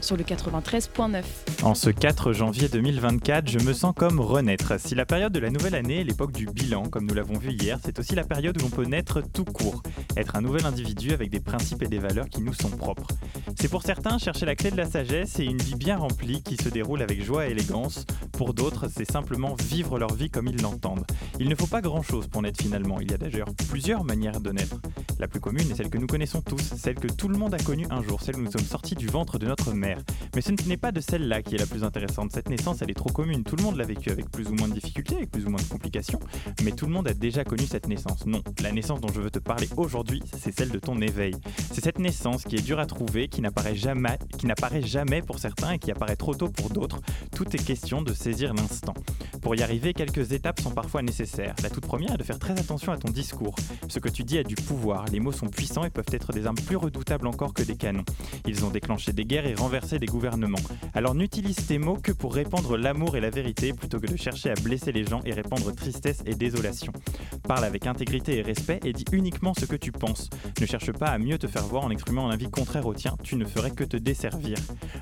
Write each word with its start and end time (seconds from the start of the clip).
sur 0.00 0.16
le 0.16 0.24
93.9. 0.24 1.22
En 1.62 1.74
ce 1.74 1.90
4 1.90 2.32
janvier 2.32 2.68
2024, 2.68 3.48
je 3.48 3.58
me 3.60 3.72
sens 3.72 3.92
comme 3.96 4.20
renaître. 4.20 4.78
Si 4.78 4.94
la 4.94 5.06
période 5.06 5.32
de 5.32 5.38
la 5.38 5.50
nouvelle 5.50 5.74
année 5.74 6.00
est 6.00 6.04
l'époque 6.04 6.32
du 6.32 6.46
bilan, 6.46 6.84
comme 6.84 7.06
nous 7.06 7.14
l'avons 7.14 7.38
vu 7.38 7.52
hier, 7.52 7.78
c'est 7.84 7.98
aussi 7.98 8.14
la 8.14 8.24
période 8.24 8.56
où 8.58 8.62
l'on 8.62 8.70
peut 8.70 8.84
naître 8.84 9.20
tout 9.20 9.44
court, 9.44 9.82
être 10.16 10.36
un 10.36 10.40
nouvel 10.40 10.66
individu 10.66 11.12
avec 11.12 11.30
des 11.30 11.40
principes 11.40 11.82
et 11.82 11.88
des 11.88 11.98
valeurs 11.98 12.28
qui 12.28 12.42
nous 12.42 12.54
sont 12.54 12.70
propres. 12.70 13.08
C'est 13.60 13.68
pour 13.68 13.82
certains 13.82 14.18
chercher 14.18 14.46
la 14.46 14.54
clé 14.54 14.70
de 14.70 14.76
la 14.76 14.86
sagesse 14.86 15.38
et 15.38 15.44
une 15.44 15.58
vie 15.58 15.74
bien 15.74 15.96
remplie 15.96 16.42
qui 16.42 16.56
se 16.56 16.68
déroule 16.68 17.02
avec 17.02 17.24
joie 17.24 17.48
et 17.48 17.50
élégance. 17.50 18.04
Pour 18.32 18.54
d'autres, 18.54 18.86
c'est 18.88 19.10
simplement 19.10 19.54
vivre 19.54 19.98
leur 19.98 20.14
vie 20.14 20.30
comme 20.30 20.46
ils 20.46 20.62
l'entendent. 20.62 21.04
Il 21.40 21.48
ne 21.48 21.54
faut 21.54 21.66
pas 21.66 21.80
grand-chose 21.80 22.28
pour 22.28 22.42
naître 22.42 22.62
finalement. 22.62 23.00
Il 23.00 23.10
y 23.10 23.14
a 23.14 23.18
d'ailleurs 23.18 23.48
plusieurs 23.68 24.04
manières 24.04 24.40
de 24.40 24.52
naître. 24.52 24.76
La 25.18 25.26
plus 25.26 25.40
commune 25.40 25.68
est 25.70 25.74
celle 25.74 25.90
que 25.90 25.98
nous 25.98 26.06
connaissons 26.06 26.42
tous, 26.42 26.62
celle 26.76 26.94
que 26.94 27.08
tout 27.08 27.28
le 27.28 27.36
monde 27.36 27.52
a 27.52 27.58
connue 27.58 27.86
un 27.90 28.02
jour, 28.02 28.20
celle 28.20 28.36
où 28.36 28.40
nous 28.40 28.52
sommes 28.52 28.60
sortis 28.60 28.94
du 28.94 29.08
ventre 29.08 29.38
de 29.38 29.46
notre 29.46 29.72
mère. 29.72 29.98
Mais 30.36 30.40
ce 30.40 30.52
n'est 30.52 30.76
pas 30.76 30.92
de 30.92 31.00
celle-là 31.00 31.42
qui 31.42 31.56
est 31.56 31.58
la 31.58 31.66
plus 31.66 31.82
intéressante. 31.82 32.30
Cette 32.32 32.48
naissance, 32.48 32.82
elle 32.82 32.90
est 32.90 32.94
trop 32.94 33.10
commune. 33.10 33.42
Tout 33.42 33.56
le 33.56 33.64
monde 33.64 33.76
l'a 33.76 33.84
vécue 33.84 34.10
avec 34.10 34.30
plus 34.30 34.46
ou 34.48 34.54
moins 34.54 34.68
de 34.68 34.74
difficultés, 34.74 35.16
avec 35.16 35.32
plus 35.32 35.44
ou 35.44 35.50
moins 35.50 35.60
de 35.60 35.66
complications, 35.66 36.20
mais 36.62 36.70
tout 36.70 36.86
le 36.86 36.92
monde 36.92 37.08
a 37.08 37.14
déjà 37.14 37.42
connu 37.42 37.66
cette 37.66 37.88
naissance. 37.88 38.26
Non, 38.26 38.42
la 38.62 38.70
naissance 38.70 39.00
dont 39.00 39.08
je 39.12 39.20
veux 39.20 39.30
te 39.30 39.40
parler 39.40 39.68
aujourd'hui, 39.76 40.22
c'est 40.40 40.56
celle 40.56 40.70
de 40.70 40.78
ton 40.78 41.00
éveil. 41.00 41.34
C'est 41.72 41.82
cette 41.82 41.98
naissance 41.98 42.44
qui 42.44 42.54
est 42.54 42.62
dure 42.62 42.78
à 42.78 42.86
trouver, 42.86 43.26
qui 43.26 43.40
n'apparaît 43.40 43.74
jamais, 43.74 44.18
qui 44.38 44.46
n'apparaît 44.46 44.82
jamais 44.82 45.20
pour 45.22 45.40
certains 45.40 45.72
et 45.72 45.78
qui 45.80 45.90
apparaît 45.90 46.16
trop 46.16 46.34
tôt 46.34 46.48
pour 46.48 46.70
d'autres. 46.70 47.00
Tout 47.34 47.56
est 47.56 47.64
question 47.64 48.02
de 48.02 48.12
saisir 48.12 48.54
l'instant. 48.54 48.94
Pour 49.42 49.56
y 49.56 49.62
arriver, 49.62 49.94
quelques 49.94 50.32
étapes 50.32 50.60
sont 50.60 50.70
parfois 50.70 51.02
nécessaires. 51.02 51.54
La 51.62 51.70
toute 51.70 51.86
première 51.86 52.14
est 52.14 52.18
de 52.18 52.22
faire 52.22 52.38
très 52.38 52.58
attention 52.58 52.92
à 52.92 52.98
ton 52.98 53.10
discours. 53.10 53.56
Ce 53.88 53.98
que 53.98 54.08
tu 54.08 54.22
dis 54.22 54.38
a 54.38 54.44
du 54.44 54.54
pouvoir. 54.54 55.07
Les 55.12 55.20
mots 55.20 55.32
sont 55.32 55.48
puissants 55.48 55.84
et 55.84 55.90
peuvent 55.90 56.04
être 56.12 56.32
des 56.32 56.46
armes 56.46 56.56
plus 56.56 56.76
redoutables 56.76 57.26
encore 57.26 57.54
que 57.54 57.62
des 57.62 57.76
canons. 57.76 58.04
Ils 58.46 58.64
ont 58.64 58.70
déclenché 58.70 59.12
des 59.12 59.24
guerres 59.24 59.46
et 59.46 59.54
renversé 59.54 59.98
des 59.98 60.06
gouvernements. 60.06 60.58
Alors 60.94 61.14
n'utilise 61.14 61.66
tes 61.66 61.78
mots 61.78 61.96
que 61.96 62.12
pour 62.12 62.34
répandre 62.34 62.76
l'amour 62.76 63.16
et 63.16 63.20
la 63.20 63.30
vérité 63.30 63.72
plutôt 63.72 64.00
que 64.00 64.06
de 64.06 64.16
chercher 64.16 64.50
à 64.50 64.54
blesser 64.54 64.92
les 64.92 65.04
gens 65.04 65.20
et 65.24 65.32
répandre 65.32 65.74
tristesse 65.74 66.22
et 66.26 66.34
désolation. 66.34 66.92
Parle 67.44 67.64
avec 67.64 67.86
intégrité 67.86 68.38
et 68.38 68.42
respect 68.42 68.80
et 68.84 68.92
dis 68.92 69.04
uniquement 69.12 69.54
ce 69.54 69.64
que 69.64 69.76
tu 69.76 69.92
penses. 69.92 70.28
Ne 70.60 70.66
cherche 70.66 70.92
pas 70.92 71.06
à 71.06 71.18
mieux 71.18 71.38
te 71.38 71.46
faire 71.46 71.64
voir 71.64 71.84
en 71.84 71.90
exprimant 71.90 72.28
un 72.28 72.32
avis 72.32 72.50
contraire 72.50 72.86
au 72.86 72.94
tien, 72.94 73.16
tu 73.22 73.36
ne 73.36 73.44
ferais 73.44 73.70
que 73.70 73.84
te 73.84 73.96
desservir. 73.96 74.58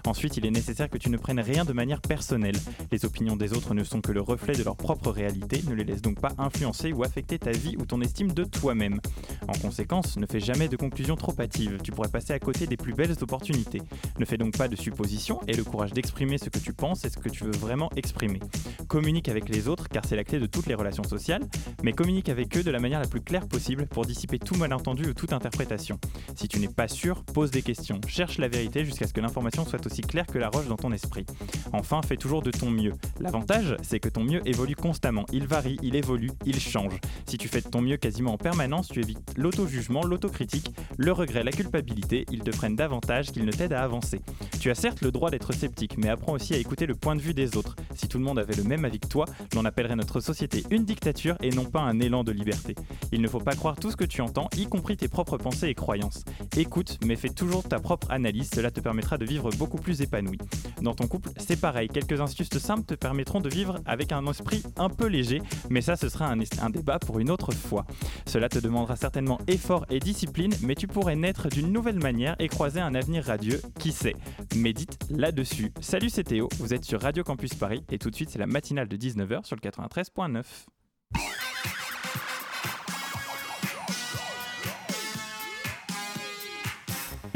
Ensuite, 0.07 0.37
il 0.37 0.47
est 0.47 0.51
nécessaire 0.51 0.89
que 0.89 0.99
tu 0.99 1.11
ne 1.11 1.17
prennes 1.17 1.41
rien 1.41 1.65
de 1.65 1.73
manière 1.73 2.01
personnelle. 2.01 2.57
Les 2.93 3.05
opinions 3.05 3.37
des 3.37 3.53
autres 3.53 3.75
ne 3.75 3.85
sont 3.85 4.01
que 4.01 4.13
le 4.13 4.21
reflet 4.21 4.55
de 4.55 4.63
leur 4.63 4.77
propre 4.77 5.11
réalité, 5.11 5.63
ne 5.69 5.75
les 5.75 5.85
laisse 5.85 6.03
donc 6.03 6.21
pas 6.21 6.33
influencer 6.39 6.93
ou 6.93 7.03
affecter 7.03 7.39
ta 7.39 7.51
vie 7.51 7.77
ou 7.79 7.85
ton 7.85 8.01
estime 8.01 8.33
de 8.33 8.45
toi-même. 8.45 9.01
En 9.49 9.59
conséquence, 9.59 9.96
ne 10.19 10.27
fais 10.27 10.41
jamais 10.41 10.69
de 10.69 10.77
conclusions 10.77 11.17
trop 11.17 11.33
hâtives, 11.41 11.79
tu 11.83 11.91
pourrais 11.91 12.09
passer 12.09 12.33
à 12.33 12.39
côté 12.39 12.67
des 12.67 12.77
plus 12.77 12.93
belles 12.93 13.15
opportunités. 13.23 13.81
Ne 14.19 14.25
fais 14.25 14.37
donc 14.37 14.57
pas 14.57 14.69
de 14.69 14.77
suppositions 14.77 15.41
et 15.49 15.55
le 15.55 15.65
courage 15.65 15.93
d'exprimer 15.93 16.37
ce 16.37 16.51
que 16.51 16.59
tu 16.59 16.73
penses 16.73 17.05
et 17.05 17.11
ce 17.11 17.17
que 17.17 17.29
tu 17.29 17.45
veux 17.45 17.53
vraiment 17.53 17.91
exprimer. 17.97 18.41
Communique 18.89 19.29
avec 19.29 19.49
les 19.49 19.69
autres 19.69 19.89
car 19.89 20.05
c'est 20.05 20.17
la 20.17 20.25
clé 20.25 20.39
de 20.39 20.47
toutes 20.47 20.67
les 20.67 20.75
relations 20.75 21.05
sociales, 21.05 21.43
mais 21.83 21.93
communique 21.93 22.29
avec 22.29 22.55
eux 22.57 22.63
de 22.63 22.71
la 22.71 22.79
manière 22.79 23.01
la 23.01 23.09
plus 23.09 23.23
claire 23.23 23.49
possible 23.49 23.87
pour 23.87 24.05
dissiper 24.05 24.39
tout 24.39 24.57
malentendu 24.57 25.09
ou 25.09 25.15
toute 25.15 25.33
interprétation. 25.33 25.99
Si 26.35 26.49
tu 26.49 26.59
n'es 26.59 26.69
pas 26.69 26.89
sûr, 26.89 27.25
pose 27.25 27.51
des 27.51 27.63
questions, 27.63 28.01
cherche 28.07 28.39
la 28.39 28.49
vérité 28.49 28.85
jusqu'à 28.85 29.07
ce 29.07 29.15
que 29.15 29.21
l'information 29.21 29.65
soit 29.65 29.85
aussi 29.87 30.03
claire 30.03 30.27
que 30.27 30.39
la 30.39 30.51
roche 30.51 30.67
dans 30.67 30.77
ton 30.77 30.93
esprit. 30.93 31.25
Enfin, 31.73 32.01
fais 32.03 32.17
toujours 32.17 32.43
de 32.43 32.51
ton 32.51 32.71
mieux. 32.71 32.93
L'avantage, 33.21 33.77
c'est 33.83 34.01
que 34.01 34.09
ton 34.09 34.25
mieux 34.25 34.47
évolue 34.47 34.77
constamment, 34.77 35.25
il 35.33 35.47
varie, 35.47 35.79
il 35.83 35.97
évolue, 35.97 36.33
il 36.45 36.61
change. 36.61 36.99
Si 37.27 37.39
tu 37.39 37.49
fais 37.49 37.61
de 37.61 37.69
ton 37.69 37.81
mieux 37.81 37.97
quasiment 37.97 38.35
en 38.35 38.39
permanence, 38.39 38.89
tu 38.89 39.01
évites 39.01 39.35
l'auto-jugement, 39.37 39.86
l'autocritique, 39.91 40.71
le 40.97 41.13
regret, 41.13 41.43
la 41.43 41.53
culpabilité, 41.53 42.27
ils 42.31 42.41
te 42.41 42.51
prennent 42.51 42.77
davantage 42.77 43.33
qu'ils 43.33 43.45
ne 43.45 43.53
t'aident 43.53 43.73
à 43.73 43.83
avancer. 43.83 44.21
Tu 44.61 44.71
as 44.71 44.75
certes 44.75 45.01
le 45.03 45.11
droit 45.11 45.31
d'être 45.31 45.53
sceptique, 45.53 45.97
mais 45.99 46.09
apprends 46.09 46.33
aussi 46.33 46.55
à 46.55 46.59
écouter 46.59 46.87
le 46.87 46.95
point 46.95 47.17
de 47.17 47.21
vue 47.21 47.35
des 47.35 47.57
autres. 47.57 47.77
Si 47.95 48.09
tout 48.09 48.19
le 48.19 48.25
monde 48.25 48.39
avait 48.39 48.55
le 48.55 48.65
même 48.65 48.85
avis 48.85 49.01
que 49.01 49.09
toi, 49.09 49.27
l'on 49.55 49.65
appellerait 49.65 49.97
notre 49.97 50.21
société 50.21 50.65
une 50.71 50.85
dictature 50.85 51.37
et 51.43 51.51
non 51.51 51.65
pas 51.65 51.81
un 51.81 52.01
élan 52.01 52.25
de 52.25 52.33
liberté. 52.33 52.75
Il 53.13 53.21
ne 53.21 53.29
faut 53.29 53.41
pas 53.41 53.55
croire 53.55 53.77
tout 53.77 53.91
ce 53.91 53.97
que 53.97 54.05
tu 54.05 54.21
entends, 54.21 54.49
y 54.57 54.67
compris 54.67 54.97
tes 54.97 55.09
propres 55.09 55.37
pensées 55.37 55.69
et 55.69 55.75
croyances. 55.75 56.25
Écoute, 56.57 56.99
mais 57.05 57.17
fais 57.17 57.29
toujours 57.29 57.63
ta 57.63 57.79
propre 57.79 58.11
analyse, 58.11 58.51
cela 58.55 58.71
te 58.71 58.81
permettra 58.81 59.19
de 59.19 59.25
vivre 59.25 59.51
beaucoup 59.59 59.79
plus 59.79 60.01
épanoui. 60.01 60.39
Dans 60.83 60.95
ton 60.95 61.07
couple, 61.07 61.31
c'est 61.37 61.61
pareil, 61.61 61.89
quelques 61.89 62.21
astuces 62.21 62.57
simples 62.59 62.85
te 62.85 62.95
permettront 62.95 63.41
de 63.41 63.49
vivre 63.49 63.81
avec 63.87 64.13
un 64.13 64.27
esprit 64.27 64.63
un 64.77 64.89
peu 64.89 65.07
léger, 65.07 65.43
mais 65.71 65.81
ça 65.81 65.97
ce 65.97 66.09
sera 66.09 66.33
un 66.33 66.71
débat 66.71 66.99
pour 66.99 67.19
une 67.19 67.31
autre 67.31 67.53
fois. 67.53 67.85
Cela 68.27 68.49
te 68.49 68.59
demandera 68.59 68.97
certainement 68.97 69.39
effort 69.47 69.76
et 69.91 69.99
discipline, 69.99 70.53
mais 70.63 70.75
tu 70.75 70.87
pourrais 70.87 71.17
naître 71.17 71.49
d'une 71.49 71.73
nouvelle 71.73 71.99
manière 71.99 72.37
et 72.39 72.49
croiser 72.49 72.81
un 72.81 72.95
avenir 72.95 73.25
radieux, 73.25 73.61
qui 73.79 73.93
sait? 73.93 74.17
Médite 74.55 74.99
là-dessus. 75.11 75.73
Salut, 75.81 76.11
c'est 76.11 76.25
Théo, 76.25 76.49
vous 76.59 76.73
êtes 76.73 76.85
sur 76.85 77.01
Radio 77.01 77.25
Campus 77.25 77.55
Paris 77.55 77.85
et 77.91 77.99
tout 77.99 78.11
de 78.11 78.15
suite 78.15 78.31
c'est 78.31 78.39
la 78.39 78.47
matinale 78.47 78.89
de 78.89 78.97
19h 78.97 79.45
sur 79.45 79.57
le 79.57 79.61
93.9. 79.61 81.46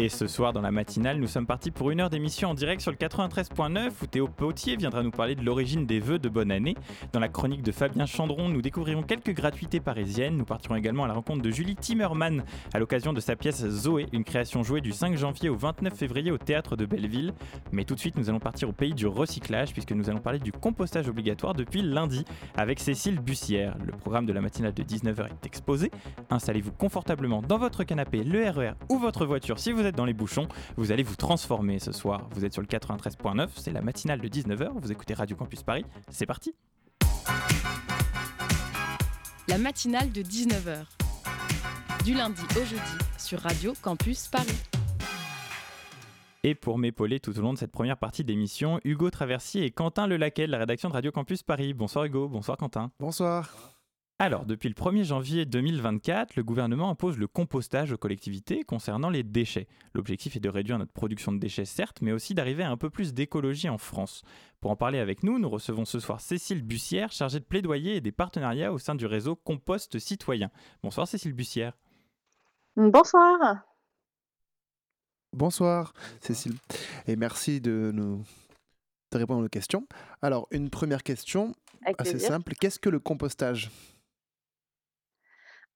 Et 0.02 0.08
ce 0.08 0.26
soir, 0.26 0.54
dans 0.54 0.62
la 0.62 0.70
matinale, 0.70 1.18
nous 1.18 1.26
sommes 1.26 1.44
partis 1.44 1.70
pour 1.70 1.90
une 1.90 2.00
heure 2.00 2.08
d'émission 2.08 2.48
en 2.48 2.54
direct 2.54 2.80
sur 2.80 2.90
le 2.90 2.96
93.9 2.96 3.90
où 4.02 4.06
Théo 4.06 4.28
Potier 4.28 4.76
viendra 4.76 5.02
nous 5.02 5.10
parler 5.10 5.34
de 5.34 5.44
l'origine 5.44 5.84
des 5.84 6.00
vœux 6.00 6.18
de 6.18 6.30
bonne 6.30 6.50
année. 6.50 6.74
Dans 7.12 7.20
la 7.20 7.28
chronique 7.28 7.62
de 7.62 7.70
Fabien 7.70 8.06
Chandron, 8.06 8.48
nous 8.48 8.62
découvrirons 8.62 9.02
quelques 9.02 9.34
gratuités 9.34 9.78
parisiennes. 9.78 10.38
Nous 10.38 10.46
partirons 10.46 10.76
également 10.76 11.04
à 11.04 11.08
la 11.08 11.12
rencontre 11.12 11.42
de 11.42 11.50
Julie 11.50 11.76
Timmerman 11.76 12.44
à 12.72 12.78
l'occasion 12.78 13.12
de 13.12 13.20
sa 13.20 13.36
pièce 13.36 13.62
Zoé, 13.68 14.06
une 14.14 14.24
création 14.24 14.62
jouée 14.62 14.80
du 14.80 14.92
5 14.92 15.18
janvier 15.18 15.50
au 15.50 15.56
29 15.56 15.92
février 15.92 16.30
au 16.30 16.38
théâtre 16.38 16.76
de 16.76 16.86
Belleville. 16.86 17.34
Mais 17.70 17.84
tout 17.84 17.94
de 17.94 18.00
suite, 18.00 18.16
nous 18.16 18.30
allons 18.30 18.40
partir 18.40 18.70
au 18.70 18.72
pays 18.72 18.94
du 18.94 19.06
recyclage 19.06 19.74
puisque 19.74 19.92
nous 19.92 20.08
allons 20.08 20.20
parler 20.20 20.38
du 20.38 20.50
compostage 20.50 21.10
obligatoire 21.10 21.52
depuis 21.52 21.82
lundi 21.82 22.24
avec 22.56 22.80
Cécile 22.80 23.20
Bussière. 23.20 23.76
Le 23.84 23.92
programme 23.92 24.24
de 24.24 24.32
la 24.32 24.40
matinale 24.40 24.72
de 24.72 24.82
19h 24.82 25.26
est 25.26 25.44
exposé. 25.44 25.90
Installez-vous 26.30 26.72
confortablement 26.72 27.42
dans 27.42 27.58
votre 27.58 27.84
canapé, 27.84 28.24
le 28.24 28.48
RER 28.48 28.72
ou 28.88 28.96
votre 28.96 29.26
voiture 29.26 29.58
si 29.58 29.72
vous 29.72 29.84
êtes 29.84 29.89
dans 29.96 30.04
les 30.04 30.12
bouchons, 30.12 30.48
vous 30.76 30.92
allez 30.92 31.02
vous 31.02 31.16
transformer 31.16 31.78
ce 31.78 31.92
soir. 31.92 32.28
Vous 32.32 32.44
êtes 32.44 32.52
sur 32.52 32.62
le 32.62 32.68
93.9, 32.68 33.48
c'est 33.56 33.72
la 33.72 33.82
matinale 33.82 34.20
de 34.20 34.28
19h, 34.28 34.70
vous 34.80 34.92
écoutez 34.92 35.14
Radio 35.14 35.36
Campus 35.36 35.62
Paris, 35.62 35.84
c'est 36.10 36.26
parti 36.26 36.54
La 39.48 39.58
matinale 39.58 40.12
de 40.12 40.22
19h, 40.22 40.84
du 42.04 42.14
lundi 42.14 42.42
au 42.56 42.64
jeudi, 42.64 43.04
sur 43.18 43.40
Radio 43.40 43.72
Campus 43.82 44.28
Paris. 44.28 44.60
Et 46.42 46.54
pour 46.54 46.78
m'épauler 46.78 47.20
tout 47.20 47.38
au 47.38 47.42
long 47.42 47.52
de 47.52 47.58
cette 47.58 47.72
première 47.72 47.98
partie 47.98 48.24
d'émission, 48.24 48.80
Hugo 48.84 49.10
Traversier 49.10 49.64
et 49.64 49.70
Quentin 49.70 50.06
Lelaquet 50.06 50.46
de 50.46 50.52
la 50.52 50.58
rédaction 50.58 50.88
de 50.88 50.94
Radio 50.94 51.12
Campus 51.12 51.42
Paris. 51.42 51.74
Bonsoir 51.74 52.06
Hugo, 52.06 52.28
bonsoir 52.28 52.56
Quentin. 52.56 52.90
Bonsoir. 52.98 53.79
Alors, 54.22 54.44
depuis 54.44 54.69
le 54.69 54.75
1er 54.75 55.04
janvier 55.04 55.47
2024, 55.47 56.36
le 56.36 56.44
gouvernement 56.44 56.91
impose 56.91 57.16
le 57.16 57.26
compostage 57.26 57.91
aux 57.91 57.97
collectivités 57.97 58.64
concernant 58.64 59.08
les 59.08 59.22
déchets. 59.22 59.66
L'objectif 59.94 60.36
est 60.36 60.41
de 60.41 60.50
réduire 60.50 60.78
notre 60.78 60.92
production 60.92 61.32
de 61.32 61.38
déchets, 61.38 61.64
certes, 61.64 62.03
mais 62.03 62.12
aussi 62.12 62.34
d'arriver 62.34 62.62
à 62.62 62.70
un 62.70 62.76
peu 62.76 62.91
plus 62.91 63.14
d'écologie 63.14 63.70
en 63.70 63.78
France. 63.78 64.20
Pour 64.60 64.72
en 64.72 64.76
parler 64.76 64.98
avec 64.98 65.22
nous, 65.22 65.38
nous 65.38 65.48
recevons 65.48 65.86
ce 65.86 66.00
soir 66.00 66.20
Cécile 66.20 66.62
Bussière, 66.62 67.12
chargée 67.12 67.41
de 67.41 67.47
plaidoyer 67.47 67.97
et 67.97 68.03
des 68.03 68.12
partenariats 68.12 68.75
au 68.75 68.78
sein 68.78 68.94
du 68.94 69.06
réseau 69.06 69.36
Compost 69.36 69.98
Citoyen. 69.98 70.50
Bonsoir 70.82 71.09
Cécile 71.09 71.32
Bussière. 71.32 71.72
Bonsoir. 72.76 73.41
Bonsoir 75.32 75.94
Cécile, 76.21 76.56
et 77.06 77.16
merci 77.16 77.62
de 77.62 77.91
nous 77.94 78.22
de 79.12 79.18
répondre 79.18 79.47
aux 79.47 79.48
questions. 79.48 79.86
Alors, 80.21 80.47
une 80.50 80.68
première 80.68 81.04
question 81.04 81.54
assez 81.97 82.18
simple. 82.18 82.53
Qu'est-ce 82.60 82.78
que 82.78 82.91
le 82.91 83.00
compostage? 83.00 83.71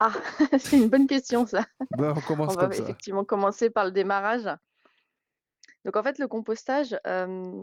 Ah, 0.06 0.12
c'est 0.59 0.77
une 0.77 0.89
bonne 0.89 1.06
question 1.06 1.47
ça. 1.47 1.65
Bah, 1.91 2.15
on 2.17 2.21
commence 2.21 2.55
va 2.55 2.62
comme 2.62 2.73
ça. 2.73 2.83
effectivement 2.83 3.25
commencer 3.25 3.71
par 3.71 3.85
le 3.85 3.91
démarrage. 3.93 4.49
Donc 5.85 5.97
en 5.97 6.03
fait, 6.03 6.19
le 6.19 6.29
compostage, 6.29 6.97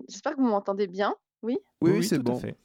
j'espère 0.07 0.35
que 0.35 0.41
vous 0.41 0.47
m'entendez 0.47 0.88
bien. 0.88 1.15
Oui? 1.41 1.57
Oui, 1.81 1.91
oui, 1.91 2.03
c'est 2.03 2.17
tout 2.17 2.31
à 2.31 2.33
bon. 2.33 2.39
fait. 2.39 2.55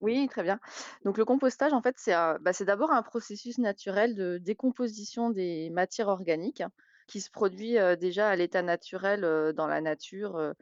Oui, 0.00 0.28
très 0.28 0.42
bien. 0.42 0.60
Donc 1.04 1.18
le 1.18 1.24
compostage, 1.24 1.72
en 1.72 1.82
fait, 1.82 1.94
c'est 1.98 2.12
bah, 2.12 2.52
c'est 2.52 2.64
d'abord 2.64 2.92
un 2.92 3.02
processus 3.02 3.58
naturel 3.58 4.14
de 4.14 4.38
décomposition 4.38 5.30
des 5.30 5.70
matières 5.70 6.08
organiques 6.08 6.62
qui 7.08 7.20
se 7.20 7.30
produit 7.30 7.76
déjà 7.98 8.28
à 8.28 8.36
l'état 8.36 8.62
naturel 8.62 9.20
dans 9.54 9.66
la 9.66 9.80
nature 9.80 10.54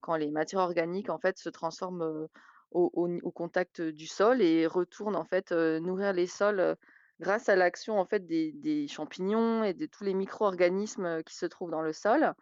quand 0.00 0.16
les 0.16 0.30
matières 0.30 0.60
organiques 0.60 1.10
en 1.10 1.18
fait 1.18 1.38
se 1.38 1.48
transforment 1.48 2.28
au, 2.70 2.90
au- 2.94 3.08
au 3.22 3.30
contact 3.30 3.80
du 3.80 4.06
sol 4.06 4.40
et 4.42 4.66
retournent 4.66 5.16
en 5.16 5.24
fait 5.24 5.52
nourrir 5.52 6.12
les 6.12 6.26
sols 6.26 6.76
grâce 7.20 7.48
à 7.48 7.56
l'action 7.56 7.98
en 7.98 8.04
fait 8.04 8.26
des, 8.26 8.86
champignons 8.88 9.64
et 9.64 9.74
de 9.74 9.86
tous 9.86 10.04
les 10.04 10.14
micro-organismes 10.14 11.22
qui 11.24 11.34
se 11.34 11.46
trouvent 11.46 11.70
dans 11.70 11.82
le 11.82 11.92
sol. 11.92 12.34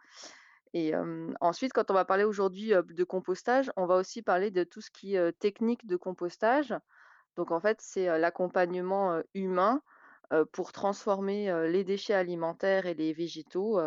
Et 0.73 0.93
ensuite, 1.39 1.71
quand 1.71 1.89
on 1.89 1.93
va 1.93 2.03
parler 2.03 2.25
aujourd'hui 2.25 2.73
de 2.73 3.03
compostage, 3.05 3.71
on 3.77 3.85
va 3.85 3.95
aussi 3.95 4.21
parler 4.21 4.51
de 4.51 4.65
tout 4.65 4.81
ce 4.81 4.91
qui 4.91 5.15
est 5.15 5.31
technique 5.39 5.87
de 5.87 5.95
compostage. 5.95 6.75
Donc 7.37 7.51
en 7.51 7.61
fait, 7.61 7.79
c'est 7.79 8.19
l'accompagnement 8.19 9.21
humain 9.33 9.81
pour 10.51 10.73
transformer 10.73 11.69
les 11.69 11.85
déchets 11.85 12.13
alimentaires 12.13 12.87
et 12.87 12.93
les 12.93 13.13
végétaux 13.13 13.79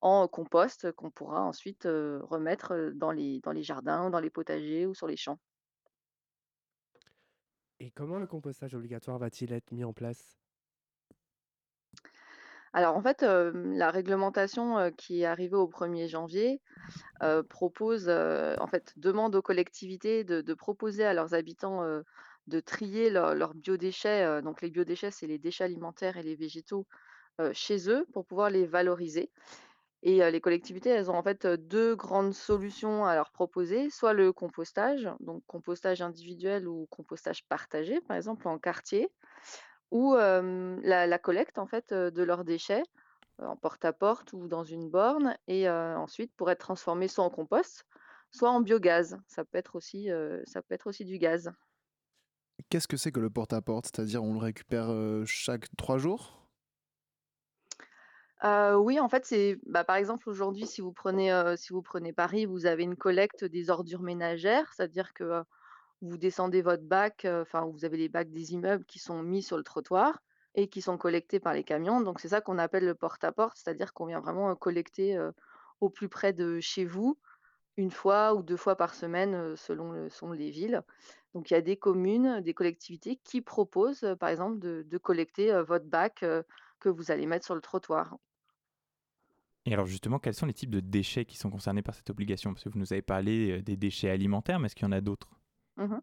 en 0.00 0.26
compost 0.28 0.92
qu'on 0.92 1.10
pourra 1.10 1.42
ensuite 1.42 1.84
remettre 1.84 2.92
dans 2.94 3.10
les, 3.10 3.40
dans 3.40 3.52
les 3.52 3.62
jardins, 3.62 4.08
dans 4.08 4.20
les 4.20 4.30
potagers 4.30 4.86
ou 4.86 4.94
sur 4.94 5.06
les 5.06 5.18
champs. 5.18 5.38
Et 7.84 7.90
comment 7.90 8.18
le 8.18 8.26
compostage 8.26 8.74
obligatoire 8.74 9.18
va-t-il 9.18 9.52
être 9.52 9.70
mis 9.70 9.84
en 9.84 9.92
place? 9.92 10.38
Alors 12.72 12.96
en 12.96 13.02
fait, 13.02 13.20
la 13.20 13.90
réglementation 13.90 14.90
qui 14.96 15.20
est 15.20 15.26
arrivée 15.26 15.56
au 15.56 15.68
1er 15.68 16.08
janvier 16.08 16.62
propose, 17.50 18.08
en 18.08 18.66
fait, 18.68 18.94
demande 18.96 19.34
aux 19.36 19.42
collectivités 19.42 20.24
de, 20.24 20.54
proposer 20.54 21.04
à 21.04 21.12
leurs 21.12 21.34
habitants 21.34 21.84
de 22.46 22.60
trier 22.60 23.10
leurs 23.10 23.54
biodéchets. 23.54 24.40
donc 24.40 24.62
les 24.62 24.70
biodéchets, 24.70 25.10
c'est 25.10 25.26
les 25.26 25.38
déchets 25.38 25.64
alimentaires 25.64 26.16
et 26.16 26.22
les 26.22 26.36
végétaux 26.36 26.86
chez 27.52 27.90
eux 27.90 28.06
pour 28.14 28.24
pouvoir 28.24 28.48
les 28.48 28.64
valoriser. 28.64 29.30
Et 30.06 30.30
les 30.30 30.40
collectivités, 30.42 30.90
elles 30.90 31.10
ont 31.10 31.16
en 31.16 31.22
fait 31.22 31.46
deux 31.46 31.96
grandes 31.96 32.34
solutions 32.34 33.06
à 33.06 33.14
leur 33.14 33.32
proposer, 33.32 33.88
soit 33.88 34.12
le 34.12 34.34
compostage, 34.34 35.08
donc 35.20 35.42
compostage 35.46 36.02
individuel 36.02 36.68
ou 36.68 36.86
compostage 36.90 37.42
partagé, 37.48 38.02
par 38.02 38.18
exemple 38.18 38.46
en 38.46 38.58
quartier, 38.58 39.08
ou 39.90 40.14
la, 40.14 41.18
collecte 41.18 41.58
en 41.58 41.66
fait 41.66 41.94
de 41.94 42.22
leurs 42.22 42.44
déchets 42.44 42.82
en 43.38 43.56
porte-à-porte 43.56 44.34
ou 44.34 44.46
dans 44.46 44.62
une 44.62 44.90
borne, 44.90 45.38
et 45.48 45.70
ensuite 45.70 46.34
pour 46.36 46.50
être 46.50 46.60
transformés 46.60 47.08
soit 47.08 47.24
en 47.24 47.30
compost, 47.30 47.86
soit 48.30 48.50
en 48.50 48.60
biogaz. 48.60 49.16
Ça 49.26 49.46
peut 49.46 49.56
être 49.56 49.74
aussi, 49.74 50.10
ça 50.44 50.60
peut 50.60 50.74
être 50.74 50.86
aussi 50.86 51.06
du 51.06 51.16
gaz. 51.16 51.50
Qu'est-ce 52.68 52.88
que 52.88 52.98
c'est 52.98 53.10
que 53.10 53.20
le 53.20 53.30
porte-à-porte? 53.30 53.86
C'est-à-dire 53.86 54.22
on 54.22 54.34
le 54.34 54.40
récupère 54.40 54.92
chaque 55.24 55.74
trois 55.78 55.96
jours? 55.96 56.43
Oui, 58.44 59.00
en 59.00 59.08
fait, 59.08 59.24
c'est 59.24 59.58
bah, 59.66 59.84
par 59.84 59.96
exemple, 59.96 60.28
aujourd'hui, 60.28 60.66
si 60.66 60.80
vous 60.80 60.92
prenez, 60.92 61.32
si 61.56 61.72
vous 61.72 61.82
prenez 61.82 62.12
Paris, 62.12 62.46
vous 62.46 62.66
avez 62.66 62.82
une 62.82 62.96
collecte 62.96 63.44
des 63.44 63.70
ordures 63.70 64.02
ménagères, 64.02 64.72
c'est-à-dire 64.74 65.12
que, 65.14 65.42
vous 66.02 66.18
descendez 66.18 66.60
votre 66.60 66.82
bac, 66.82 67.26
enfin, 67.26 67.64
vous 67.64 67.86
avez 67.86 67.96
les 67.96 68.10
bacs 68.10 68.30
des 68.30 68.52
immeubles 68.52 68.84
qui 68.84 68.98
sont 68.98 69.22
mis 69.22 69.42
sur 69.42 69.56
le 69.56 69.62
trottoir 69.62 70.20
et 70.54 70.68
qui 70.68 70.82
sont 70.82 70.98
collectés 70.98 71.40
par 71.40 71.54
les 71.54 71.64
camions. 71.64 72.02
Donc 72.02 72.20
c'est 72.20 72.28
ça 72.28 72.42
qu'on 72.42 72.58
appelle 72.58 72.84
le 72.84 72.94
porte-à-porte, 72.94 73.56
c'est-à-dire 73.56 73.94
qu'on 73.94 74.06
vient 74.06 74.20
vraiment, 74.20 74.54
collecter, 74.54 75.18
au 75.80 75.88
plus 75.88 76.10
près 76.10 76.34
de 76.34 76.60
chez 76.60 76.84
vous, 76.84 77.18
une 77.78 77.90
fois 77.90 78.34
ou 78.34 78.42
deux 78.42 78.58
fois 78.58 78.76
par 78.76 78.94
semaine, 78.94 79.56
selon 79.56 80.10
selon 80.10 80.32
les 80.32 80.50
villes. 80.50 80.82
Donc 81.32 81.50
il 81.50 81.54
y 81.54 81.56
a 81.56 81.62
des 81.62 81.78
communes, 81.78 82.42
des 82.42 82.52
collectivités 82.52 83.16
qui 83.24 83.40
proposent, 83.40 84.06
par 84.20 84.28
exemple, 84.28 84.58
de 84.58 84.98
collecter, 84.98 85.58
votre 85.62 85.86
bac, 85.86 86.22
que 86.80 86.88
vous 86.90 87.10
allez 87.10 87.24
mettre 87.24 87.46
sur 87.46 87.54
le 87.54 87.62
trottoir. 87.62 88.18
Et 89.66 89.72
alors 89.72 89.86
justement, 89.86 90.18
quels 90.18 90.34
sont 90.34 90.46
les 90.46 90.52
types 90.52 90.70
de 90.70 90.80
déchets 90.80 91.24
qui 91.24 91.38
sont 91.38 91.50
concernés 91.50 91.82
par 91.82 91.94
cette 91.94 92.10
obligation? 92.10 92.52
Parce 92.52 92.64
que 92.64 92.68
vous 92.68 92.78
nous 92.78 92.92
avez 92.92 93.02
parlé 93.02 93.50
euh, 93.50 93.62
des 93.62 93.76
déchets 93.76 94.10
alimentaires, 94.10 94.58
mais 94.60 94.66
est-ce 94.66 94.74
qu'il 94.74 94.84
y 94.84 94.88
en 94.88 94.92
a 94.92 95.00
d'autres? 95.00 95.30
Mmh 95.76 95.96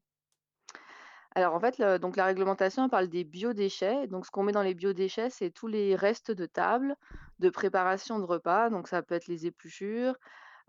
Alors 1.35 1.53
en 1.53 1.59
fait, 1.59 1.81
donc 2.01 2.15
la 2.15 2.25
réglementation 2.25 2.89
parle 2.89 3.07
des 3.07 3.23
biodéchets. 3.23 4.07
Donc 4.07 4.25
ce 4.25 4.31
qu'on 4.31 4.43
met 4.43 4.51
dans 4.51 4.63
les 4.63 4.73
biodéchets, 4.73 5.29
c'est 5.29 5.51
tous 5.51 5.67
les 5.67 5.95
restes 5.95 6.31
de 6.31 6.45
table, 6.47 6.95
de 7.39 7.49
préparation 7.49 8.17
de 8.19 8.25
repas. 8.25 8.69
Donc 8.71 8.87
ça 8.87 9.03
peut 9.03 9.15
être 9.15 9.27
les 9.27 9.45
épluchures, 9.45 10.15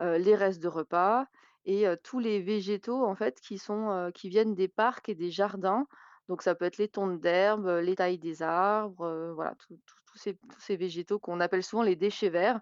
euh, 0.00 0.18
les 0.18 0.34
restes 0.34 0.62
de 0.62 0.68
repas 0.68 1.26
et 1.64 1.86
euh, 1.86 1.96
tous 2.02 2.18
les 2.18 2.42
végétaux 2.42 3.06
en 3.06 3.14
fait 3.14 3.40
qui 3.40 3.56
sont 3.56 4.10
qui 4.14 4.28
viennent 4.28 4.54
des 4.54 4.68
parcs 4.68 5.08
et 5.08 5.14
des 5.14 5.30
jardins. 5.30 5.86
Donc 6.28 6.42
ça 6.42 6.54
peut 6.54 6.66
être 6.66 6.78
les 6.78 6.88
tontes 6.88 7.20
d'herbe, 7.20 7.66
les 7.82 7.96
tailles 7.96 8.18
des 8.18 8.42
arbres, 8.42 9.32
voilà, 9.34 9.54
tous 9.58 10.18
ces, 10.18 10.34
tous 10.34 10.60
ces 10.60 10.76
végétaux 10.76 11.18
qu'on 11.18 11.40
appelle 11.40 11.62
souvent 11.62 11.82
les 11.82 11.96
déchets 11.96 12.30
verts 12.30 12.60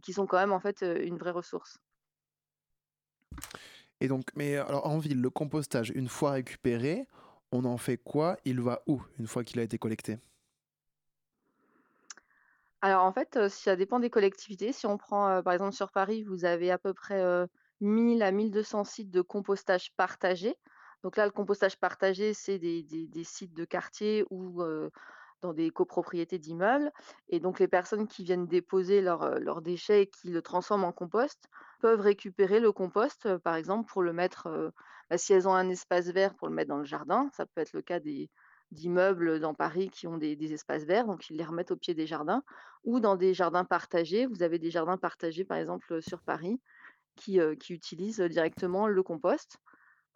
qui 0.00 0.12
sont 0.12 0.26
quand 0.26 0.38
même 0.38 0.52
en 0.52 0.60
fait 0.60 0.82
une 0.82 1.18
vraie 1.18 1.30
ressource. 1.30 1.78
Et 4.00 4.08
donc, 4.08 4.24
mais 4.36 4.56
alors 4.56 4.86
en 4.86 4.98
ville, 4.98 5.20
le 5.20 5.30
compostage, 5.30 5.90
une 5.94 6.08
fois 6.08 6.32
récupéré, 6.32 7.06
on 7.52 7.64
en 7.64 7.78
fait 7.78 7.96
quoi? 7.96 8.36
Il 8.44 8.60
va 8.60 8.82
où 8.86 9.02
une 9.18 9.26
fois 9.26 9.44
qu'il 9.44 9.58
a 9.60 9.62
été 9.62 9.78
collecté? 9.78 10.18
Alors 12.80 13.04
en 13.04 13.12
fait, 13.12 13.48
ça 13.48 13.74
dépend 13.74 13.98
des 13.98 14.10
collectivités. 14.10 14.72
Si 14.72 14.86
on 14.86 14.98
prend 14.98 15.42
par 15.42 15.52
exemple 15.52 15.72
sur 15.72 15.90
Paris, 15.90 16.22
vous 16.22 16.44
avez 16.44 16.70
à 16.70 16.78
peu 16.78 16.94
près 16.94 17.24
1000 17.80 18.22
à 18.22 18.30
1200 18.30 18.84
sites 18.84 19.10
de 19.10 19.20
compostage 19.20 19.92
partagés. 19.96 20.56
Donc 21.02 21.16
là, 21.16 21.26
le 21.26 21.32
compostage 21.32 21.78
partagé, 21.78 22.34
c'est 22.34 22.58
des, 22.58 22.82
des, 22.82 23.24
sites 23.24 23.54
de 23.54 23.64
quartier 23.64 24.24
ou 24.30 24.62
dans 25.42 25.52
des 25.52 25.70
copropriétés 25.70 26.38
d'immeubles. 26.38 26.92
Et 27.28 27.40
donc, 27.40 27.58
les 27.58 27.68
personnes 27.68 28.06
qui 28.06 28.24
viennent 28.24 28.46
déposer 28.46 29.06
euh, 29.06 29.38
leurs 29.38 29.62
déchets 29.62 30.02
et 30.02 30.06
qui 30.06 30.30
le 30.30 30.42
transforment 30.42 30.84
en 30.84 30.92
compost 30.92 31.48
peuvent 31.80 32.00
récupérer 32.00 32.60
le 32.60 32.72
compost, 32.72 33.26
euh, 33.26 33.38
par 33.38 33.54
exemple, 33.54 33.90
pour 33.90 34.02
le 34.02 34.12
mettre, 34.12 34.48
euh, 34.48 34.70
bah, 35.10 35.18
si 35.18 35.32
elles 35.32 35.48
ont 35.48 35.54
un 35.54 35.68
espace 35.68 36.06
vert, 36.06 36.34
pour 36.34 36.48
le 36.48 36.54
mettre 36.54 36.68
dans 36.68 36.78
le 36.78 36.84
jardin. 36.84 37.30
Ça 37.32 37.46
peut 37.46 37.60
être 37.60 37.72
le 37.72 37.82
cas 37.82 38.00
des, 38.00 38.30
d'immeubles 38.72 39.40
dans 39.40 39.54
Paris 39.54 39.90
qui 39.90 40.06
ont 40.06 40.18
des, 40.18 40.52
espaces 40.52 40.84
verts, 40.84 41.06
donc 41.06 41.30
ils 41.30 41.36
les 41.36 41.44
remettent 41.44 41.70
au 41.70 41.76
pied 41.76 41.94
des 41.94 42.06
jardins, 42.06 42.42
ou 42.84 43.00
dans 43.00 43.16
des 43.16 43.34
jardins 43.34 43.64
partagés. 43.64 44.26
Vous 44.26 44.42
avez 44.42 44.58
des 44.58 44.70
jardins 44.70 44.98
partagés, 44.98 45.44
par 45.44 45.58
exemple, 45.58 46.02
sur 46.02 46.20
Paris, 46.22 46.60
qui, 47.16 47.38
utilisent 47.70 48.20
directement 48.20 48.86
le 48.86 49.02
compost. 49.02 49.58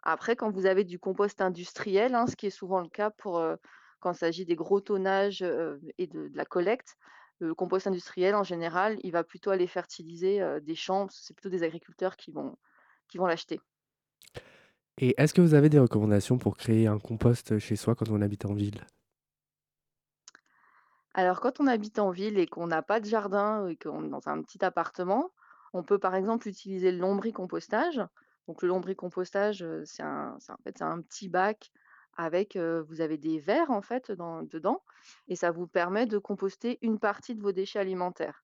Après, 0.03 0.35
quand 0.35 0.51
vous 0.51 0.65
avez 0.65 0.83
du 0.83 0.99
compost 0.99 1.41
industriel, 1.41 2.13
hein, 2.13 2.27
ce 2.27 2.35
qui 2.35 2.47
est 2.47 2.49
souvent 2.49 2.81
le 2.81 2.89
cas 2.89 3.09
pour 3.09 3.41
quand 4.03 4.11
il 4.11 4.17
s'agit 4.17 4.45
des 4.45 4.55
gros 4.55 4.81
tonnages 4.81 5.41
et 5.97 6.07
de, 6.07 6.29
la 6.35 6.45
collecte, 6.45 6.97
le 7.39 7.55
compost 7.55 7.87
industriel, 7.87 8.35
en 8.35 8.43
général, 8.43 8.99
il 9.03 9.11
va 9.11 9.23
plutôt 9.23 9.49
aller 9.49 9.65
fertiliser 9.67 10.41
des 10.61 10.75
champs. 10.75 11.07
C'est 11.09 11.33
plutôt 11.33 11.49
des 11.49 11.63
agriculteurs 11.63 12.17
qui 12.17 12.31
vont, 12.31 12.57
qui 13.07 13.17
vont 13.17 13.25
l'acheter. 13.25 13.59
Et 14.97 15.15
est-ce 15.17 15.33
que 15.33 15.41
vous 15.41 15.53
avez 15.53 15.69
des 15.69 15.79
recommandations 15.79 16.37
pour 16.37 16.57
créer 16.57 16.87
un 16.87 16.99
compost 16.99 17.57
chez 17.59 17.75
soi 17.75 17.95
quand 17.95 18.09
on 18.09 18.21
habite 18.21 18.45
en 18.45 18.53
ville? 18.53 18.85
Alors, 21.15 21.39
quand 21.41 21.59
on 21.59 21.67
habite 21.67 21.99
en 21.99 22.11
ville 22.11 22.37
et 22.37 22.47
qu'on 22.47 22.67
n'a 22.67 22.81
pas 22.81 22.99
de 22.99 23.05
jardin 23.05 23.67
et 23.67 23.75
qu'on 23.75 24.05
est 24.05 24.09
dans 24.09 24.27
un 24.27 24.41
petit 24.41 24.63
appartement, 24.65 25.31
on 25.73 25.83
peut 25.83 25.99
par 25.99 26.15
exemple 26.15 26.47
utiliser 26.47 26.91
le 26.91 26.99
lombricompostage. 26.99 28.01
Donc, 28.47 28.61
le 28.61 28.67
lombricompostage, 28.67 29.65
c'est 29.85 30.03
un, 30.03 30.37
en 30.49 30.63
fait, 30.63 30.81
un 30.81 31.01
petit 31.01 31.29
bac 31.29 31.71
avec, 32.17 32.57
vous 32.57 33.01
avez 33.01 33.17
des 33.17 33.39
vers 33.39 33.71
en 33.71 33.81
fait 33.81 34.11
dedans 34.11 34.83
et 35.27 35.35
ça 35.35 35.51
vous 35.51 35.67
permet 35.67 36.05
de 36.05 36.17
composter 36.17 36.77
une 36.81 36.99
partie 36.99 37.35
de 37.35 37.41
vos 37.41 37.51
déchets 37.51 37.79
alimentaires. 37.79 38.43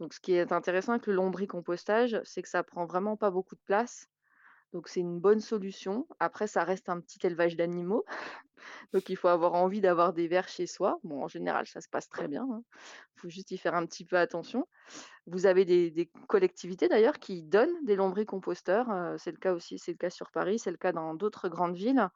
Donc 0.00 0.12
ce 0.12 0.20
qui 0.20 0.34
est 0.34 0.52
intéressant 0.52 0.92
avec 0.92 1.06
le 1.06 1.14
lombricompostage, 1.14 2.20
c'est 2.24 2.42
que 2.42 2.48
ça 2.48 2.62
prend 2.62 2.86
vraiment 2.86 3.16
pas 3.16 3.30
beaucoup 3.30 3.54
de 3.54 3.60
place. 3.64 4.08
Donc 4.72 4.88
c'est 4.88 5.00
une 5.00 5.20
bonne 5.20 5.40
solution. 5.40 6.06
Après, 6.20 6.46
ça 6.46 6.64
reste 6.64 6.88
un 6.88 7.00
petit 7.00 7.24
élevage 7.26 7.56
d'animaux. 7.56 8.04
Donc 8.92 9.08
il 9.08 9.16
faut 9.16 9.28
avoir 9.28 9.54
envie 9.54 9.80
d'avoir 9.80 10.12
des 10.12 10.28
vers 10.28 10.48
chez 10.48 10.66
soi. 10.66 10.98
Bon, 11.02 11.22
en 11.22 11.28
général, 11.28 11.66
ça 11.66 11.80
se 11.80 11.88
passe 11.88 12.08
très 12.08 12.28
bien. 12.28 12.46
Il 12.48 12.54
hein. 12.54 12.62
faut 13.16 13.28
juste 13.30 13.52
y 13.52 13.58
faire 13.58 13.74
un 13.74 13.86
petit 13.86 14.04
peu 14.04 14.18
attention. 14.18 14.66
Vous 15.26 15.46
avez 15.46 15.64
des, 15.64 16.10
collectivités 16.26 16.88
d'ailleurs 16.88 17.18
qui 17.18 17.42
donnent 17.42 17.84
des 17.84 17.96
lombricomposteurs. 17.96 18.88
c'est 19.18 19.32
le 19.32 19.38
cas 19.38 19.54
aussi, 19.54 19.78
c'est 19.78 19.92
le 19.92 19.98
cas 19.98 20.10
sur 20.10 20.30
Paris, 20.30 20.58
c'est 20.58 20.70
le 20.70 20.76
cas 20.76 20.92
dans 20.92 21.14
d'autres 21.14 21.48
grandes 21.48 21.76
villes 21.76 22.08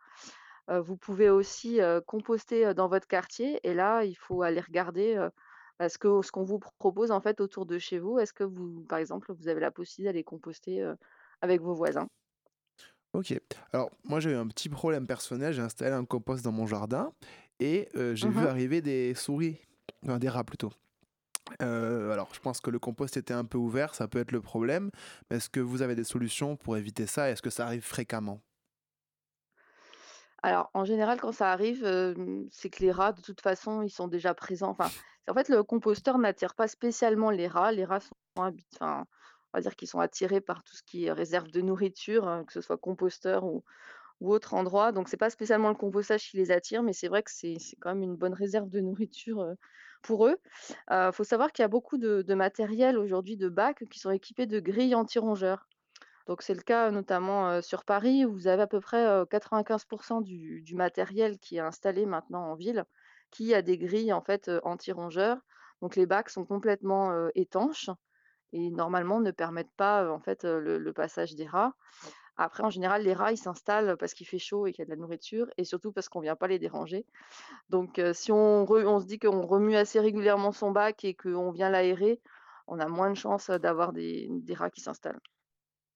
vous 0.70 0.96
pouvez 0.96 1.30
aussi, 1.30 1.80
composter, 2.06 2.74
dans 2.74 2.88
votre 2.88 3.06
quartier 3.08 3.60
et 3.68 3.74
là, 3.74 4.04
il 4.04 4.14
faut 4.14 4.42
aller 4.42 4.60
regarder, 4.60 5.28
bah, 5.78 5.88
ce 5.88 5.98
qu'on 5.98 6.42
vous 6.44 6.58
propose, 6.78 7.10
en 7.10 7.20
fait, 7.20 7.40
autour 7.40 7.66
de 7.66 7.78
chez 7.78 7.98
vous. 7.98 8.18
Est-ce 8.18 8.32
que 8.32 8.44
vous 8.44 8.84
par 8.88 8.98
exemple, 8.98 9.32
vous 9.32 9.48
avez 9.48 9.60
la 9.60 9.70
possibilité 9.70 10.12
d'aller 10.12 10.24
composter, 10.24 10.92
avec 11.42 11.60
vos 11.60 11.74
voisins? 11.74 12.08
OK. 13.12 13.34
Alors 13.72 13.90
moi, 14.04 14.20
j'ai 14.20 14.30
eu 14.30 14.36
un 14.36 14.46
petit 14.46 14.68
problème 14.68 15.06
personnel. 15.06 15.52
J'ai 15.52 15.62
installé 15.62 15.92
un 15.92 16.04
compost 16.04 16.44
dans 16.44 16.52
mon 16.52 16.66
jardin 16.66 17.12
et 17.58 17.88
j'ai 17.94 18.28
vu 18.28 18.38
mmh 18.38 18.46
arriver 18.46 18.80
des 18.80 19.14
souris, 19.14 19.58
enfin 20.04 20.18
des 20.18 20.28
rats 20.28 20.44
plutôt. 20.44 20.72
alors 21.60 22.30
je 22.34 22.40
pense 22.40 22.60
que 22.60 22.70
le 22.70 22.78
compost 22.78 23.16
était 23.16 23.34
un 23.34 23.44
peu 23.44 23.58
ouvert, 23.58 23.94
ça 23.94 24.08
peut 24.08 24.20
être 24.20 24.32
le 24.32 24.40
problème. 24.40 24.90
Mais 25.30 25.38
est-ce 25.38 25.50
que 25.50 25.60
vous 25.60 25.82
avez 25.82 25.94
des 25.94 26.04
solutions 26.04 26.56
pour 26.56 26.76
éviter 26.76 27.06
ça? 27.06 27.30
Est-ce 27.30 27.42
que 27.42 27.50
ça 27.50 27.66
arrive 27.66 27.82
fréquemment? 27.84 28.40
Alors, 30.42 30.70
en 30.74 30.84
général, 30.84 31.20
quand 31.20 31.32
ça 31.32 31.52
arrive, 31.52 31.84
c'est 32.50 32.70
que 32.70 32.82
les 32.82 32.92
rats, 32.92 33.12
de 33.12 33.20
toute 33.20 33.40
façon, 33.40 33.82
ils 33.82 33.90
sont 33.90 34.08
déjà 34.08 34.34
présents. 34.34 34.70
Enfin, 34.70 34.88
en 35.28 35.34
fait, 35.34 35.48
le 35.48 35.62
composteur 35.62 36.18
n'attire 36.18 36.54
pas 36.54 36.68
spécialement 36.68 37.30
les 37.30 37.46
rats. 37.46 37.72
Les 37.72 37.84
rats 37.84 38.00
sont 38.00 38.14
enfin, 38.36 39.04
on 39.52 39.58
va 39.58 39.60
dire 39.60 39.76
qu'ils 39.76 39.88
sont 39.88 40.00
attirés 40.00 40.40
par 40.40 40.62
tout 40.62 40.74
ce 40.74 40.82
qui 40.82 41.06
est 41.06 41.12
réserve 41.12 41.48
de 41.50 41.60
nourriture, 41.60 42.26
hein, 42.26 42.44
que 42.44 42.52
ce 42.52 42.60
soit 42.60 42.78
composteur 42.78 43.44
ou 43.44 43.62
autres 44.20 44.54
endroits. 44.54 44.92
Donc 44.92 45.08
c'est 45.08 45.16
pas 45.16 45.30
spécialement 45.30 45.68
le 45.68 45.74
compostage 45.74 46.30
qui 46.30 46.36
les 46.36 46.50
attire, 46.50 46.82
mais 46.82 46.92
c'est 46.92 47.08
vrai 47.08 47.22
que 47.22 47.30
c'est 47.30 47.58
quand 47.80 47.90
même 47.94 48.02
une 48.02 48.16
bonne 48.16 48.34
réserve 48.34 48.68
de 48.68 48.80
nourriture, 48.80 49.44
pour 50.02 50.26
eux. 50.26 50.36
Il 50.90 51.10
faut 51.12 51.24
savoir 51.24 51.52
qu'il 51.52 51.62
y 51.62 51.64
a 51.64 51.68
beaucoup 51.68 51.98
de 51.98 52.34
matériel 52.34 52.98
aujourd'hui, 52.98 53.36
de 53.36 53.48
bacs 53.48 53.84
qui 53.90 53.98
sont 53.98 54.10
équipés 54.10 54.46
de 54.46 54.60
grilles 54.60 54.94
anti-rongeurs. 54.94 55.66
Donc 56.30 56.42
c'est 56.42 56.54
le 56.54 56.62
cas 56.62 56.92
notamment, 56.92 57.60
sur 57.60 57.84
Paris 57.84 58.24
où 58.24 58.32
vous 58.32 58.46
avez 58.46 58.62
à 58.62 58.68
peu 58.68 58.80
près, 58.80 59.04
95 59.30 59.84
du 60.22 60.62
du 60.62 60.76
matériel 60.76 61.40
qui 61.40 61.56
est 61.56 61.60
installé 61.60 62.06
maintenant 62.06 62.52
en 62.52 62.54
ville, 62.54 62.84
qui 63.32 63.52
a 63.52 63.62
des 63.62 63.76
grilles 63.76 64.12
en 64.12 64.20
fait, 64.20 64.48
anti-rongeurs. 64.62 65.38
Donc 65.82 65.96
les 65.96 66.06
bacs 66.06 66.30
sont 66.30 66.44
complètement, 66.44 67.28
étanches 67.34 67.90
et 68.52 68.70
normalement 68.70 69.18
ne 69.18 69.32
permettent 69.32 69.74
pas, 69.76 70.08
en 70.08 70.20
fait, 70.20 70.44
le 70.44 70.92
passage 70.92 71.34
des 71.34 71.48
rats. 71.48 71.74
Après 72.36 72.62
en 72.62 72.70
général 72.70 73.02
les 73.02 73.12
rats 73.12 73.32
ils 73.32 73.36
s'installent 73.36 73.96
parce 73.96 74.14
qu'il 74.14 74.28
fait 74.28 74.38
chaud 74.38 74.68
et 74.68 74.72
qu'il 74.72 74.82
y 74.82 74.82
a 74.82 74.84
de 74.84 74.90
la 74.90 74.96
nourriture 74.96 75.48
et 75.58 75.64
surtout 75.64 75.90
parce 75.90 76.08
qu'on 76.08 76.20
vient 76.20 76.36
pas 76.36 76.46
les 76.46 76.60
déranger. 76.60 77.06
Donc 77.70 78.00
si 78.12 78.30
on 78.30 78.66
se 79.00 79.04
dit 79.04 79.18
qu'on 79.18 79.44
remue 79.44 79.74
assez 79.74 79.98
régulièrement 79.98 80.52
son 80.52 80.70
bac 80.70 81.04
et 81.04 81.14
qu'on 81.14 81.50
vient 81.50 81.70
l'aérer, 81.70 82.20
on 82.68 82.78
a 82.78 82.86
moins 82.86 83.10
de 83.10 83.16
chances, 83.16 83.50
d'avoir 83.50 83.92
des 83.92 84.54
rats 84.54 84.70
qui 84.70 84.80
s'installent. 84.80 85.18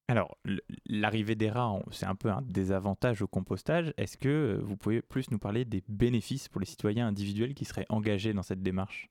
Alors, 0.06 0.36
l'arrivée 0.84 1.34
des 1.34 1.48
rats, 1.48 1.78
c'est 1.90 2.04
un 2.04 2.14
peu 2.14 2.28
un 2.28 2.42
désavantage 2.42 3.22
au 3.22 3.26
compostage. 3.26 3.94
Est-ce 3.96 4.18
que 4.18 4.60
vous 4.62 4.76
pouvez 4.76 5.00
plus 5.00 5.30
nous 5.30 5.38
parler 5.38 5.64
des 5.64 5.82
bénéfices 5.88 6.48
pour 6.48 6.60
les 6.60 6.66
citoyens 6.66 7.06
individuels 7.06 7.54
qui 7.54 7.64
seraient 7.64 7.86
engagés 7.88 8.34
dans 8.34 8.42
cette 8.42 8.62
démarche? 8.62 9.08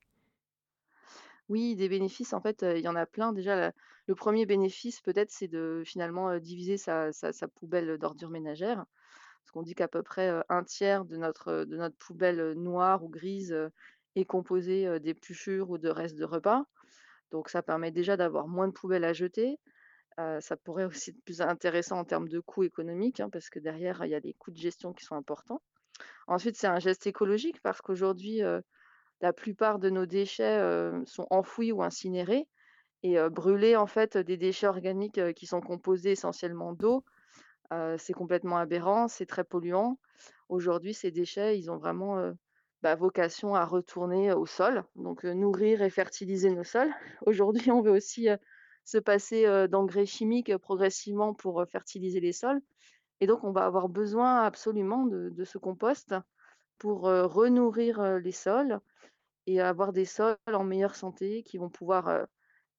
Oui, 1.49 1.75
des 1.75 1.89
bénéfices, 1.89 2.33
en 2.33 2.41
fait, 2.41 2.63
il 2.75 2.81
y 2.81 2.87
en 2.87 2.95
a 2.95 3.07
plein. 3.07 3.33
Déjà, 3.33 3.71
le 4.05 4.15
premier 4.15 4.45
bénéfice, 4.45 5.01
peut-être, 5.01 5.31
c'est 5.31 5.47
de 5.47 5.81
finalement 5.83 6.37
diviser 6.37 6.77
sa, 6.77 7.11
poubelle 7.55 7.97
d'ordures 7.97 8.29
ménagères. 8.29 8.85
Parce 9.41 9.51
qu'on 9.51 9.63
dit 9.63 9.73
qu'à 9.73 9.87
peu 9.87 10.03
près 10.03 10.31
un 10.47 10.63
tiers 10.63 11.05
de 11.05 11.17
notre, 11.17 11.65
poubelle 11.97 12.53
noire 12.53 13.03
ou 13.03 13.09
grise 13.09 13.57
est 14.15 14.25
composé 14.25 14.99
d'épluchures 14.99 15.71
ou 15.71 15.79
de 15.79 15.89
restes 15.89 16.17
de 16.17 16.23
repas. 16.23 16.65
Donc, 17.31 17.49
ça 17.49 17.63
permet 17.63 17.89
déjà 17.89 18.15
d'avoir 18.15 18.47
moins 18.47 18.67
de 18.67 18.73
poubelles 18.73 19.05
à 19.05 19.13
jeter. 19.13 19.59
Ça 20.17 20.57
pourrait 20.57 20.85
aussi 20.85 21.11
être 21.11 21.23
plus 21.23 21.41
intéressant 21.41 21.99
en 21.99 22.05
termes 22.05 22.27
de 22.27 22.39
coûts 22.39 22.63
économiques, 22.63 23.19
hein, 23.19 23.29
parce 23.31 23.49
que 23.49 23.59
derrière, 23.59 24.05
il 24.05 24.11
y 24.11 24.15
a 24.15 24.19
des 24.19 24.33
coûts 24.33 24.51
de 24.51 24.57
gestion 24.57 24.93
qui 24.93 25.05
sont 25.05 25.15
importants. 25.15 25.61
Ensuite, 26.27 26.57
c'est 26.57 26.67
un 26.67 26.79
geste 26.79 27.07
écologique 27.07 27.61
parce 27.61 27.81
qu'aujourd'hui, 27.81 28.41
la 29.21 29.33
plupart 29.33 29.79
de 29.79 29.89
nos 29.89 30.05
déchets 30.05 30.91
sont 31.05 31.27
enfouis 31.29 31.71
ou 31.71 31.83
incinérés 31.83 32.47
et 33.03 33.17
brûler 33.29 33.75
en 33.75 33.87
fait 33.87 34.17
des 34.17 34.37
déchets 34.37 34.67
organiques 34.67 35.33
qui 35.33 35.45
sont 35.45 35.61
composés 35.61 36.11
essentiellement 36.11 36.73
d'eau, 36.73 37.03
c'est 37.97 38.13
complètement 38.13 38.57
aberrant, 38.57 39.07
c'est 39.07 39.25
très 39.25 39.43
polluant. 39.43 39.97
Aujourd'hui, 40.49 40.93
ces 40.93 41.11
déchets, 41.11 41.59
ils 41.59 41.71
ont 41.71 41.77
vraiment 41.77 42.33
bah, 42.81 42.95
vocation 42.95 43.55
à 43.55 43.65
retourner 43.65 44.33
au 44.33 44.45
sol, 44.45 44.83
donc 44.95 45.23
nourrir 45.23 45.81
et 45.81 45.89
fertiliser 45.89 46.51
nos 46.51 46.63
sols. 46.63 46.93
Aujourd'hui, 47.25 47.71
on 47.71 47.81
veut 47.81 47.91
aussi 47.91 48.27
se 48.85 48.97
passer 48.97 49.67
d'engrais 49.67 50.05
chimiques 50.05 50.55
progressivement 50.57 51.33
pour 51.33 51.65
fertiliser 51.71 52.19
les 52.19 52.33
sols. 52.33 52.61
Et 53.21 53.27
donc, 53.27 53.43
on 53.43 53.51
va 53.51 53.65
avoir 53.65 53.89
besoin 53.89 54.41
absolument 54.43 55.05
de, 55.05 55.43
ce 55.43 55.57
compost 55.57 56.15
pour 56.77 57.03
renourrir 57.03 58.19
les 58.19 58.31
sols 58.31 58.79
et 59.47 59.61
avoir 59.61 59.93
des 59.93 60.05
sols 60.05 60.35
en 60.47 60.63
meilleure 60.63 60.95
santé 60.95 61.43
qui 61.43 61.57
vont 61.57 61.69
pouvoir 61.69 62.27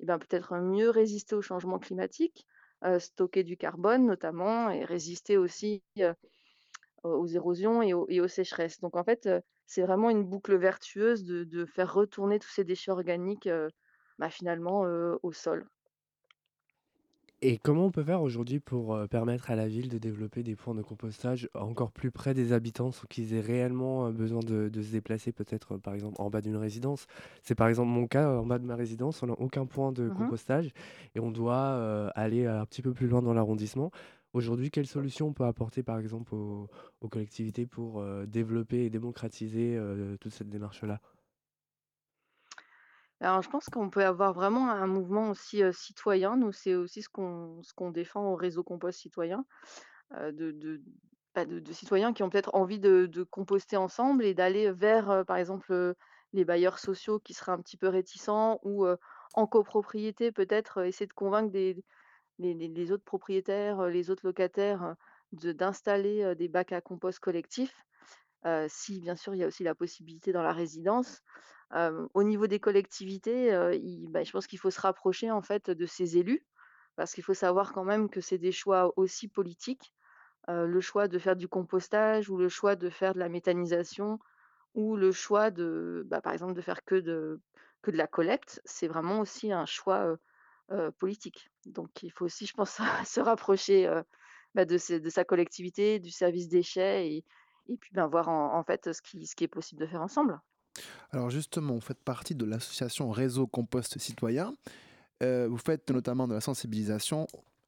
eh 0.00 0.06
ben, 0.06 0.18
peut-être 0.18 0.56
mieux 0.56 0.90
résister 0.90 1.34
au 1.34 1.42
changement 1.42 1.78
climatique, 1.78 2.46
stocker 2.98 3.44
du 3.44 3.56
carbone 3.56 4.06
notamment 4.06 4.70
et 4.70 4.84
résister 4.84 5.38
aussi 5.38 5.82
aux 7.02 7.26
érosions 7.26 7.82
et 7.82 7.94
aux, 7.94 8.28
sécheresses. 8.28 8.80
Donc 8.80 8.96
en 8.96 9.04
fait, 9.04 9.28
c'est 9.66 9.82
vraiment 9.82 10.10
une 10.10 10.24
boucle 10.24 10.56
vertueuse 10.56 11.24
de, 11.24 11.64
faire 11.66 11.92
retourner 11.92 12.38
tous 12.38 12.50
ces 12.50 12.64
déchets 12.64 12.90
organiques 12.90 13.48
bah, 14.18 14.30
finalement 14.30 14.84
au 15.22 15.32
sol. 15.32 15.66
Et 17.46 17.58
comment 17.58 17.84
on 17.84 17.90
peut 17.90 18.02
faire 18.02 18.22
aujourd'hui 18.22 18.58
pour, 18.58 18.98
permettre 19.10 19.50
à 19.50 19.54
la 19.54 19.68
ville 19.68 19.90
de 19.90 19.98
développer 19.98 20.42
des 20.42 20.56
points 20.56 20.74
de 20.74 20.80
compostage 20.80 21.50
encore 21.52 21.92
plus 21.92 22.10
près 22.10 22.32
des 22.32 22.54
habitants, 22.54 22.90
sans 22.90 23.06
qu'ils 23.06 23.34
aient 23.34 23.40
réellement, 23.42 24.10
besoin 24.10 24.40
de 24.40 24.70
de 24.70 24.80
se 24.80 24.90
déplacer 24.90 25.30
peut-être, 25.30 25.76
par 25.76 25.92
exemple, 25.92 26.16
en 26.22 26.30
bas 26.30 26.40
d'une 26.40 26.56
résidence? 26.56 27.06
C'est 27.42 27.54
par 27.54 27.68
exemple 27.68 27.90
mon 27.90 28.06
cas, 28.06 28.30
en 28.30 28.46
bas 28.46 28.58
de 28.58 28.64
ma 28.64 28.76
résidence, 28.76 29.22
on 29.22 29.26
n'a 29.26 29.34
aucun 29.34 29.66
point 29.66 29.92
de 29.92 30.04
mmh 30.04 30.14
compostage 30.14 30.72
et 31.14 31.20
on 31.20 31.30
doit, 31.30 32.08
aller 32.14 32.46
un 32.46 32.64
petit 32.64 32.80
peu 32.80 32.94
plus 32.94 33.08
loin 33.08 33.20
dans 33.20 33.34
l'arrondissement. 33.34 33.90
Aujourd'hui, 34.32 34.70
quelles 34.70 34.86
solutions 34.86 35.26
on 35.28 35.32
peut 35.34 35.44
apporter, 35.44 35.82
par 35.82 35.98
exemple, 35.98 36.34
aux 36.34 36.68
aux 37.02 37.08
collectivités 37.08 37.66
pour, 37.66 38.02
développer 38.26 38.86
et 38.86 38.90
démocratiser, 38.90 39.78
toute 40.18 40.32
cette 40.32 40.48
démarche-là? 40.48 40.98
Alors, 43.20 43.42
je 43.42 43.48
pense 43.48 43.66
qu'on 43.66 43.90
peut 43.90 44.04
avoir 44.04 44.34
vraiment 44.34 44.70
un 44.70 44.86
mouvement 44.86 45.30
aussi, 45.30 45.62
citoyen. 45.72 46.36
Nous, 46.36 46.52
c'est 46.52 46.74
aussi 46.74 47.02
ce 47.02 47.08
qu'on 47.08 47.62
ce 47.62 47.72
qu'on 47.72 47.90
défend 47.90 48.26
au 48.32 48.34
réseau 48.36 48.62
Compost 48.64 48.98
Citoyen, 48.98 49.44
de 50.12 51.72
citoyens 51.72 52.12
qui 52.12 52.22
ont 52.22 52.30
peut-être 52.30 52.54
envie 52.54 52.80
de 52.80 53.22
composter 53.30 53.76
ensemble 53.76 54.24
et 54.24 54.34
d'aller 54.34 54.72
vers, 54.72 55.24
par 55.26 55.36
exemple, 55.36 55.94
les 56.32 56.44
bailleurs 56.44 56.78
sociaux 56.78 57.20
qui 57.20 57.34
seraient 57.34 57.52
un 57.52 57.60
petit 57.60 57.76
peu 57.76 57.88
réticents 57.88 58.58
ou, 58.62 58.86
en 59.34 59.46
copropriété 59.46 60.32
peut-être, 60.32 60.84
essayer 60.84 61.06
de 61.06 61.12
convaincre 61.12 61.52
les 61.52 61.82
les 62.38 62.92
autres 62.92 63.04
propriétaires, 63.04 63.86
les 63.86 64.10
autres 64.10 64.26
locataires, 64.26 64.96
d'installer, 65.32 66.34
des 66.36 66.48
bacs 66.48 66.72
à 66.72 66.80
compost 66.80 67.20
collectifs. 67.20 67.76
Si 68.68 69.00
bien 69.00 69.16
sûr 69.16 69.34
il 69.34 69.38
y 69.38 69.44
a 69.44 69.46
aussi 69.46 69.64
la 69.64 69.74
possibilité 69.74 70.32
dans 70.32 70.42
la 70.42 70.52
résidence 70.52 71.22
au 72.14 72.22
niveau 72.22 72.46
des 72.46 72.60
collectivités, 72.60 73.50
bah, 74.08 74.22
je 74.24 74.30
pense 74.32 74.46
qu'il 74.46 74.58
faut 74.58 74.70
se 74.70 74.80
rapprocher 74.80 75.30
en 75.30 75.42
fait 75.42 75.70
de 75.70 75.86
ces 75.86 76.18
élus, 76.18 76.46
parce 76.96 77.12
qu'il 77.14 77.24
faut 77.24 77.34
savoir 77.34 77.72
quand 77.72 77.84
même 77.84 78.08
que 78.08 78.20
c'est 78.20 78.38
des 78.38 78.52
choix 78.52 78.92
aussi 78.96 79.28
politiques. 79.28 79.92
le 80.48 80.80
choix 80.80 81.08
de 81.08 81.18
faire 81.18 81.36
du 81.36 81.48
compostage 81.48 82.30
ou 82.30 82.36
le 82.38 82.48
choix 82.48 82.76
de 82.76 82.90
faire 82.90 83.14
de 83.14 83.18
la 83.20 83.28
méthanisation 83.28 84.18
ou 84.74 84.96
le 84.96 85.12
choix 85.12 85.50
de, 85.50 86.04
bah, 86.08 86.20
par 86.20 86.32
exemple, 86.32 86.54
de 86.54 86.62
faire 86.62 86.84
que 86.84 86.96
de 86.96 87.40
que 87.82 87.90
de 87.90 87.98
la 87.98 88.06
collecte, 88.08 88.62
c'est 88.64 88.88
vraiment 88.88 89.20
aussi 89.20 89.52
un 89.52 89.66
choix, 89.66 90.16
politique. 90.98 91.50
Donc 91.66 92.02
il 92.02 92.10
faut 92.10 92.24
aussi, 92.26 92.46
je 92.46 92.54
pense, 92.54 92.78
se 93.06 93.20
rapprocher, 93.20 93.90
bah, 94.54 94.64
de 94.64 94.78
sa 94.78 95.24
collectivité, 95.24 95.98
du 95.98 96.10
service 96.10 96.48
déchets 96.48 97.08
et 97.12 97.24
et 97.68 97.76
puis, 97.76 97.90
ben, 97.94 98.06
voir 98.06 98.28
en 98.28 98.62
fait 98.64 98.92
ce 98.92 99.02
qui 99.02 99.26
ce 99.26 99.34
qui 99.34 99.44
est 99.44 99.48
possible 99.48 99.80
de 99.80 99.86
faire 99.86 100.02
ensemble. 100.02 100.40
Alors 101.10 101.30
justement, 101.30 101.74
vous 101.74 101.80
faites 101.80 102.02
partie 102.02 102.34
de 102.34 102.44
l'association 102.44 103.10
Réseau 103.10 103.46
Compost 103.46 103.98
Citoyen. 103.98 104.54
Euh, 105.22 105.46
vous 105.48 105.58
faites 105.58 105.90
notamment 105.90 106.26
de 106.26 106.34
la 106.34 106.40
sensibilisation. 106.40 107.26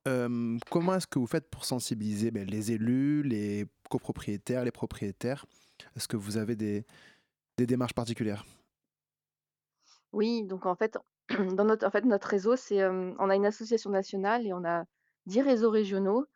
Euh, 0.09 0.59
comment 0.71 0.95
est-ce 0.95 1.07
que 1.07 1.19
vous 1.19 1.27
faites 1.27 1.49
pour 1.51 1.65
sensibiliser 1.65 2.31
ben, 2.31 2.47
les 2.49 2.73
élus, 2.73 3.23
les 3.23 3.67
copropriétaires, 3.89 4.65
les 4.65 4.71
propriétaires? 4.71 5.47
Est-ce 5.97 6.09
que 6.09 6.17
vous 6.17 6.37
avez 6.37 6.57
des, 6.57 6.85
des 7.57 7.67
démarches 7.67 7.95
particulières? 7.95 8.45
Oui, 10.13 10.45
donc 10.45 10.67
en 10.67 10.75
fait, 10.75 10.99
dans 11.55 11.65
notre, 11.65 11.87
en 11.87 11.91
fait, 11.91 12.05
notre 12.05 12.29
réseau, 12.29 12.57
c'est, 12.57 12.83
euh, 12.83 13.13
on 13.19 13.31
a 13.31 13.37
une 13.37 13.47
association 13.47 13.91
nationale 13.91 14.47
et 14.47 14.53
on 14.53 14.65
a 14.65 14.85
10 15.27 15.43
réseaux 15.43 15.71
régionaux. 15.71 16.27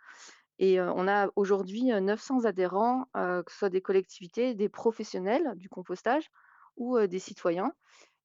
Et 0.62 0.78
on 0.78 1.08
a 1.08 1.30
aujourd'hui 1.36 1.84
900 1.84 2.44
adhérents, 2.44 3.06
que 3.14 3.50
ce 3.50 3.58
soit 3.58 3.70
des 3.70 3.80
collectivités, 3.80 4.54
des 4.54 4.68
professionnels 4.68 5.54
du 5.56 5.70
compostage 5.70 6.30
ou 6.76 7.00
des 7.06 7.18
citoyens. 7.18 7.72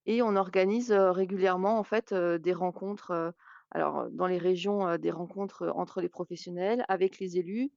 Et 0.05 0.21
on 0.21 0.35
organise 0.35 0.91
régulièrement 0.91 1.79
en 1.79 1.83
fait 1.83 2.13
des 2.13 2.51
rencontres, 2.51 3.33
alors 3.71 4.09
dans 4.11 4.27
les 4.27 4.37
régions, 4.37 4.97
des 4.97 5.11
rencontres 5.11 5.71
entre 5.75 6.01
les 6.01 6.09
professionnels, 6.09 6.83
avec 6.89 7.19
les 7.19 7.37
élus. 7.37 7.71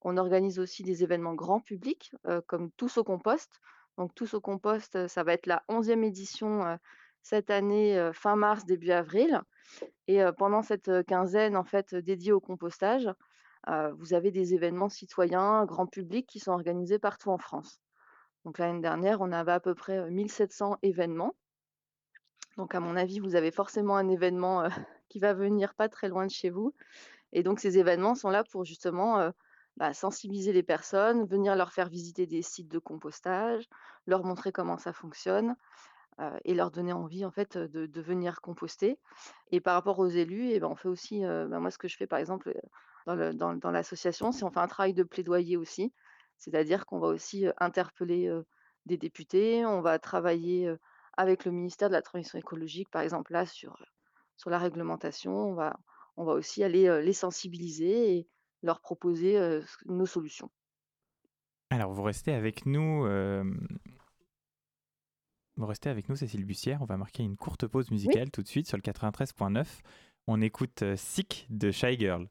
On 0.00 0.16
organise 0.16 0.58
aussi 0.58 0.82
des 0.82 1.02
événements 1.02 1.34
grand 1.34 1.60
public, 1.60 2.12
comme 2.46 2.70
Tous 2.78 2.96
au 2.96 3.04
compost. 3.04 3.60
Donc 3.98 4.14
Tous 4.14 4.32
au 4.32 4.40
compost, 4.40 5.08
ça 5.08 5.24
va 5.24 5.34
être 5.34 5.44
la 5.44 5.62
11e 5.68 6.04
édition 6.04 6.78
cette 7.20 7.50
année, 7.50 8.10
fin 8.14 8.34
mars, 8.34 8.64
début 8.64 8.92
avril. 8.92 9.42
Et 10.08 10.22
pendant 10.38 10.62
cette 10.62 10.90
quinzaine 11.06 11.54
en 11.54 11.64
fait 11.64 11.94
dédiée 11.94 12.32
au 12.32 12.40
compostage, 12.40 13.10
vous 13.66 14.14
avez 14.14 14.30
des 14.30 14.54
événements 14.54 14.88
citoyens, 14.88 15.64
grand 15.66 15.86
public 15.86 16.26
qui 16.26 16.40
sont 16.40 16.52
organisés 16.52 16.98
partout 16.98 17.30
en 17.30 17.38
France. 17.38 17.80
Donc 18.44 18.58
l'année 18.58 18.80
dernière, 18.80 19.20
on 19.20 19.32
avait 19.32 19.52
à 19.52 19.60
peu 19.60 19.74
près 19.74 20.10
1700 20.10 20.78
événements. 20.82 21.34
Donc 22.56 22.74
à 22.74 22.80
mon 22.80 22.96
avis, 22.96 23.20
vous 23.20 23.36
avez 23.36 23.50
forcément 23.50 23.96
un 23.96 24.08
événement 24.08 24.64
qui 25.08 25.18
va 25.18 25.34
venir 25.34 25.74
pas 25.74 25.88
très 25.88 26.08
loin 26.08 26.26
de 26.26 26.30
chez 26.30 26.50
vous. 26.50 26.74
Et 27.32 27.42
donc 27.42 27.60
ces 27.60 27.78
événements 27.78 28.14
sont 28.14 28.30
là 28.30 28.44
pour 28.44 28.64
justement 28.64 29.30
bah, 29.76 29.92
sensibiliser 29.92 30.52
les 30.52 30.62
personnes, 30.62 31.26
venir 31.26 31.54
leur 31.54 31.72
faire 31.72 31.88
visiter 31.88 32.26
des 32.26 32.42
sites 32.42 32.68
de 32.68 32.78
compostage, 32.78 33.68
leur 34.06 34.24
montrer 34.24 34.52
comment 34.52 34.78
ça 34.78 34.92
fonctionne 34.92 35.54
et 36.44 36.52
leur 36.52 36.70
donner 36.70 36.92
envie 36.92 37.24
en 37.24 37.30
fait 37.30 37.56
de, 37.56 38.00
venir 38.00 38.40
composter. 38.42 38.98
Et 39.52 39.60
par 39.60 39.74
rapport 39.74 39.98
aux 39.98 40.08
élus, 40.08 40.48
et 40.48 40.56
eh 40.56 40.60
ben, 40.60 40.68
on 40.68 40.76
fait 40.76 40.88
aussi, 40.88 41.20
bah, 41.22 41.60
moi 41.60 41.70
ce 41.70 41.78
que 41.78 41.88
je 41.88 41.96
fais 41.96 42.06
par 42.06 42.18
exemple 42.18 42.52
dans 43.06 43.70
l'association, 43.70 44.32
c'est 44.32 44.44
on 44.44 44.50
fait 44.50 44.60
un 44.60 44.68
travail 44.68 44.94
de 44.94 45.02
plaidoyer 45.02 45.56
aussi. 45.56 45.92
C'est-à-dire 46.38 46.86
qu'on 46.86 46.98
va 46.98 47.08
aussi, 47.08 47.46
interpeller, 47.58 48.32
des 48.86 48.96
députés, 48.96 49.66
on 49.66 49.80
va 49.82 49.98
travailler, 49.98 50.74
avec 51.16 51.44
le 51.44 51.52
ministère 51.52 51.88
de 51.88 51.94
la 51.94 52.02
transition 52.02 52.38
écologique, 52.38 52.88
par 52.90 53.02
exemple, 53.02 53.32
là, 53.32 53.44
sur, 53.46 53.76
sur 54.36 54.48
la 54.50 54.58
réglementation. 54.58 55.32
On 55.32 55.54
va 55.54 55.76
on 56.20 56.24
va 56.24 56.32
aussi 56.32 56.62
aller, 56.62 57.02
les 57.02 57.12
sensibiliser 57.14 58.16
et 58.16 58.28
leur 58.62 58.80
proposer, 58.80 59.60
nos 59.86 60.06
solutions. 60.06 60.50
Alors 61.70 61.92
vous 61.92 62.02
restez 62.02 62.34
avec 62.34 62.66
nous, 62.66 63.06
vous 65.56 65.66
restez 65.66 65.88
avec 65.88 66.08
nous 66.08 66.16
Cécile 66.16 66.44
Bussière, 66.44 66.82
on 66.82 66.84
va 66.84 66.98
marquer 66.98 67.22
une 67.22 67.36
courte 67.36 67.66
pause 67.66 67.90
musicale 67.90 68.30
tout 68.30 68.42
de 68.42 68.48
suite 68.48 68.66
sur 68.66 68.76
le 68.76 68.82
93.9. 68.82 69.66
On 70.26 70.42
écoute, 70.42 70.84
Sick 70.96 71.46
de 71.48 71.70
Shy 71.70 71.98
Girl. 71.98 72.28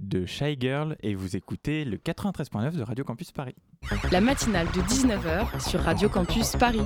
De 0.00 0.26
Shy 0.26 0.56
Girl 0.58 0.96
et 1.00 1.14
vous 1.14 1.36
écoutez 1.36 1.84
le 1.84 1.96
93.9 1.96 2.76
de 2.76 2.82
Radio 2.82 3.04
Campus 3.04 3.32
Paris. 3.32 3.54
La 4.10 4.20
matinale 4.20 4.66
de 4.68 4.80
19h 4.80 5.68
sur 5.68 5.80
Radio 5.80 6.08
Campus 6.08 6.56
Paris. 6.56 6.82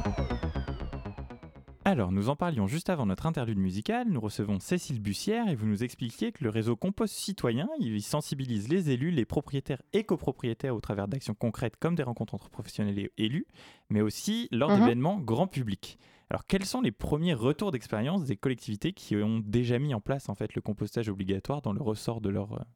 Alors, 1.85 2.11
nous 2.11 2.31
en 2.31 2.35
parlions 2.35 2.66
juste 2.66 2.90
avant 2.90 3.07
notre 3.07 3.27
interlude 3.27 3.59
musicale. 3.59 4.09
Nous 4.09 4.21
recevons 4.21 4.59
Cécile 4.59 5.01
Bussière 5.01 5.49
et 5.49 5.55
vous 5.55 5.66
nous 5.66 5.85
expliquiez 5.85 6.33
que 6.33 6.42
le 6.42 6.51
réseau 6.51 6.75
Compost 6.75 7.14
Citoyen, 7.14 7.69
il 7.79 8.03
sensibilise 8.03 8.69
les 8.69 8.90
élus, 8.90 9.12
les 9.12 9.25
propriétaires 9.25 9.83
et 9.92 10.03
copropriétaires 10.03 10.75
au 10.75 10.81
travers 10.81 11.07
d'actions 11.07 11.35
concrètes 11.35 11.77
comme 11.77 11.95
des 11.95 12.03
rencontres 12.03 12.35
entre 12.35 12.51
professionnels 12.51 12.99
et 12.99 13.12
élus, 13.19 13.47
mais 13.88 14.01
aussi 14.01 14.49
lors 14.51 14.71
mhm. 14.71 14.81
d'événements 14.81 15.21
grand 15.21 15.47
public. 15.47 15.97
Alors, 16.29 16.45
quels 16.45 16.64
sont 16.64 16.81
les 16.81 16.90
premiers 16.90 17.35
retours 17.35 17.71
d'expérience 17.71 18.25
des 18.25 18.37
collectivités 18.37 18.92
qui 18.92 19.14
ont 19.14 19.38
déjà 19.38 19.79
mis 19.79 19.95
en 19.95 20.01
place 20.01 20.29
en 20.29 20.35
fait 20.35 20.57
le 20.57 20.62
compostage 20.62 21.09
obligatoire 21.09 21.62
dans 21.62 21.73
le 21.73 21.81
ressort 21.81 22.21
de 22.21 22.31
leurs 22.31 22.66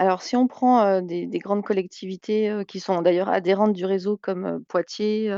alors, 0.00 0.22
si 0.22 0.34
on 0.34 0.48
prend 0.48 1.00
des, 1.02 1.28
grandes 1.38 1.62
collectivités 1.62 2.64
qui 2.66 2.80
sont 2.80 3.00
d'ailleurs 3.00 3.28
adhérentes 3.28 3.74
du 3.74 3.84
réseau 3.84 4.16
comme 4.16 4.64
Poitiers, 4.64 5.32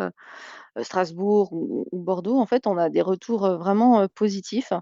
Strasbourg 0.80 1.52
ou, 1.52 1.86
Bordeaux, 1.92 2.38
en 2.38 2.46
fait, 2.46 2.66
on 2.66 2.78
a 2.78 2.88
des 2.88 3.02
retours 3.02 3.46
vraiment 3.58 4.08
positifs 4.08 4.72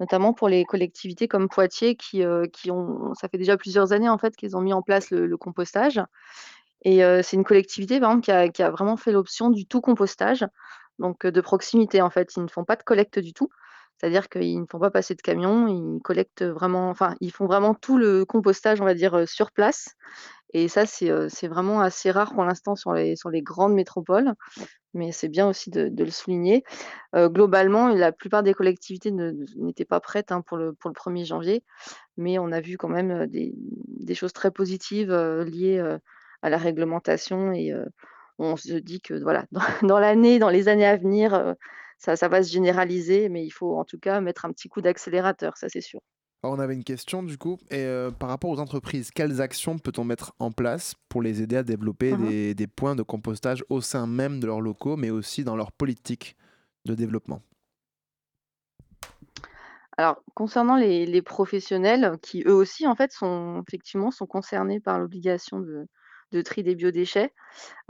notamment 0.00 0.32
pour 0.32 0.48
les 0.48 0.64
collectivités 0.64 1.28
comme 1.28 1.48
Poitiers 1.48 1.94
qui, 1.94 2.24
qui 2.52 2.72
ont 2.72 3.14
ça 3.14 3.28
fait 3.28 3.38
déjà 3.38 3.56
plusieurs 3.56 3.92
années 3.92 4.08
en 4.08 4.18
fait 4.18 4.34
qu'ils 4.34 4.56
ont 4.56 4.60
mis 4.60 4.72
en 4.72 4.82
place 4.82 5.10
le 5.10 5.36
compostage. 5.36 6.00
Et 6.84 7.00
c'est 7.22 7.36
une 7.36 7.44
collectivité 7.44 8.00
par 8.00 8.10
exemple 8.10 8.50
qui 8.52 8.62
a 8.62 8.70
vraiment 8.70 8.96
fait 8.96 9.12
l'option 9.12 9.50
du 9.50 9.66
tout 9.66 9.80
compostage, 9.80 10.44
donc 10.98 11.26
de 11.26 11.40
proximité 11.40 12.02
en 12.02 12.10
fait. 12.10 12.34
Ils 12.36 12.42
ne 12.42 12.48
font 12.48 12.64
pas 12.64 12.76
de 12.76 12.82
collecte 12.82 13.18
du 13.18 13.32
tout, 13.32 13.48
c'est-à-dire 14.02 14.28
qu'ils 14.28 14.60
ne 14.60 14.66
font 14.68 14.80
pas 14.80 14.90
passer 14.90 15.14
de 15.14 15.22
camion, 15.22 15.68
ils 15.68 16.02
collectent 16.02 16.42
vraiment 16.42 16.90
enfin, 16.90 17.14
ils 17.20 17.30
font 17.30 17.46
vraiment 17.46 17.74
tout 17.74 17.98
le 17.98 18.24
compostage, 18.24 18.80
on 18.80 18.84
va 18.84 18.94
dire, 18.94 19.28
sur 19.28 19.52
place 19.52 19.94
et 20.52 20.68
ça 20.68 20.86
c'est, 20.86 21.08
vraiment 21.48 21.80
assez 21.80 22.10
rare 22.10 22.34
pour 22.34 22.44
l'instant 22.44 22.74
sur 22.74 22.92
les 22.92 23.42
grandes 23.42 23.74
métropoles, 23.74 24.34
mais 24.92 25.12
c'est 25.12 25.28
bien 25.28 25.48
aussi 25.48 25.70
de 25.70 26.04
le 26.04 26.10
souligner. 26.10 26.64
globalement, 27.14 27.88
la 27.88 28.12
plupart 28.12 28.42
des 28.42 28.54
collectivités 28.54 29.12
n'étaient 29.12 29.84
pas 29.84 30.00
prêtes, 30.00 30.32
hein, 30.32 30.42
pour 30.42 30.56
le 30.56 30.72
pour 30.74 30.90
le 30.90 30.94
1er 30.94 31.24
janvier, 31.24 31.62
mais 32.16 32.38
on 32.38 32.52
a 32.52 32.60
vu 32.60 32.76
quand 32.76 32.88
même, 32.88 33.26
des 33.26 33.54
des 33.56 34.14
choses 34.14 34.32
très 34.32 34.50
positives, 34.50 35.14
liées, 35.14 35.78
à 36.42 36.50
la 36.50 36.58
réglementation 36.58 37.52
et 37.52 37.72
on 38.38 38.56
se 38.56 38.74
dit 38.74 39.00
que 39.00 39.14
voilà, 39.14 39.46
dans, 39.82 39.98
l'année, 39.98 40.38
dans 40.38 40.50
les 40.50 40.68
années 40.68 40.86
à 40.86 40.96
venir, 40.96 41.54
ça, 42.02 42.16
ça, 42.16 42.28
va 42.28 42.42
se 42.42 42.50
généraliser, 42.50 43.28
mais 43.28 43.44
il 43.44 43.50
faut 43.50 43.78
en 43.78 43.84
tout 43.84 43.98
cas 43.98 44.20
mettre 44.20 44.44
un 44.44 44.52
petit 44.52 44.68
coup 44.68 44.80
d'accélérateur, 44.80 45.56
ça 45.56 45.68
c'est 45.68 45.80
sûr. 45.80 46.00
on 46.42 46.58
avait 46.58 46.74
une 46.74 46.82
question 46.82 47.22
du 47.22 47.38
coup, 47.38 47.58
et 47.70 47.86
par 48.18 48.28
rapport 48.28 48.50
aux 48.50 48.58
entreprises, 48.58 49.10
quelles 49.12 49.40
actions 49.40 49.78
peut-on 49.78 50.04
mettre 50.04 50.34
en 50.40 50.50
place 50.50 50.94
pour 51.08 51.22
les 51.22 51.42
aider 51.42 51.56
à 51.56 51.62
développer 51.62 52.12
mmh 52.12 52.28
des, 52.28 52.54
des, 52.54 52.66
points 52.66 52.96
de 52.96 53.02
compostage 53.02 53.64
au 53.68 53.80
sein 53.80 54.08
même 54.08 54.40
de 54.40 54.46
leurs 54.46 54.60
locaux, 54.60 54.96
mais 54.96 55.10
aussi 55.10 55.44
dans 55.44 55.54
leur 55.54 55.70
politique 55.70 56.36
de 56.86 56.94
développement? 56.94 57.40
Alors, 59.96 60.22
concernant 60.34 60.76
les, 60.76 61.06
les, 61.06 61.22
professionnels 61.22 62.18
qui 62.22 62.42
eux 62.46 62.54
aussi 62.54 62.86
en 62.86 62.96
fait 62.96 63.12
sont 63.12 63.62
effectivement 63.68 64.10
sont 64.10 64.26
concernés 64.26 64.80
par 64.80 64.98
l'obligation 64.98 65.60
de, 65.60 65.86
de 66.32 66.42
tri 66.42 66.62
des 66.62 66.74
biodéchets. 66.74 67.32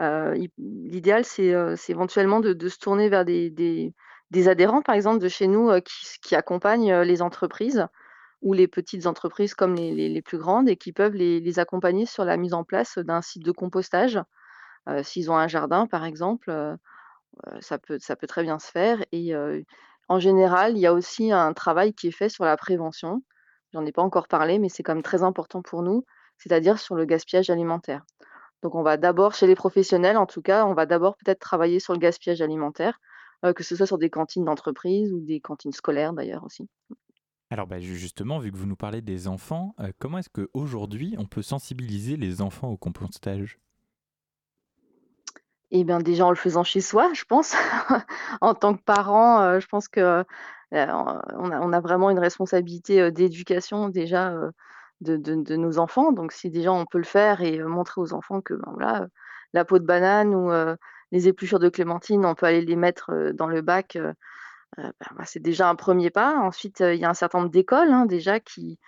Euh, 0.00 0.37
l'idéal, 0.59 1.24
c'est 1.24 1.55
éventuellement 1.88 2.40
de, 2.40 2.68
se 2.68 2.78
tourner 2.78 3.09
vers 3.09 3.24
des, 3.24 3.94
adhérents, 4.46 4.83
par 4.83 4.94
exemple, 4.94 5.20
de 5.20 5.28
chez 5.28 5.46
nous, 5.46 5.70
qui, 6.22 6.35
accompagnent 6.35 7.00
les 7.00 7.22
entreprises 7.22 7.87
ou 8.42 8.52
les 8.52 8.66
petites 8.66 9.07
entreprises 9.07 9.55
comme 9.55 9.74
les, 9.74 10.22
plus 10.22 10.38
grandes 10.38 10.68
et 10.68 10.76
qui 10.76 10.92
peuvent 10.92 11.14
les, 11.14 11.59
accompagner 11.59 12.07
sur 12.07 12.24
la 12.24 12.37
mise 12.37 12.55
en 12.55 12.64
place 12.64 12.98
d'un 12.98 13.22
site 13.22 13.44
de 13.44 13.52
compostage. 13.52 14.20
S'ils 15.02 15.31
ont 15.31 15.37
un 15.37 15.48
jardin, 15.48 15.87
par 15.87 16.05
exemple, 16.05 16.52
ça, 17.61 17.78
peut, 17.78 17.98
ça 18.00 18.16
peut 18.16 18.26
très 18.26 18.42
bien 18.42 18.59
se 18.59 18.70
faire. 18.70 19.05
Et 19.12 19.33
en 20.09 20.18
général, 20.18 20.76
il 20.76 20.81
y 20.81 20.87
a 20.87 20.92
aussi 20.92 21.33
un 21.33 21.52
travail 21.52 21.94
qui 21.94 22.09
est 22.09 22.12
fait 22.12 22.28
sur 22.28 22.44
la 22.44 22.57
prévention. 22.57 23.22
J'en 23.72 23.87
ai 23.87 23.92
pas 23.92 24.02
encore 24.02 24.28
parlé, 24.28 24.59
mais 24.59 24.68
c'est 24.68 24.83
quand 24.83 24.94
même 24.94 25.02
très 25.02 25.22
important 25.22 25.62
pour 25.62 25.83
nous, 25.83 26.05
c'est-à-dire 26.37 26.78
sur 26.78 26.94
le 26.94 27.05
gaspillage 27.05 27.48
alimentaire. 27.48 28.05
Donc 28.62 28.75
on 28.75 28.83
va 28.83 28.96
d'abord, 28.96 29.35
chez 29.35 29.46
les 29.46 29.55
professionnels 29.55 30.16
en 30.16 30.27
tout 30.27 30.42
cas, 30.42 30.64
on 30.64 30.75
va 30.75 30.87
d'abord 30.87 31.16
peut-être 31.16 31.40
travailler 31.40 31.81
sur 31.81 31.92
le 31.92 31.98
gaspillage 31.98 32.40
alimentaire, 32.40 33.01
que 33.57 33.64
ce 33.64 33.75
soit 33.75 33.87
sur 33.87 33.98
des 33.98 34.09
cantines 34.09 34.44
d'entreprise 34.44 35.12
ou 35.12 35.20
des 35.20 35.40
cantines 35.40 35.72
scolaires 35.72 36.12
d'ailleurs 36.12 36.44
aussi. 36.44 36.68
Alors 37.51 37.66
bah, 37.66 37.81
justement, 37.81 38.38
vu 38.38 38.51
que 38.53 38.57
vous 38.57 38.66
nous 38.66 38.77
parlez 38.77 39.03
des 39.03 39.29
enfants, 39.29 39.75
comment 39.98 40.18
est-ce 40.18 40.31
qu'aujourd'hui 40.31 41.16
on 41.18 41.27
peut 41.27 41.42
sensibiliser 41.42 42.16
les 42.16 42.40
enfants 42.40 42.68
au 42.68 42.77
compostage? 42.77 43.59
Eh 45.70 45.85
bien 45.85 45.98
déjà 45.98 46.27
en 46.27 46.31
le 46.31 46.37
faisant 46.37 46.64
chez 46.64 46.81
soi, 46.81 47.11
je 47.14 47.25
pense. 47.25 47.55
en 48.40 48.55
tant 48.55 48.75
que 48.75 48.83
parent, 48.83 49.59
je 49.59 49.66
pense 49.66 49.88
que 49.88 50.25
on 50.72 51.72
a, 51.72 51.81
vraiment 51.81 52.11
une 52.11 52.18
responsabilité 52.18 53.11
d'éducation 53.11 53.88
déjà 53.88 54.35
de, 55.02 55.56
nos 55.56 55.78
enfants. 55.78 56.12
Donc, 56.12 56.32
si 56.32 56.50
déjà 56.50 56.72
on 56.72 56.86
peut 56.86 56.98
le 56.98 57.04
faire 57.04 57.40
et 57.42 57.58
montrer 57.60 58.00
aux 58.00 58.12
enfants 58.12 58.40
que 58.40 58.54
ben, 58.54 58.72
voilà, 58.74 59.06
la 59.52 59.64
peau 59.64 59.78
de 59.78 59.84
banane 59.84 60.34
ou 60.34 60.50
les 61.12 61.28
épluchures 61.28 61.58
de 61.58 61.68
clémentine, 61.68 62.24
on 62.24 62.34
peut 62.34 62.46
aller 62.46 62.62
les 62.62 62.76
mettre 62.76 63.32
dans 63.34 63.46
le 63.46 63.60
bac, 63.60 63.98
ben, 64.76 64.92
c'est 65.24 65.42
déjà 65.42 65.68
un 65.68 65.74
premier 65.74 66.10
pas. 66.10 66.38
Ensuite, 66.38 66.80
il 66.80 66.98
y 66.98 67.04
a 67.04 67.10
un 67.10 67.14
certain 67.14 67.38
nombre 67.38 67.50
d'écoles 67.50 67.92
hein, 67.92 68.06
déjà 68.06 68.40
qui, 68.40 68.78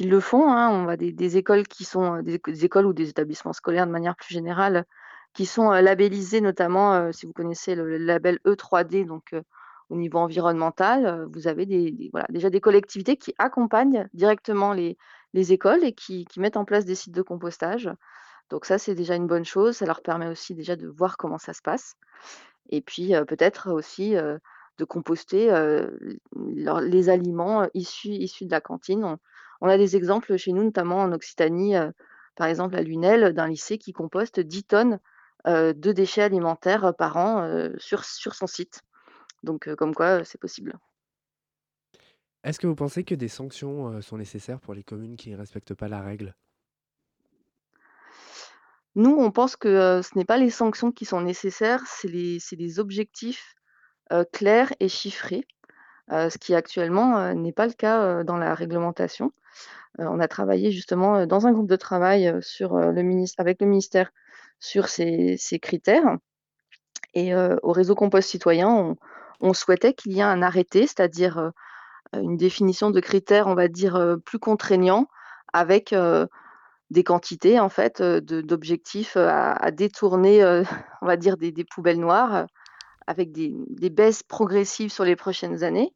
le 0.00 0.20
font. 0.20 0.50
Hein. 0.50 0.68
On 0.70 0.84
va 0.84 0.96
des, 0.96 1.36
écoles 1.36 1.66
qui 1.66 1.84
sont 1.84 2.22
des, 2.22 2.40
écoles 2.64 2.86
ou 2.86 2.92
des 2.92 3.08
établissements 3.08 3.52
scolaires 3.52 3.86
de 3.86 3.92
manière 3.92 4.16
plus 4.16 4.34
générale 4.34 4.84
qui 5.32 5.46
sont 5.46 5.70
labellisés, 5.70 6.40
notamment 6.40 7.12
si 7.12 7.26
vous 7.26 7.32
connaissez 7.32 7.74
le, 7.74 7.96
label 7.96 8.38
E3D, 8.44 9.06
donc 9.06 9.34
au 9.90 9.96
niveau 9.96 10.18
environnemental, 10.18 11.26
vous 11.32 11.48
avez 11.48 11.66
déjà 11.66 12.50
des 12.50 12.60
collectivités 12.60 13.16
qui 13.16 13.34
accompagnent 13.38 14.08
directement 14.14 14.72
les, 14.72 14.96
les 15.32 15.52
écoles 15.52 15.84
et 15.84 15.92
qui, 15.92 16.26
mettent 16.36 16.56
en 16.56 16.64
place 16.64 16.84
des 16.84 16.94
sites 16.94 17.14
de 17.14 17.22
compostage. 17.22 17.90
Donc 18.50 18.64
ça, 18.64 18.78
c'est 18.78 18.94
déjà 18.94 19.14
une 19.14 19.26
bonne 19.26 19.44
chose. 19.44 19.76
Ça 19.76 19.86
leur 19.86 20.02
permet 20.02 20.26
aussi 20.26 20.54
déjà 20.54 20.76
de 20.76 20.88
voir 20.88 21.16
comment 21.16 21.38
ça 21.38 21.52
se 21.52 21.62
passe. 21.62 21.94
Et 22.70 22.80
puis 22.80 23.12
peut-être 23.28 23.70
aussi 23.72 24.14
de 24.14 24.84
composter 24.84 25.52
les 26.36 27.08
aliments 27.08 27.68
issus, 27.74 28.10
de 28.10 28.50
la 28.50 28.60
cantine. 28.60 29.18
On, 29.60 29.68
a 29.68 29.76
des 29.76 29.96
exemples 29.96 30.36
chez 30.36 30.52
nous, 30.52 30.64
notamment 30.64 31.00
en 31.00 31.12
Occitanie, 31.12 31.74
par 32.36 32.46
exemple 32.46 32.76
à 32.76 32.82
Lunel, 32.82 33.32
d'un 33.32 33.48
lycée 33.48 33.78
qui 33.78 33.92
composte 33.92 34.40
10 34.40 34.64
tonnes 34.64 35.00
de 35.46 35.92
déchets 35.92 36.22
alimentaires 36.22 36.94
par 36.96 37.16
an 37.16 37.68
sur 37.78 38.04
son 38.04 38.46
site. 38.46 38.82
Donc 39.42 39.72
comme 39.76 39.94
quoi, 39.94 40.24
c'est 40.24 40.40
possible. 40.40 40.78
Est-ce 42.42 42.58
que 42.58 42.66
vous 42.66 42.74
pensez 42.74 43.04
que 43.04 43.14
des 43.14 43.28
sanctions, 43.28 44.00
sont 44.00 44.16
nécessaires 44.16 44.60
pour 44.60 44.74
les 44.74 44.82
communes 44.82 45.16
qui 45.16 45.30
ne 45.30 45.36
respectent 45.36 45.74
pas 45.74 45.88
la 45.88 46.00
règle? 46.00 46.34
Nous, 48.96 49.14
on 49.14 49.30
pense 49.30 49.56
que, 49.56 50.00
ce 50.02 50.18
n'est 50.18 50.24
pas 50.24 50.38
les 50.38 50.50
sanctions 50.50 50.90
qui 50.90 51.04
sont 51.04 51.20
nécessaires, 51.20 51.82
c'est 51.86 52.08
les 52.08 52.80
objectifs, 52.80 53.54
clairs 54.32 54.72
et 54.80 54.88
chiffrés, 54.88 55.46
ce 56.08 56.36
qui 56.38 56.54
actuellement, 56.54 57.32
n'est 57.34 57.52
pas 57.52 57.66
le 57.66 57.72
cas, 57.72 58.24
dans 58.24 58.36
la 58.36 58.54
réglementation. 58.54 59.32
on 59.98 60.18
a 60.18 60.26
travaillé 60.26 60.72
justement, 60.72 61.26
dans 61.26 61.46
un 61.46 61.52
groupe 61.52 61.68
de 61.68 61.76
travail, 61.76 62.26
avec 62.26 63.60
le 63.60 63.66
ministère 63.66 64.10
sur 64.58 64.88
ces 64.88 65.58
critères 65.60 66.16
et 67.14 67.34
au 67.34 67.72
réseau 67.72 67.94
Compost 67.94 68.28
Citoyen, 68.28 68.96
on 69.40 69.52
souhaitait 69.52 69.94
qu'il 69.94 70.12
y 70.12 70.20
ait 70.20 70.22
un 70.22 70.42
arrêté, 70.42 70.86
c'est-à-dire, 70.86 71.52
une 72.12 72.36
définition 72.36 72.90
de 72.90 73.00
critères, 73.00 73.46
on 73.46 73.54
va 73.54 73.68
dire, 73.68 74.16
plus 74.24 74.38
contraignants 74.38 75.08
avec, 75.52 75.94
des 76.90 77.04
quantités 77.04 77.60
en 77.60 77.68
fait, 77.68 78.02
d'objectifs, 78.02 79.16
à 79.16 79.70
détourner, 79.70 80.44
on 81.02 81.06
va 81.06 81.16
dire 81.16 81.36
des 81.36 81.64
poubelles 81.64 82.00
noires, 82.00 82.46
avec 83.06 83.32
des 83.32 83.90
baisses 83.90 84.22
progressives 84.22 84.92
sur 84.92 85.04
les 85.04 85.16
prochaines 85.16 85.62
années, 85.62 85.94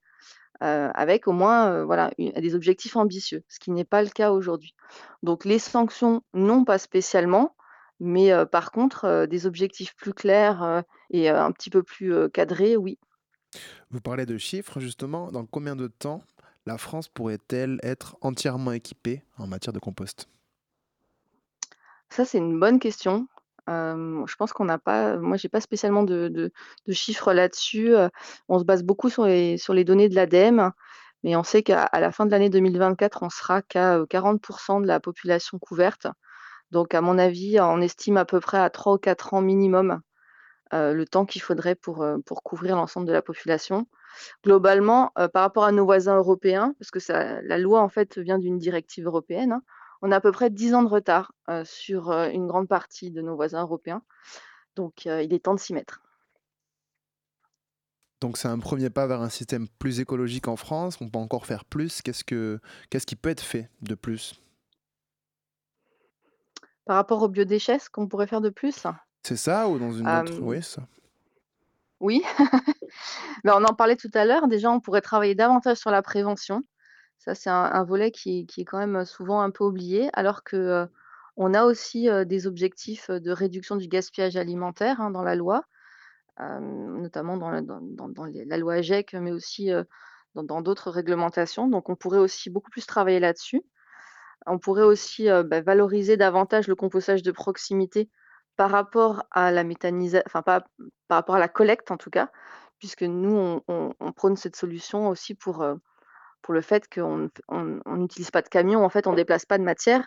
avec 0.61 1.27
au 1.27 1.33
moins, 1.33 1.85
voilà, 1.85 2.11
des 2.19 2.55
objectifs 2.55 2.97
ambitieux, 2.97 3.43
ce 3.49 3.59
qui 3.59 3.71
n'est 3.71 3.85
pas 3.85 4.03
le 4.03 4.09
cas 4.09 4.31
aujourd'hui. 4.31 4.75
Donc 5.23 5.45
les 5.45 5.59
sanctions, 5.59 6.23
non 6.33 6.65
pas 6.65 6.79
spécialement, 6.79 7.57
mais 8.01 8.33
par 8.47 8.71
contre, 8.71 9.27
des 9.27 9.47
objectifs 9.47 9.95
plus 9.97 10.15
clairs, 10.15 10.85
et 11.11 11.29
un 11.29 11.53
petit 11.53 11.71
peu 11.71 11.83
plus, 11.83 12.31
cadrés, 12.31 12.77
oui. 12.77 12.99
Vous 13.91 14.01
parlez 14.01 14.27
de 14.27 14.39
chiffres, 14.39 14.81
justement. 14.81 15.31
Dans 15.31 15.45
combien 15.47 15.77
de 15.77 15.87
temps 15.87 16.23
la 16.67 16.79
France 16.79 17.09
pourrait-elle 17.09 17.79
être 17.83 18.17
entièrement 18.21 18.73
équipée 18.73 19.23
en 19.39 19.47
matière 19.47 19.73
de 19.73 19.79
compost? 19.79 20.29
Ça, 22.11 22.25
c'est 22.25 22.39
une 22.39 22.59
bonne 22.59 22.79
question. 22.79 23.27
je 23.69 24.37
pense 24.37 24.53
qu'on 24.53 24.65
n'a 24.65 24.79
pas, 24.79 25.17
moi, 25.17 25.37
j'ai 25.37 25.49
pas 25.49 25.61
spécialement 25.61 26.03
de, 26.05 26.53
chiffres 26.91 27.33
là-dessus. 27.33 27.95
on 28.49 28.59
se 28.59 28.65
base 28.65 28.83
beaucoup 28.83 29.11
sur 29.11 29.27
les, 29.27 29.85
données 29.85 30.09
de 30.09 30.15
l'ADEME, 30.15 30.71
mais 31.23 31.37
on 31.37 31.43
sait 31.43 31.63
qu'à 31.63 31.89
la 31.93 32.13
fin 32.13 32.27
de 32.27 32.31
l'année 32.31 32.51
2024, 32.51 33.23
on 33.23 33.31
sera 33.31 33.63
qu'à 33.63 33.99
40% 34.05 34.83
de 34.83 34.87
la 34.87 35.01
population 35.01 35.59
couverte. 35.59 36.07
Donc, 36.71 36.95
à 36.95 37.01
mon 37.01 37.19
avis, 37.19 37.61
on 37.61 37.81
estime 37.81 38.17
à 38.17 38.25
peu 38.25 38.41
près 38.41 38.59
à 38.59 38.71
3 38.71 38.95
ou 38.95 38.99
4 38.99 39.35
ans 39.35 39.43
minimum 39.43 40.01
le 40.75 41.05
temps 41.05 41.25
qu'il 41.27 41.43
faudrait 41.43 41.75
pour, 41.75 42.05
pour 42.27 42.43
couvrir 42.43 42.77
l'ensemble 42.77 43.07
de 43.07 43.13
la 43.13 43.23
population. 43.23 43.87
Globalement, 44.45 45.13
par 45.15 45.43
rapport 45.43 45.65
à 45.65 45.73
nos 45.73 45.85
voisins 45.85 46.17
européens, 46.17 46.75
parce 46.79 46.91
que 46.91 47.01
ça, 47.01 47.41
la 47.43 47.59
loi 47.59 47.81
en 47.81 47.89
fait 47.89 48.19
vient 48.19 48.39
d'une 48.39 48.59
directive 48.59 49.07
européenne, 49.07 49.53
hein, 49.53 49.63
on 50.03 50.13
a 50.13 50.17
à 50.17 50.21
peu 50.21 50.33
près 50.33 50.51
10 50.51 50.75
ans 50.75 50.83
de 50.83 50.89
retard 50.89 51.33
sur 51.65 52.13
une 52.13 52.47
grande 52.47 52.69
partie 52.69 53.11
de 53.11 53.23
nos 53.23 53.37
voisins 53.37 53.63
européens. 53.63 54.03
Donc 54.77 55.07
il 55.07 55.33
est 55.33 55.45
temps 55.45 55.55
de 55.55 55.61
s'y 55.61 55.73
mettre. 55.75 56.03
Donc 58.21 58.39
c'est 58.39 58.49
un 58.49 58.59
premier 58.59 58.89
pas 58.89 59.07
vers 59.07 59.21
un 59.21 59.29
système 59.29 59.69
plus 59.79 60.01
écologique 60.01 60.49
en 60.49 60.57
France. 60.57 60.99
On 61.01 61.11
peut 61.11 61.19
encore 61.19 61.45
faire 61.45 61.65
plus. 61.65 62.01
Qu'est-ce, 62.01 62.25
que, 62.25 62.59
qu'est-ce 62.89 63.05
qui 63.05 63.17
peut 63.17 63.29
être 63.29 63.43
fait 63.43 63.69
de 63.83 63.95
plus? 63.95 64.41
Par 66.87 66.97
rapport 66.97 67.23
aux 67.23 67.29
biodéchets, 67.29 67.79
ce 67.79 67.91
qu'on 67.91 68.09
pourrait 68.09 68.27
faire 68.27 68.41
de 68.41 68.51
plus? 68.51 68.87
C'est 69.25 69.37
ça 69.37 69.69
ou 69.69 69.79
dans 69.79 69.93
une 69.93 70.09
autre? 70.09 70.39
Oui, 70.41 70.63
ça. 70.63 70.83
Oui, 72.01 72.23
mais 73.45 73.53
on 73.55 73.65
en 73.65 73.75
parlait 73.75 73.97
tout 73.97 74.11
à 74.15 74.25
l'heure. 74.25 74.47
Déjà, 74.49 74.71
on 74.71 74.81
pourrait 74.81 75.01
travailler 75.01 75.35
davantage 75.35 75.79
sur 75.79 75.91
la 75.91 76.03
prévention. 76.03 76.63
Ça, 77.19 77.35
c'est 77.35 77.51
un 77.51 77.65
un 77.65 77.85
volet 77.85 78.11
qui 78.11 78.47
qui 78.47 78.63
est 78.63 78.65
quand 78.65 78.79
même, 78.79 79.05
souvent 79.05 79.41
un 79.41 79.51
peu 79.51 79.65
oublié, 79.65 80.11
alors 80.13 80.45
que, 80.45 80.87
on 81.37 81.55
a 81.55 81.65
aussi, 81.65 82.09
des 82.27 82.47
objectifs, 82.47 83.11
de 83.11 83.31
réduction 83.31 83.77
du 83.77 83.89
gaspillage 83.89 84.37
alimentaire, 84.37 85.01
hein, 85.01 85.11
dans 85.11 85.23
la 85.23 85.35
loi, 85.35 85.65
notamment 86.39 87.37
dans 87.39 87.51
la 87.51 87.63
dans 87.63 87.81
dans 87.81 88.09
dans 88.09 88.25
les 88.25 88.45
la 88.45 88.59
loi 88.59 88.75
AGEC, 88.75 89.15
mais 89.15 89.33
aussi, 89.33 89.71
dans 90.35 90.61
d'autres 90.61 90.91
réglementations. 90.91 91.69
Donc 91.69 91.89
on 91.89 91.97
pourrait 91.97 92.19
aussi 92.19 92.51
beaucoup 92.51 92.71
plus 92.71 92.87
travailler 92.87 93.21
là-dessus. 93.21 93.63
On 94.47 94.59
pourrait 94.59 94.83
aussi, 94.83 95.29
bah, 95.47 95.63
valoriser 95.63 96.19
davantage 96.19 96.69
le 96.69 96.75
compostage 96.75 97.23
de 97.23 97.33
proximité 97.33 98.11
par 98.57 98.71
rapport 98.71 99.25
à 99.31 99.51
la 99.51 99.65
méthanisa 99.65 100.23
enfin 100.27 100.43
pas 100.43 100.65
par 101.09 101.17
rapport 101.19 101.35
à 101.35 101.39
la 101.39 101.49
collecte 101.49 101.91
en 101.91 101.97
tout 101.97 102.11
cas, 102.11 102.31
puisque 102.79 103.03
nous 103.03 103.61
on 103.69 104.13
prône 104.13 104.37
cette 104.37 104.57
solution 104.57 105.09
aussi 105.09 105.35
pour, 105.35 105.65
pour 106.43 106.55
le 106.55 106.61
fait 106.61 106.93
qu'on 106.93 107.31
ne 107.51 107.97
n'utilise 107.97 108.31
pas 108.31 108.43
de 108.43 108.49
camion, 108.49 108.85
en 108.85 108.89
fait, 108.89 109.07
on 109.07 109.15
déplace 109.15 109.47
pas 109.47 109.59
de 109.59 109.65
matière. 109.65 110.07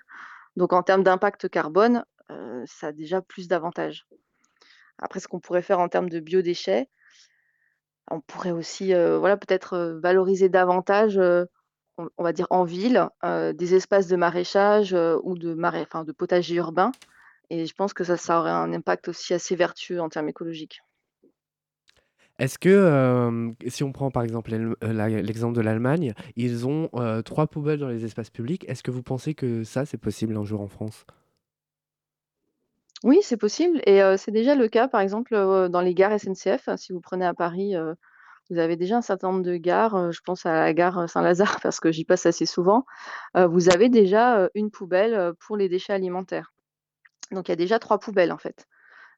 Donc 0.56 0.74
en 0.74 0.84
termes 0.84 1.04
d'impact 1.04 1.50
carbone, 1.50 2.04
heu, 2.32 2.64
ça 2.66 2.88
a 2.88 2.92
déjà 2.92 3.22
plus 3.22 3.48
d'avantages. 3.48 4.06
Après 5.00 5.20
ce 5.20 5.28
qu'on 5.28 5.40
pourrait 5.40 5.62
faire 5.62 5.80
en 5.80 5.90
termes 5.90 6.10
de 6.10 6.20
biodéchets, 6.20 6.90
on 8.10 8.22
pourrait 8.22 8.52
aussi, 8.52 8.94
heu, 8.94 9.18
voilà, 9.18 9.38
peut-être, 9.38 10.00
valoriser 10.02 10.50
davantage, 10.50 11.18
on 11.18 12.10
on 12.18 12.24
va 12.24 12.32
dire 12.32 12.48
en 12.52 12.64
ville, 12.64 13.10
des 13.24 13.74
espaces 13.74 14.08
de 14.08 14.16
maraîchage, 14.16 14.96
ou 15.24 15.36
de 15.36 15.56
marais 15.56 15.88
de 16.06 16.12
potager 16.12 16.56
urbain 16.56 16.92
et 17.50 17.66
je 17.66 17.74
pense 17.74 17.94
que 17.94 18.04
ça, 18.04 18.18
ça 18.18 18.40
aurait 18.40 18.52
un 18.52 18.74
impact 18.74 19.08
aussi 19.08 19.34
assez 19.34 19.56
vertueux 19.56 20.02
en 20.02 20.10
termes 20.10 20.30
écologiques. 20.30 20.82
Est-ce 22.40 22.60
que, 22.60 23.56
si 23.68 23.84
on 23.84 23.92
prend 23.92 24.12
par 24.12 24.22
exemple 24.22 24.52
la 24.82 25.10
l'exemple 25.10 25.56
de 25.56 25.62
l'Allemagne, 25.62 26.14
ils 26.36 26.68
ont, 26.68 26.90
3 27.26 27.48
poubelles 27.48 27.80
dans 27.80 27.88
les 27.88 28.06
espaces 28.06 28.30
publics. 28.30 28.64
Est-ce 28.70 28.84
que 28.84 28.92
vous 28.92 29.02
pensez 29.02 29.34
que 29.34 29.64
ça, 29.64 29.86
c'est 29.86 29.98
possible 29.98 30.38
un 30.38 30.44
jour 30.44 30.62
en 30.62 30.68
France? 30.68 31.06
Oui, 33.04 33.20
c'est 33.24 33.38
possible 33.38 33.82
et 33.88 34.02
c'est 34.18 34.32
déjà 34.32 34.54
le 34.54 34.68
cas, 34.68 34.88
par 34.88 35.02
exemple, 35.02 35.34
dans 35.70 35.82
les 35.82 35.96
gares 35.96 36.20
SNCF. 36.20 36.70
Si 36.78 36.94
vous 36.94 37.02
prenez 37.02 37.26
à 37.26 37.34
Paris, 37.34 37.74
vous 38.52 38.60
avez 38.60 38.76
déjà 38.76 38.98
un 38.98 39.02
certain 39.02 39.32
nombre 39.32 39.44
de 39.44 39.58
gares, 39.58 40.12
je 40.12 40.22
pense 40.22 40.46
à 40.46 40.54
la 40.54 40.74
gare, 40.76 41.10
Saint-Lazare 41.10 41.60
parce 41.64 41.80
que 41.80 41.92
j'y 41.92 42.06
passe 42.06 42.28
assez 42.28 42.46
souvent. 42.46 42.86
Vous 43.34 43.70
avez 43.70 43.90
déjà, 43.90 44.48
une 44.54 44.70
poubelle, 44.70 45.34
pour 45.40 45.58
les 45.58 45.70
déchets 45.70 45.94
alimentaires. 45.94 46.54
Donc 47.32 47.48
il 47.50 47.52
y 47.52 47.54
a 47.54 47.58
déjà 47.58 47.80
3 47.80 48.00
poubelles, 48.00 48.32
en 48.32 48.38
fait. 48.38 48.68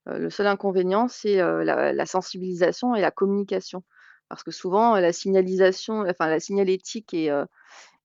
Le 0.07 0.29
seul 0.29 0.47
inconvénient, 0.47 1.07
c'est, 1.07 1.37
la 1.37 2.05
sensibilisation 2.05 2.95
et 2.95 3.01
la 3.01 3.11
communication. 3.11 3.83
Parce 4.29 4.43
que 4.43 4.51
souvent, 4.51 4.95
la 4.97 5.13
signalisation 5.13 6.01
enfin 6.07 6.27
la 6.27 6.39
signalétique 6.39 7.13
est, 7.13 7.31
heu, 7.31 7.45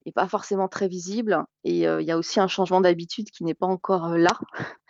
est 0.06 0.12
pas 0.12 0.28
forcément 0.28 0.68
très 0.68 0.88
visible 0.88 1.44
et 1.64 1.80
il 1.80 2.04
y 2.06 2.10
a 2.10 2.18
aussi 2.18 2.40
un 2.40 2.48
changement 2.48 2.80
d'habitude 2.80 3.30
qui 3.30 3.44
n'est 3.44 3.54
pas 3.54 3.66
encore, 3.66 4.10
là. 4.10 4.38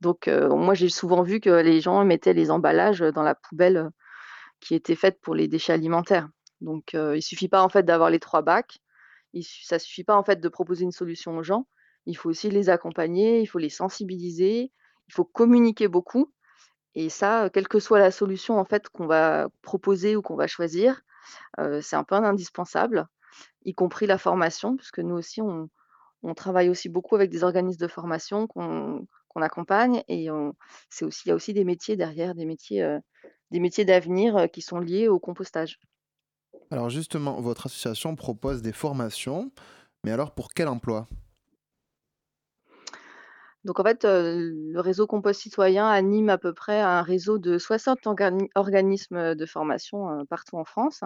Donc 0.00 0.28
moi, 0.28 0.74
j'ai 0.74 0.88
souvent 0.88 1.22
vu 1.22 1.40
que 1.40 1.50
les 1.50 1.80
gens 1.80 2.04
mettaient 2.04 2.34
les 2.34 2.50
emballages, 2.50 3.00
dans 3.00 3.22
la 3.22 3.34
poubelle, 3.34 3.90
qui 4.60 4.74
était 4.74 4.96
faite 4.96 5.20
pour 5.20 5.34
les 5.34 5.48
déchets 5.48 5.74
alimentaires. 5.74 6.28
Donc 6.60 6.94
il 6.94 7.22
suffit 7.22 7.48
pas, 7.48 7.62
en 7.62 7.68
fait, 7.68 7.84
d'avoir 7.84 8.10
les 8.10 8.20
3 8.20 8.42
bacs. 8.42 8.78
Il 9.34 9.44
ça 9.44 9.78
suffit 9.78 10.04
pas, 10.04 10.16
en 10.16 10.24
fait, 10.24 10.40
de 10.40 10.48
proposer 10.48 10.84
une 10.84 10.92
solution 10.92 11.36
aux 11.36 11.42
gens. 11.42 11.66
Il 12.06 12.16
faut 12.16 12.30
aussi 12.30 12.50
les 12.50 12.70
accompagner, 12.70 13.40
il 13.40 13.46
faut 13.46 13.58
les 13.58 13.70
sensibiliser, 13.70 14.72
il 15.08 15.14
faut 15.14 15.24
communiquer 15.24 15.88
beaucoup 15.88 16.32
et 16.94 17.08
ça, 17.10 17.46
heu, 17.46 17.50
quelle 17.50 17.68
que 17.68 17.80
soit 17.80 17.98
la 18.00 18.10
solution, 18.10 18.58
en 18.58 18.64
fait, 18.66 18.88
qu'on 18.90 19.06
va 19.06 19.48
proposer 19.62 20.16
ou 20.16 20.22
qu'on 20.22 20.36
va 20.36 20.46
choisir, 20.48 21.02
heu, 21.60 21.80
c'est 21.82 21.96
un 21.96 22.04
peu 22.04 22.16
indispensable, 22.16 23.08
y 23.64 23.74
compris 23.74 24.06
la 24.06 24.18
formation 24.18 24.76
puisque 24.76 25.00
nous 25.00 25.16
aussi 25.16 25.42
on 25.42 26.34
travaille 26.34 26.68
aussi 26.70 26.88
beaucoup 26.88 27.16
avec 27.16 27.30
des 27.30 27.44
organismes 27.44 27.80
de 27.80 27.88
formation 27.88 28.46
qu'on 28.48 29.06
accompagne 29.36 30.02
et 30.08 30.28
c'est 30.90 31.04
aussi 31.04 31.22
il 31.26 31.30
y 31.30 31.32
a 31.32 31.34
aussi 31.36 31.54
des 31.54 31.64
métiers 31.64 31.96
derrière, 31.96 32.34
des 32.34 32.46
métiers, 32.46 32.98
métiers 33.52 33.84
d'avenir, 33.84 34.48
qui 34.52 34.62
sont 34.62 34.78
liés 34.80 35.08
au 35.08 35.18
compostage. 35.20 35.78
Alors 36.72 36.90
justement, 36.90 37.40
votre 37.40 37.66
association 37.66 38.16
propose 38.16 38.62
des 38.62 38.72
formations, 38.72 39.52
mais 40.04 40.10
alors 40.10 40.34
pour 40.34 40.52
quel 40.54 40.68
emploi? 40.68 41.08
Donc 43.64 43.78
en 43.78 43.84
fait, 43.84 44.04
le 44.04 44.80
réseau 44.80 45.06
Compost 45.06 45.40
Citoyen 45.40 45.86
anime 45.86 46.30
à 46.30 46.38
peu 46.38 46.52
près 46.52 46.80
un 46.80 47.02
réseau 47.02 47.38
de 47.38 47.58
60 47.58 48.06
organi 48.06 48.48
organismes, 48.54 49.34
de 49.34 49.46
formation, 49.46 50.26
partout 50.28 50.56
en 50.56 50.64
France, 50.64 51.02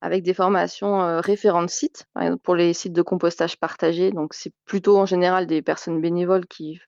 avec 0.00 0.22
des 0.22 0.34
formations, 0.34 1.20
de 1.20 1.66
sites, 1.68 2.06
pour 2.42 2.56
les 2.56 2.72
sites 2.72 2.92
de 2.92 3.02
compostage 3.02 3.58
partagés, 3.58 4.10
donc 4.10 4.34
c'est 4.34 4.52
plutôt 4.64 4.98
en 4.98 5.06
général 5.06 5.46
des 5.46 5.62
personnes 5.62 6.00
bénévoles 6.00 6.46
qui 6.46 6.80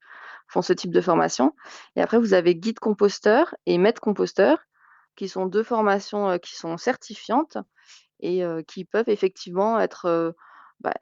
font 0.49 0.61
ce 0.61 0.73
type 0.73 0.93
de 0.93 1.01
formation. 1.01 1.55
Et 1.95 2.03
après 2.03 2.19
vous 2.19 2.35
avez 2.35 2.57
guide 2.57 2.79
composteur 2.79 3.55
et 3.65 3.79
maître 3.79 4.01
composteur 4.01 4.59
qui 5.15 5.29
sont 5.29 5.47
2 5.47 5.63
formations, 5.63 6.39
qui 6.39 6.57
sont 6.57 6.77
certifiantes 6.77 7.59
et 8.21 8.43
qui 8.67 8.85
peuvent 8.85 9.09
effectivement 9.09 9.79
être, 9.79 10.35
bah, 10.81 10.95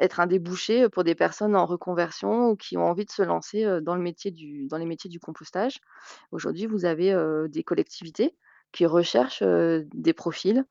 être 0.00 0.20
un 0.20 0.26
débouché, 0.26 0.88
pour 0.88 1.04
des 1.04 1.14
personnes 1.14 1.54
en 1.54 1.66
reconversion 1.66 2.50
ou 2.50 2.56
qui 2.56 2.76
ont 2.76 2.86
envie 2.86 3.04
de 3.04 3.10
se 3.10 3.22
lancer, 3.22 3.80
dans 3.82 3.94
le 3.94 4.02
métier 4.02 4.30
du 4.30 4.66
dans 4.66 4.78
les 4.78 4.86
métiers 4.86 5.10
du 5.10 5.20
compostage. 5.20 5.78
Aujourd'hui, 6.32 6.66
vous 6.66 6.84
avez, 6.84 7.14
des 7.48 7.62
collectivités 7.62 8.34
qui 8.72 8.86
recherchent, 8.86 9.42
des 9.42 10.12
profils 10.12 10.64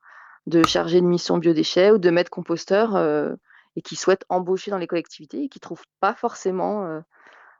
de 0.46 0.66
chargés 0.66 1.00
de 1.00 1.06
mission 1.06 1.38
biodéchets 1.38 1.90
ou 1.90 1.98
de 1.98 2.10
maîtres 2.10 2.30
composteurs, 2.30 2.96
et 3.76 3.82
qui 3.82 3.96
souhaitent 3.96 4.24
embaucher 4.28 4.70
dans 4.70 4.78
les 4.78 4.86
collectivités 4.88 5.44
et 5.44 5.48
qui 5.48 5.60
trouvent 5.60 5.86
pas 6.00 6.14
forcément, 6.14 7.02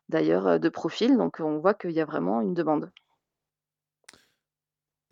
d'ailleurs, 0.09 0.59
de 0.59 0.69
profil 0.69 1.17
donc 1.17 1.39
on 1.41 1.59
voit 1.59 1.75
qu'il 1.75 1.93
y 1.93 2.01
a 2.01 2.05
vraiment 2.05 2.41
une 2.41 2.55
demande. 2.55 2.91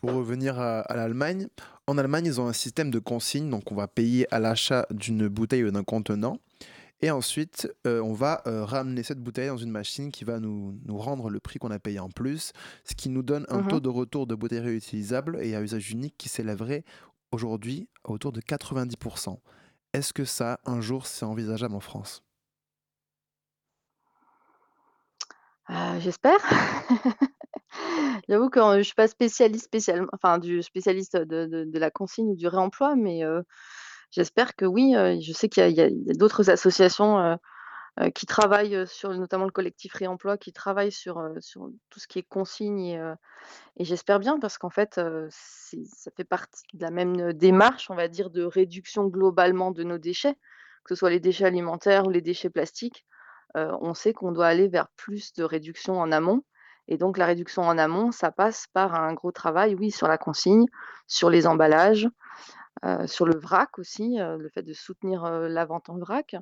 Pour 0.00 0.12
revenir 0.12 0.58
à, 0.60 0.80
à 0.80 0.96
l'Allemagne, 0.96 1.48
en 1.86 1.98
Allemagne, 1.98 2.26
ils 2.26 2.40
ont 2.40 2.46
un 2.46 2.52
système 2.52 2.90
de 2.90 2.98
consigne, 2.98 3.48
donc 3.48 3.70
on 3.70 3.74
va 3.74 3.88
payer 3.88 4.32
à 4.34 4.38
l'achat 4.38 4.86
d'une 4.90 5.28
bouteille 5.28 5.64
ou 5.64 5.70
d'un 5.70 5.84
contenant. 5.84 6.38
Et 7.00 7.10
ensuite, 7.10 7.68
euh, 7.86 8.00
on 8.00 8.14
va 8.14 8.42
euh, 8.46 8.64
ramener 8.64 9.02
cette 9.02 9.20
bouteille 9.20 9.48
dans 9.48 9.56
une 9.58 9.70
machine 9.70 10.10
qui 10.10 10.24
va 10.24 10.40
nous, 10.40 10.78
nous 10.84 10.96
rendre 10.96 11.28
le 11.28 11.40
prix 11.40 11.58
qu'on 11.58 11.70
a 11.70 11.78
payé 11.78 11.98
en 11.98 12.08
plus, 12.08 12.52
ce 12.84 12.94
qui 12.94 13.10
nous 13.10 13.22
donne 13.22 13.44
un 13.48 13.62
taux 13.62 13.76
Mmh 13.76 13.80
de 13.80 13.88
retour 13.88 14.26
de 14.26 14.34
bouteilles 14.34 14.60
réutilisables 14.60 15.38
et 15.42 15.54
à 15.54 15.60
usage 15.60 15.90
unique 15.90 16.14
qui 16.16 16.28
s'élèverait 16.28 16.84
aujourd'hui 17.32 17.88
à 18.04 18.10
autour 18.10 18.32
de 18.32 18.40
90%. 18.40 19.38
Est-ce 19.92 20.12
que 20.12 20.24
ça, 20.24 20.58
un 20.64 20.80
jour, 20.80 21.06
c'est 21.06 21.26
envisageable 21.26 21.74
en 21.74 21.80
France? 21.80 22.22
Heu, 25.68 26.00
j'espère. 26.00 26.38
J'avoue 28.28 28.50
que, 28.50 28.60
heu, 28.60 28.78
je 28.78 28.82
suis 28.82 28.94
pas 28.94 29.08
spécialiste 29.08 29.74
enfin 30.12 30.38
du 30.38 30.62
spécialiste 30.62 31.16
de 31.16 31.78
la 31.78 31.90
consigne 31.90 32.30
ou 32.30 32.36
du 32.36 32.48
réemploi, 32.48 32.96
mais 32.96 33.22
j'espère 34.10 34.56
que 34.56 34.64
oui, 34.64 34.94
je 35.20 35.32
sais 35.32 35.48
qu'il 35.48 35.70
y 35.70 35.80
a 35.80 35.88
d'autres 36.14 36.50
associations, 36.50 37.38
qui 38.14 38.26
travaillent, 38.26 38.86
sur 38.86 39.10
notamment 39.14 39.46
le 39.46 39.50
collectif 39.50 39.94
réemploi, 39.94 40.36
qui 40.36 40.52
travaillent 40.52 40.92
sur, 40.92 41.22
tout 41.90 42.00
ce 42.00 42.06
qui 42.06 42.18
est 42.18 42.28
consigne 42.28 43.16
et 43.78 43.84
j'espère 43.84 44.18
bien 44.18 44.38
parce 44.38 44.58
qu'en 44.58 44.70
fait, 44.70 45.00
ça 45.30 46.10
fait 46.16 46.24
partie 46.24 46.62
de 46.74 46.82
la 46.82 46.90
même, 46.90 47.32
démarche, 47.32 47.90
on 47.90 47.94
va 47.94 48.08
dire, 48.08 48.30
de 48.30 48.42
réduction 48.42 49.06
globalement 49.06 49.70
de 49.70 49.82
nos 49.84 49.98
déchets, 49.98 50.34
que 50.84 50.94
ce 50.94 50.98
soit 50.98 51.10
les 51.10 51.20
déchets 51.20 51.44
alimentaires 51.44 52.06
ou 52.06 52.10
les 52.10 52.22
déchets 52.22 52.50
plastiques. 52.50 53.06
On 53.54 53.94
sait 53.94 54.12
qu'on 54.12 54.32
doit 54.32 54.46
aller 54.46 54.68
vers 54.68 54.88
plus 54.96 55.32
de 55.32 55.42
réduction 55.44 55.98
en 55.98 56.12
amont 56.12 56.42
et 56.88 56.98
donc 56.98 57.18
la 57.18 57.26
réduction 57.26 57.62
en 57.62 57.78
amont, 57.78 58.12
ça 58.12 58.30
passe 58.32 58.66
par 58.72 58.94
un 58.94 59.14
gros 59.14 59.32
travail, 59.32 59.74
oui, 59.74 59.90
sur 59.90 60.08
la 60.08 60.18
consigne, 60.18 60.66
sur 61.06 61.30
les 61.30 61.46
emballages, 61.46 62.08
heu, 62.84 63.06
sur 63.06 63.26
le 63.26 63.36
vrac 63.38 63.78
aussi, 63.78 64.18
heu, 64.20 64.38
le 64.38 64.48
fait 64.50 64.62
de 64.62 64.72
soutenir, 64.72 65.24
heu, 65.26 65.48
la 65.48 65.64
vente 65.66 65.88
en 65.90 65.98
vrac. 65.98 66.36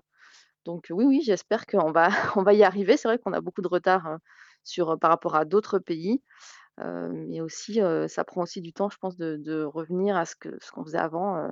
Donc 0.66 0.86
oui, 0.90 1.04
oui, 1.06 1.22
j'espère 1.24 1.66
qu'on 1.66 1.92
va 1.92 2.08
on 2.36 2.42
va 2.44 2.54
y 2.54 2.64
arriver. 2.64 2.96
C'est 2.96 3.08
vrai 3.08 3.18
qu'on 3.18 3.32
a 3.34 3.40
beaucoup 3.42 3.62
de 3.62 3.68
retard, 3.68 4.06
heu, 4.08 4.18
par 5.00 5.10
rapport 5.10 5.36
à 5.36 5.44
d'autres 5.44 5.78
pays, 5.80 6.22
mais 6.78 7.40
aussi, 7.40 7.80
ça 8.08 8.24
prend 8.24 8.42
aussi 8.42 8.60
du 8.60 8.72
temps, 8.72 8.90
je 8.90 8.98
pense, 8.98 9.16
de 9.16 9.64
revenir 9.64 10.16
à 10.16 10.24
ce 10.26 10.34
qu'on 10.36 10.84
faisait 10.84 10.98
avant, 10.98 11.48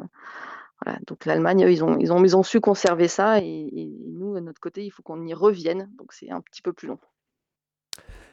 voilà. 0.85 0.99
Donc 1.07 1.25
l'Allemagne, 1.27 1.65
eux, 1.65 1.73
ils 1.73 1.85
ont 1.85 1.99
ils 1.99 2.13
ont 2.13 2.25
ils 2.25 2.37
ont 2.37 2.43
su 2.43 2.61
conserver 2.61 3.09
ça 3.09 3.41
et 3.41 3.45
et 3.73 3.87
nous, 4.09 4.35
de 4.35 4.41
notre 4.41 4.61
côté, 4.61 4.85
il 4.85 4.91
faut 4.91 5.03
qu'on 5.03 5.27
y 5.27 5.35
revienne, 5.35 5.91
donc 5.99 6.13
c'est 6.13 6.31
un 6.31 6.41
petit 6.41 6.63
peu 6.63 6.73
plus 6.73 6.89
long. 6.89 6.99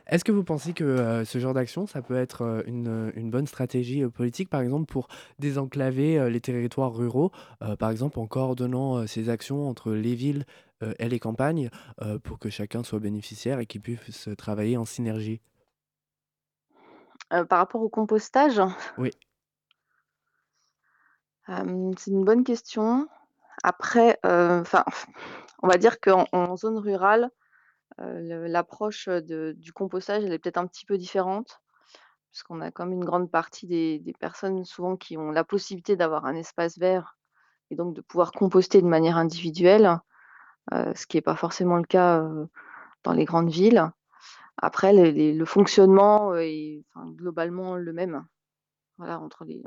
Est-ce 0.10 0.24
que 0.24 0.32
vous 0.32 0.44
pensez 0.44 0.74
que, 0.74 0.84
heu, 0.84 1.26
ce 1.26 1.38
genre 1.40 1.54
d'action, 1.54 1.86
ça 1.88 2.02
peut 2.02 2.16
être, 2.18 2.64
une, 2.66 2.88
heu, 2.88 3.14
une 3.16 3.30
bonne 3.30 3.48
stratégie, 3.48 4.06
politique, 4.08 4.50
par 4.50 4.62
exemple, 4.62 4.92
pour 4.92 5.08
désenclaver, 5.38 6.30
les 6.30 6.42
territoires 6.42 6.94
ruraux? 6.94 7.32
Par 7.78 7.92
exemple, 7.92 8.20
en 8.20 8.28
coordonnant, 8.28 9.06
ces 9.08 9.30
actions 9.30 9.70
entre 9.70 9.92
les 9.92 10.16
villes, 10.16 10.46
et 10.98 11.10
les 11.10 11.20
campagnes, 11.20 11.70
pour 12.24 12.40
que 12.40 12.50
chacun 12.50 12.84
soit 12.84 13.00
bénéficiaire 13.00 13.60
et 13.60 13.66
qu'ils 13.66 13.82
puissent 13.82 14.30
travailler 14.38 14.78
en 14.78 14.86
synergie? 14.86 15.42
Par 17.30 17.60
rapport 17.60 17.82
au 17.82 17.90
compostage? 17.90 18.62
Oui. 18.98 19.12
c'est 21.48 22.12
une 22.12 22.24
bonne 22.24 22.44
question. 22.44 23.08
Après, 23.64 24.18
enfin, 24.24 24.86
on 25.62 25.68
va 25.68 25.78
dire 25.78 26.00
qu'en 26.00 26.56
zone 26.56 26.78
rurale, 26.78 27.30
l'approche 27.98 29.10
du 29.10 29.74
compostage, 29.74 30.24
elle 30.24 30.34
est 30.34 30.40
peut-être 30.40 30.58
un 30.58 30.68
petit 30.68 30.86
peu 30.86 30.98
différente, 30.98 31.60
puisqu'on 32.32 32.62
a 32.62 32.72
comme 32.72 32.92
une 32.92 33.06
grande 33.06 33.32
partie 33.32 33.68
des 33.68 34.16
personnes 34.20 34.64
souvent 34.66 34.96
qui 34.96 35.18
ont 35.18 35.32
la 35.32 35.44
possibilité 35.44 35.96
d'avoir 35.96 36.26
un 36.26 36.36
espace 36.36 36.78
vert 36.78 37.18
et 37.72 37.76
donc 37.76 37.94
de 37.96 38.02
pouvoir 38.02 38.32
composter 38.32 38.82
de 38.82 38.88
manière 38.88 39.18
individuelle, 39.18 40.00
ce 40.72 41.06
qui 41.08 41.18
n'est 41.18 41.22
pas 41.22 41.36
forcément 41.36 41.78
le 41.78 41.84
cas, 41.84 42.28
dans 43.04 43.14
les 43.14 43.26
grandes 43.26 43.50
villes. 43.50 43.92
Après 44.58 44.94
le 44.94 45.46
fonctionnement 45.46 46.36
est, 46.36 46.84
globalement 47.16 47.76
le 47.76 47.94
même. 47.94 48.26
Voilà, 48.98 49.20
entre 49.20 49.46
les 49.46 49.64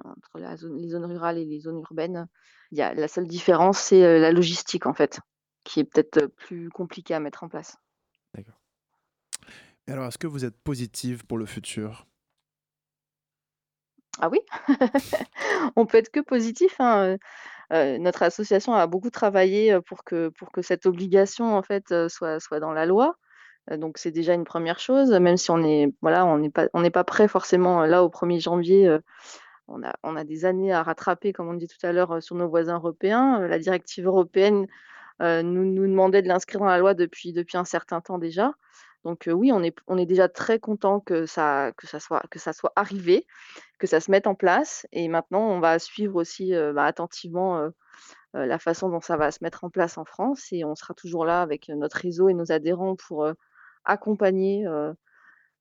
zones 0.89 1.07
rurales 1.07 1.39
et 1.39 1.47
les 1.47 1.61
zones 1.61 1.81
urbaines. 1.81 2.29
Il 2.71 2.79
y 2.79 2.83
a 2.83 2.93
la 2.93 3.09
seule 3.09 3.27
différence, 3.27 3.79
c'est, 3.79 4.19
la 4.21 4.31
logistique 4.31 4.85
en 4.85 4.93
fait, 4.93 5.21
qui 5.65 5.81
est 5.81 5.85
peut-être, 5.85 6.27
plus 6.27 6.69
compliquée 6.69 7.15
à 7.15 7.21
mettre 7.21 7.43
en 7.43 7.49
place. 7.49 7.79
D'accord. 8.35 8.61
Et 9.87 9.93
alors, 9.93 10.07
est-ce 10.07 10.19
que 10.19 10.27
vous 10.27 10.45
êtes 10.45 10.57
positive 10.63 11.25
pour 11.27 11.39
le 11.39 11.47
futur? 11.47 12.07
Ah 14.21 14.29
oui? 14.29 14.41
On 15.77 15.87
peut 15.87 15.99
être 15.99 16.11
que 16.11 16.21
positif, 16.21 16.77
hein, 16.81 17.17
notre 17.71 18.23
association 18.23 18.75
a 18.75 18.87
beaucoup 18.87 19.11
travaillé, 19.11 19.79
pour 19.87 20.05
que 20.05 20.29
pour 20.31 20.53
que 20.53 20.63
cette 20.63 20.87
obligation 20.87 21.57
en 21.57 21.63
fait, 21.63 22.09
soit 22.09 22.39
soit 22.41 22.61
dans 22.61 22.73
la 22.73 22.87
loi. 22.87 23.17
donc 23.71 23.99
c'est 23.99 24.11
déjà 24.11 24.35
une 24.35 24.45
première 24.45 24.79
chose, 24.79 25.11
même 25.13 25.37
si 25.39 25.51
on 25.51 25.59
voilà, 26.03 26.27
n'est 26.39 26.51
pas 26.51 26.69
pas 26.69 27.05
prêt 27.05 27.29
forcément, 27.29 27.87
là 27.87 28.05
au 28.05 28.09
1er 28.11 28.41
janvier, 28.41 28.99
on 29.69 29.83
a 29.83 29.95
on 30.03 30.17
a 30.17 30.25
des 30.25 30.45
années 30.45 30.73
à 30.73 30.83
rattraper 30.83 31.33
comme 31.33 31.49
on 31.49 31.55
dit 31.55 31.69
tout 31.69 31.87
à 31.87 31.93
l'heure, 31.93 32.23
sur 32.23 32.37
nos 32.37 32.49
voisins 32.49 32.77
européens. 32.77 33.41
la 33.49 33.59
directive 33.59 34.07
européenne, 34.07 34.67
nous 35.23 35.65
nous 35.65 35.87
demandait 35.87 36.23
de 36.23 36.29
l'inscrire 36.29 36.61
dans 36.61 36.67
la 36.67 36.79
loi 36.79 36.95
depuis 36.95 37.33
depuis 37.33 37.57
un 37.57 37.65
certain 37.65 38.01
temps 38.01 38.19
déjà. 38.19 38.53
Donc 39.05 39.29
oui, 39.33 39.53
on 39.53 39.63
est 39.63 39.77
on 39.87 39.99
est 39.99 40.07
déjà 40.07 40.29
très 40.29 40.59
content 40.59 41.01
que 41.01 41.27
ça 41.27 41.73
que 41.77 41.87
ça 41.87 42.01
soit 42.01 42.23
que 42.31 42.39
ça 42.39 42.53
soit 42.53 42.73
arrivé, 42.77 43.27
que 43.79 43.87
ça 43.87 44.01
se 44.01 44.11
mette 44.11 44.27
en 44.27 44.35
place 44.35 44.87
et 44.93 45.09
maintenant 45.09 45.43
on 45.49 45.61
va 45.61 45.79
suivre 45.79 46.17
aussi, 46.17 46.53
bah, 46.75 46.85
attentivement, 46.85 47.71
la 48.35 48.59
façon 48.59 48.89
dont 48.91 49.01
ça 49.01 49.17
va 49.17 49.31
se 49.31 49.43
mettre 49.43 49.65
en 49.65 49.71
place 49.71 49.99
en 49.99 50.05
France 50.05 50.49
et 50.53 50.65
on 50.65 50.75
sera 50.75 50.95
toujours 50.95 51.25
là 51.25 51.43
avec, 51.43 51.69
notre 51.69 51.97
réseau 51.97 52.29
et 52.29 52.35
nos 52.35 52.53
adhérents 52.53 52.97
pour, 52.97 53.27
accompagner, 53.85 54.67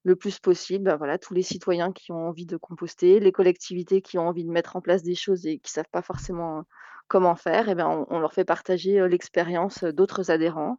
le 0.03 0.15
plus 0.15 0.39
possible, 0.39 0.85
bah, 0.85 0.95
voilà, 0.97 1.17
tous 1.17 1.33
les 1.33 1.43
citoyens 1.43 1.91
qui 1.91 2.11
ont 2.11 2.27
envie 2.27 2.47
de 2.47 2.57
composter, 2.57 3.19
les 3.19 3.31
collectivités 3.31 4.01
qui 4.01 4.17
ont 4.17 4.27
envie 4.27 4.43
de 4.43 4.51
mettre 4.51 4.75
en 4.75 4.81
place 4.81 5.03
des 5.03 5.15
choses 5.15 5.45
et 5.45 5.59
qui 5.59 5.71
savent 5.71 5.89
pas 5.91 6.01
forcément, 6.01 6.63
comment 7.11 7.35
faire 7.35 7.67
et 7.67 7.75
ben, 7.75 8.05
on 8.09 8.19
leur 8.19 8.31
fait 8.31 8.45
partager, 8.45 9.05
l'expérience, 9.09 9.83
d'autres 9.83 10.31
adhérents 10.31 10.77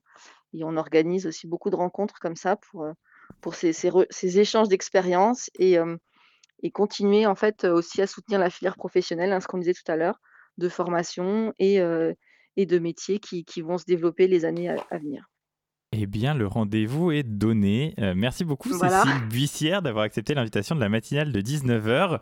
et 0.55 0.65
on 0.65 0.79
organise 0.79 1.27
aussi 1.27 1.47
beaucoup 1.47 1.69
de 1.69 1.77
rencontres 1.77 2.19
comme 2.21 2.37
ça 2.37 2.57
pour, 2.57 3.55
ces, 3.55 4.39
échanges 4.39 4.69
d'expériences 4.69 5.51
et, 5.59 5.77
continuer 6.73 7.27
en 7.27 7.35
fait 7.35 7.65
aussi 7.65 8.01
à 8.01 8.07
soutenir 8.07 8.41
la 8.41 8.49
filière 8.49 8.77
professionnelle, 8.77 9.31
hein, 9.31 9.41
ce 9.41 9.47
qu'on 9.47 9.59
disait 9.59 9.75
tout 9.75 9.93
à 9.93 9.97
l'heure, 9.97 10.21
de 10.57 10.71
formation 10.71 11.53
et, 11.59 11.81
de 11.81 12.79
métiers 12.79 13.21
qui, 13.21 13.61
vont 13.61 13.77
se 13.77 13.85
développer 13.85 14.27
les 14.27 14.47
années 14.47 14.71
à, 14.71 14.99
venir. 14.99 15.29
Eh 15.93 16.07
bien, 16.07 16.35
le 16.35 16.47
rendez-vous 16.47 17.11
est 17.11 17.23
donné. 17.23 17.95
merci 18.17 18.45
beaucoup, 18.45 18.71
Cécile 18.71 19.29
Buissière, 19.29 19.83
d'avoir 19.83 20.05
accepté 20.05 20.35
l'invitation 20.35 20.75
de 20.75 20.81
la 20.81 20.89
matinale 20.89 21.33
de 21.33 21.41
19h. 21.41 22.19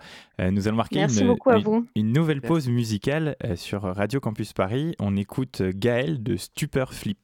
nous 0.51 0.67
allons 0.67 0.77
marquer 0.77 1.03
une, 1.03 1.37
une, 1.95 2.13
nouvelle 2.13 2.41
pause 2.41 2.69
musicale 2.69 3.37
sur 3.55 3.83
Radio 3.83 4.19
Campus 4.19 4.53
Paris. 4.53 4.97
On 4.99 5.17
écoute 5.17 5.63
Gaël 5.63 6.21
de 6.23 6.37
Stupeur 6.37 6.93
Flip. 6.95 7.19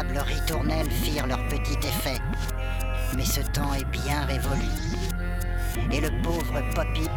Ritournelles 0.00 0.90
firent 0.90 1.26
leur 1.26 1.46
petit 1.48 1.78
effet. 1.86 2.18
Mais 3.16 3.24
ce 3.24 3.40
temps 3.40 3.74
est 3.74 3.84
bien 3.84 4.24
révolu. 4.24 4.68
Et 5.90 6.00
le 6.00 6.10
pauvre 6.22 6.62
Poppy 6.74 7.08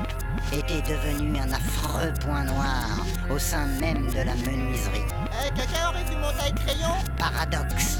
était 0.51 0.81
devenu 0.81 1.39
un 1.39 1.51
affreux 1.51 2.13
point 2.21 2.43
noir 2.43 3.05
au 3.29 3.39
sein 3.39 3.65
même 3.79 4.07
de 4.07 4.17
la 4.17 4.35
menuiserie. 4.35 5.05
Eh, 5.31 5.53
quelqu'un 5.55 5.89
aurait 5.89 6.03
du 6.03 6.15
montagne 6.17 6.55
crayon 6.65 6.95
Paradoxe, 7.17 7.99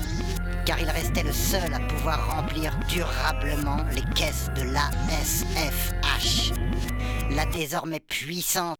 car 0.66 0.80
il 0.80 0.90
restait 0.90 1.24
le 1.24 1.34
seul 1.34 1.74
à 1.74 1.80
pouvoir 1.80 2.36
remplir 2.36 2.78
durablement 2.90 3.84
les 3.94 4.04
caisses 4.14 4.50
de 4.56 4.64
l'ASFH, 4.64 6.54
la 7.32 7.46
désormais 7.46 8.02
puissante 8.02 8.78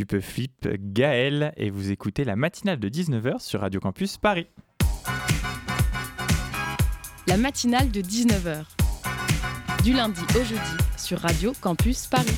Stupeflip 0.00 0.66
Gaël 0.94 1.52
et 1.58 1.68
vous 1.68 1.90
écoutez 1.90 2.24
la 2.24 2.34
matinale 2.34 2.80
de 2.80 2.88
19h 2.88 3.38
sur 3.38 3.60
Radio 3.60 3.80
Campus 3.80 4.16
Paris. 4.16 4.46
La 7.26 7.36
matinale 7.36 7.90
de 7.90 8.00
19h. 8.00 8.64
Du 9.84 9.92
lundi 9.92 10.22
au 10.34 10.42
jeudi 10.42 10.58
sur 10.96 11.18
Radio 11.18 11.52
Campus 11.60 12.06
Paris. 12.06 12.32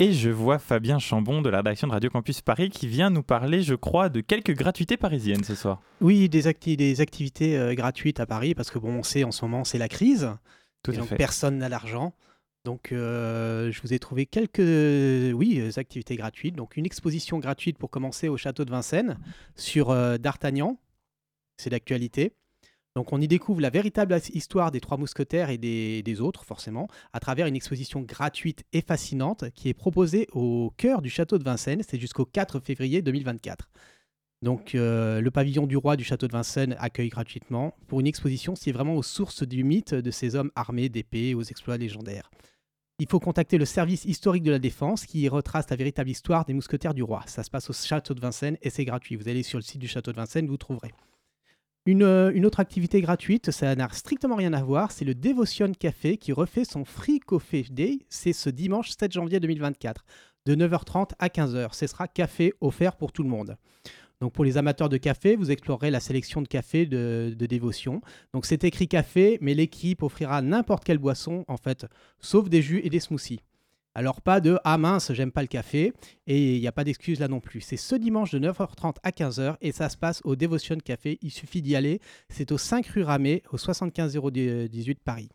Et 0.00 0.12
je 0.12 0.30
vois 0.30 0.58
Fabien 0.58 0.98
Chambon 0.98 1.42
de 1.42 1.48
la 1.48 1.58
rédaction 1.58 1.86
de 1.86 1.92
Radio 1.92 2.10
Campus 2.10 2.40
Paris 2.40 2.70
qui 2.70 2.88
vient 2.88 3.10
nous 3.10 3.22
parler, 3.22 3.62
je 3.62 3.76
crois, 3.76 4.08
de 4.08 4.20
quelques 4.20 4.56
gratuités 4.56 4.96
parisiennes 4.96 5.44
ce 5.44 5.54
soir. 5.54 5.80
Oui, 6.00 6.28
des, 6.28 6.52
des 6.76 7.00
activités 7.00 7.56
euh, 7.56 7.74
gratuites 7.74 8.18
à 8.18 8.26
Paris 8.26 8.56
parce 8.56 8.72
que 8.72 8.80
bon, 8.80 8.96
on 8.96 9.02
sait 9.04 9.22
en 9.22 9.30
ce 9.30 9.44
moment 9.44 9.62
c'est 9.62 9.78
la 9.78 9.88
crise. 9.88 10.28
Tout 10.82 10.90
et 10.90 10.96
à 10.96 10.98
donc 10.98 11.10
fait. 11.10 11.16
personne 11.16 11.58
n'a 11.58 11.68
l'argent. 11.68 12.14
Donc 12.64 12.92
euh, 12.92 13.72
je 13.72 13.80
vous 13.80 13.94
ai 13.94 13.98
trouvé 13.98 14.26
quelques 14.26 14.60
euh, 14.60 15.32
oui, 15.32 15.58
euh, 15.60 15.70
activités 15.78 16.16
gratuites. 16.16 16.56
Donc 16.56 16.76
une 16.76 16.84
exposition 16.84 17.38
gratuite 17.38 17.78
pour 17.78 17.90
commencer 17.90 18.28
au 18.28 18.36
château 18.36 18.64
de 18.64 18.70
Vincennes 18.70 19.18
sur 19.56 19.88
D'Artagnan. 20.18 20.78
C'est 21.56 21.70
d'actualité. 21.70 22.32
Donc 22.96 23.12
on 23.12 23.20
y 23.20 23.28
découvre 23.28 23.60
la 23.60 23.70
véritable 23.70 24.18
histoire 24.34 24.72
des 24.72 24.80
trois 24.80 24.98
mousquetaires 24.98 25.48
et 25.48 25.58
des, 25.58 26.20
autres, 26.20 26.44
forcément, 26.44 26.88
à 27.12 27.20
travers 27.20 27.46
une 27.46 27.56
exposition 27.56 28.02
gratuite 28.02 28.64
et 28.72 28.82
fascinante 28.82 29.50
qui 29.54 29.68
est 29.68 29.74
proposée 29.74 30.26
au 30.32 30.72
cœur 30.76 31.00
du 31.00 31.08
château 31.08 31.38
de 31.38 31.44
Vincennes. 31.44 31.82
C'est 31.88 32.00
jusqu'au 32.00 32.24
4 32.24 32.60
février 32.60 33.00
2024. 33.00 33.70
Donc 34.42 34.72
le 34.72 35.28
pavillon 35.28 35.66
du 35.66 35.76
roi 35.76 35.96
du 35.96 36.04
château 36.04 36.26
de 36.26 36.32
Vincennes 36.32 36.74
accueille 36.78 37.10
gratuitement 37.10 37.76
pour 37.86 38.00
une 38.00 38.06
exposition 38.06 38.54
qui 38.54 38.70
est 38.70 38.72
vraiment 38.72 38.96
aux 38.96 39.02
sources 39.02 39.46
du 39.46 39.62
mythe 39.64 39.94
de 39.94 40.10
ces 40.10 40.34
hommes 40.34 40.50
armés 40.56 40.88
d'épées 40.88 41.34
aux 41.34 41.42
exploits 41.42 41.76
légendaires. 41.76 42.30
Il 43.00 43.08
faut 43.08 43.18
contacter 43.18 43.56
le 43.56 43.64
service 43.64 44.04
historique 44.04 44.42
de 44.42 44.50
la 44.50 44.58
défense 44.58 45.06
qui 45.06 45.26
retrace 45.26 45.70
la 45.70 45.76
véritable 45.76 46.10
histoire 46.10 46.44
des 46.44 46.52
mousquetaires 46.52 46.92
du 46.92 47.02
roi. 47.02 47.22
Ça 47.24 47.42
se 47.42 47.48
passe 47.48 47.70
au 47.70 47.72
château 47.72 48.12
de 48.12 48.20
Vincennes 48.20 48.58
et 48.60 48.68
c'est 48.68 48.84
gratuit. 48.84 49.16
Vous 49.16 49.26
allez 49.26 49.42
sur 49.42 49.56
le 49.56 49.62
site 49.62 49.80
du 49.80 49.88
château 49.88 50.12
de 50.12 50.18
Vincennes, 50.18 50.46
vous 50.46 50.58
trouverez. 50.58 50.92
Une, 51.86 52.02
euh, 52.02 52.30
une 52.34 52.44
autre 52.44 52.60
activité 52.60 53.00
gratuite, 53.00 53.52
ça 53.52 53.74
n'a 53.74 53.88
strictement 53.88 54.36
rien 54.36 54.52
à 54.52 54.62
voir, 54.62 54.92
c'est 54.92 55.06
le 55.06 55.14
Devotion 55.14 55.72
Café 55.72 56.18
qui 56.18 56.32
refait 56.32 56.66
son 56.66 56.84
Free 56.84 57.20
Coffee 57.20 57.70
Day. 57.70 58.00
C'est 58.10 58.34
ce 58.34 58.50
dimanche 58.50 58.90
7 58.90 59.12
janvier 59.12 59.40
2024, 59.40 60.04
de 60.44 60.54
9h30 60.54 61.12
à 61.18 61.28
15h. 61.28 61.72
Ce 61.72 61.86
sera 61.86 62.06
café 62.06 62.52
offert 62.60 62.96
pour 62.96 63.12
tout 63.12 63.22
le 63.22 63.30
monde. 63.30 63.56
Donc 64.20 64.32
pour 64.32 64.44
les 64.44 64.58
amateurs 64.58 64.88
de 64.88 64.98
café, 64.98 65.34
vous 65.34 65.50
explorerez 65.50 65.90
la 65.90 66.00
sélection 66.00 66.42
de 66.42 66.48
café 66.48 66.84
de, 66.84 67.34
dévotion. 67.38 68.02
Donc 68.34 68.44
c'est 68.44 68.64
écrit 68.64 68.86
café, 68.86 69.38
mais 69.40 69.54
l'équipe 69.54 70.02
offrira 70.02 70.42
n'importe 70.42 70.84
quelle 70.84 70.98
boisson 70.98 71.44
en 71.48 71.56
fait, 71.56 71.86
sauf 72.20 72.48
des 72.48 72.60
jus 72.60 72.80
et 72.84 72.90
des 72.90 73.00
smoothies. 73.00 73.40
Alors 73.94 74.20
pas 74.20 74.40
de 74.40 74.58
ah 74.62 74.78
mince, 74.78 75.12
j'aime 75.12 75.32
pas 75.32 75.42
le 75.42 75.48
café 75.48 75.92
et 76.26 76.56
il 76.56 76.60
n'y 76.60 76.68
a 76.68 76.72
pas 76.72 76.84
d'excuse 76.84 77.18
là 77.18 77.28
non 77.28 77.40
plus. 77.40 77.60
C'est 77.60 77.76
ce 77.76 77.96
dimanche 77.96 78.30
de 78.30 78.38
9h30 78.38 78.96
à 79.02 79.10
15h 79.10 79.56
et 79.60 79.72
ça 79.72 79.88
se 79.88 79.96
passe 79.96 80.20
au 80.24 80.36
Devotion 80.36 80.76
Café. 80.76 81.18
Il 81.22 81.32
suffit 81.32 81.60
d'y 81.60 81.74
aller. 81.74 82.00
C'est 82.28 82.52
au 82.52 82.58
5 82.58 82.86
rue 82.86 83.02
Ramée, 83.02 83.42
au 83.50 83.58
75 83.58 84.16
018 84.70 85.00
Paris. 85.02 85.30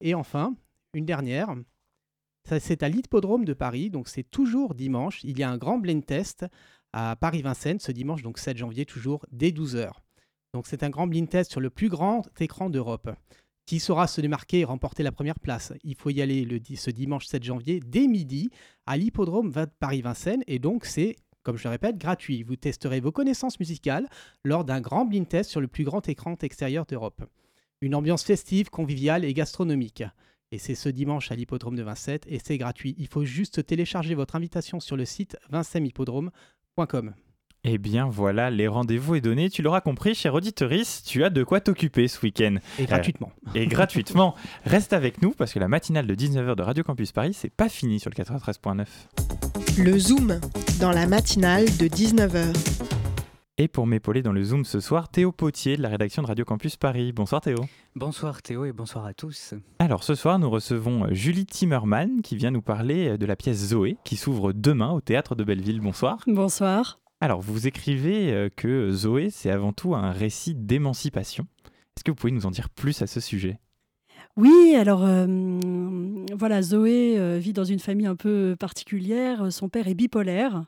Et 0.00 0.14
enfin, 0.14 0.54
une 0.94 1.06
dernière. 1.06 1.54
C'est 2.44 2.82
à 2.82 2.88
l'hippodrome 2.88 3.44
de 3.44 3.52
Paris, 3.52 3.88
donc 3.88 4.08
c'est 4.08 4.28
toujours 4.28 4.74
dimanche. 4.74 5.22
Il 5.24 5.38
y 5.38 5.42
a 5.42 5.50
un 5.50 5.58
grand 5.58 5.78
blind 5.78 6.04
test 6.04 6.46
à 6.92 7.16
Paris-Vincennes 7.16 7.80
ce 7.80 7.92
dimanche, 7.92 8.22
donc 8.22 8.38
7 8.38 8.56
janvier, 8.56 8.84
toujours 8.84 9.24
dès 9.30 9.50
12h. 9.50 9.90
Donc 10.54 10.66
c'est 10.66 10.82
un 10.82 10.90
grand 10.90 11.06
blind 11.06 11.28
test 11.28 11.50
sur 11.50 11.60
le 11.60 11.70
plus 11.70 11.88
grand 11.88 12.22
écran 12.38 12.68
d'Europe. 12.68 13.10
Qui 13.64 13.80
saura 13.80 14.06
se 14.06 14.20
démarquer 14.20 14.60
et 14.60 14.64
remporter 14.64 15.02
la 15.02 15.12
première 15.12 15.38
place? 15.38 15.72
Il 15.84 15.94
faut 15.94 16.10
y 16.10 16.20
aller 16.20 16.44
le, 16.44 16.60
ce 16.76 16.90
dimanche 16.90 17.26
7 17.26 17.42
janvier 17.44 17.80
dès 17.80 18.06
midi 18.08 18.50
à 18.86 18.96
l'hippodrome 18.96 19.52
Paris-Vincennes 19.78 20.42
et 20.46 20.58
donc 20.58 20.84
c'est, 20.84 21.16
comme 21.42 21.56
je 21.56 21.64
le 21.64 21.70
répète, 21.70 21.96
gratuit. 21.96 22.42
Vous 22.42 22.56
testerez 22.56 23.00
vos 23.00 23.12
connaissances 23.12 23.60
musicales 23.60 24.08
lors 24.44 24.64
d'un 24.64 24.80
grand 24.80 25.04
blind 25.04 25.28
test 25.28 25.48
sur 25.48 25.60
le 25.60 25.68
plus 25.68 25.84
grand 25.84 26.06
écran 26.08 26.36
extérieur 26.42 26.84
d'Europe. 26.86 27.22
Une 27.80 27.94
ambiance 27.94 28.24
festive, 28.24 28.68
conviviale 28.68 29.24
et 29.24 29.32
gastronomique. 29.32 30.04
Et 30.50 30.58
c'est 30.58 30.74
ce 30.74 30.90
dimanche 30.90 31.32
à 31.32 31.34
l'hippodrome 31.34 31.76
de 31.76 31.82
Vincennes 31.82 32.20
et 32.26 32.38
c'est 32.38 32.58
gratuit. 32.58 32.94
Il 32.98 33.06
faut 33.06 33.24
juste 33.24 33.64
télécharger 33.64 34.14
votre 34.14 34.36
invitation 34.36 34.80
sur 34.80 34.96
le 34.96 35.06
site 35.06 35.38
vincenneshippodrome.com. 36.76 37.14
Eh 37.64 37.78
bien 37.78 38.08
voilà, 38.08 38.50
les 38.50 38.66
rendez-vous 38.66 39.14
est 39.14 39.20
donné. 39.20 39.48
Tu 39.48 39.62
l'auras 39.62 39.80
compris, 39.80 40.16
cher 40.16 40.34
auditorice, 40.34 41.04
tu 41.04 41.22
as 41.22 41.30
de 41.30 41.44
quoi 41.44 41.60
t'occuper 41.60 42.08
ce 42.08 42.20
week-end. 42.20 42.56
Et 42.78 42.86
gratuitement. 42.86 43.30
Et 43.54 43.66
gratuitement. 43.66 44.34
Reste 44.64 44.92
avec 44.92 45.22
nous 45.22 45.30
parce 45.30 45.52
que 45.52 45.60
la 45.60 45.68
matinale 45.68 46.08
de 46.08 46.14
19h 46.14 46.56
de 46.56 46.62
Radio 46.62 46.82
Campus 46.82 47.12
Paris, 47.12 47.34
c'est 47.34 47.54
pas 47.54 47.68
fini 47.68 48.00
sur 48.00 48.10
le 48.10 48.20
93.9. 48.20 48.86
Le 49.78 49.98
Zoom, 49.98 50.40
dans 50.80 50.90
la 50.90 51.06
matinale 51.06 51.66
de 51.66 51.86
19h. 51.86 52.91
Et 53.58 53.68
pour 53.68 53.86
m'épauler 53.86 54.22
dans 54.22 54.32
le 54.32 54.42
Zoom 54.42 54.64
ce 54.64 54.80
soir, 54.80 55.10
Théo 55.10 55.30
Potier 55.30 55.76
de 55.76 55.82
la 55.82 55.90
rédaction 55.90 56.22
de 56.22 56.26
Radio 56.26 56.42
Campus 56.42 56.76
Paris. 56.76 57.12
Bonsoir 57.12 57.42
Théo. 57.42 57.58
Bonsoir 57.94 58.40
Théo 58.40 58.64
et 58.64 58.72
bonsoir 58.72 59.04
à 59.04 59.12
tous. 59.12 59.52
Alors 59.78 60.04
ce 60.04 60.14
soir, 60.14 60.38
nous 60.38 60.48
recevons 60.48 61.12
Julie 61.12 61.44
Timmerman 61.44 62.22
qui 62.22 62.34
vient 62.34 62.50
nous 62.50 62.62
parler 62.62 63.18
de 63.18 63.26
la 63.26 63.36
pièce 63.36 63.58
Zoé 63.58 63.98
qui 64.04 64.16
s'ouvre 64.16 64.54
demain 64.54 64.92
au 64.92 65.02
théâtre 65.02 65.34
de 65.34 65.44
Belleville. 65.44 65.82
Bonsoir. 65.82 66.20
Bonsoir. 66.26 66.98
Alors 67.20 67.42
vous 67.42 67.66
écrivez 67.66 68.32
euh, 68.32 68.48
que 68.48 68.90
Zoé, 68.90 69.28
c'est 69.28 69.50
avant 69.50 69.74
tout 69.74 69.94
un 69.94 70.12
récit 70.12 70.54
d'émancipation. 70.54 71.46
Est-ce 71.94 72.04
que 72.04 72.10
vous 72.10 72.16
pouvez 72.16 72.32
nous 72.32 72.46
en 72.46 72.50
dire 72.50 72.70
plus 72.70 73.02
à 73.02 73.06
ce 73.06 73.20
sujet? 73.20 73.58
Oui, 74.36 74.74
alors 74.76 75.04
euh, 75.04 75.26
voilà, 76.34 76.62
Zoé 76.62 77.18
euh, 77.18 77.38
vit 77.38 77.52
dans 77.52 77.64
une 77.64 77.78
famille 77.78 78.06
un 78.06 78.16
peu 78.16 78.56
particulière. 78.58 79.52
Son 79.52 79.68
père 79.68 79.88
est 79.88 79.94
bipolaire 79.94 80.64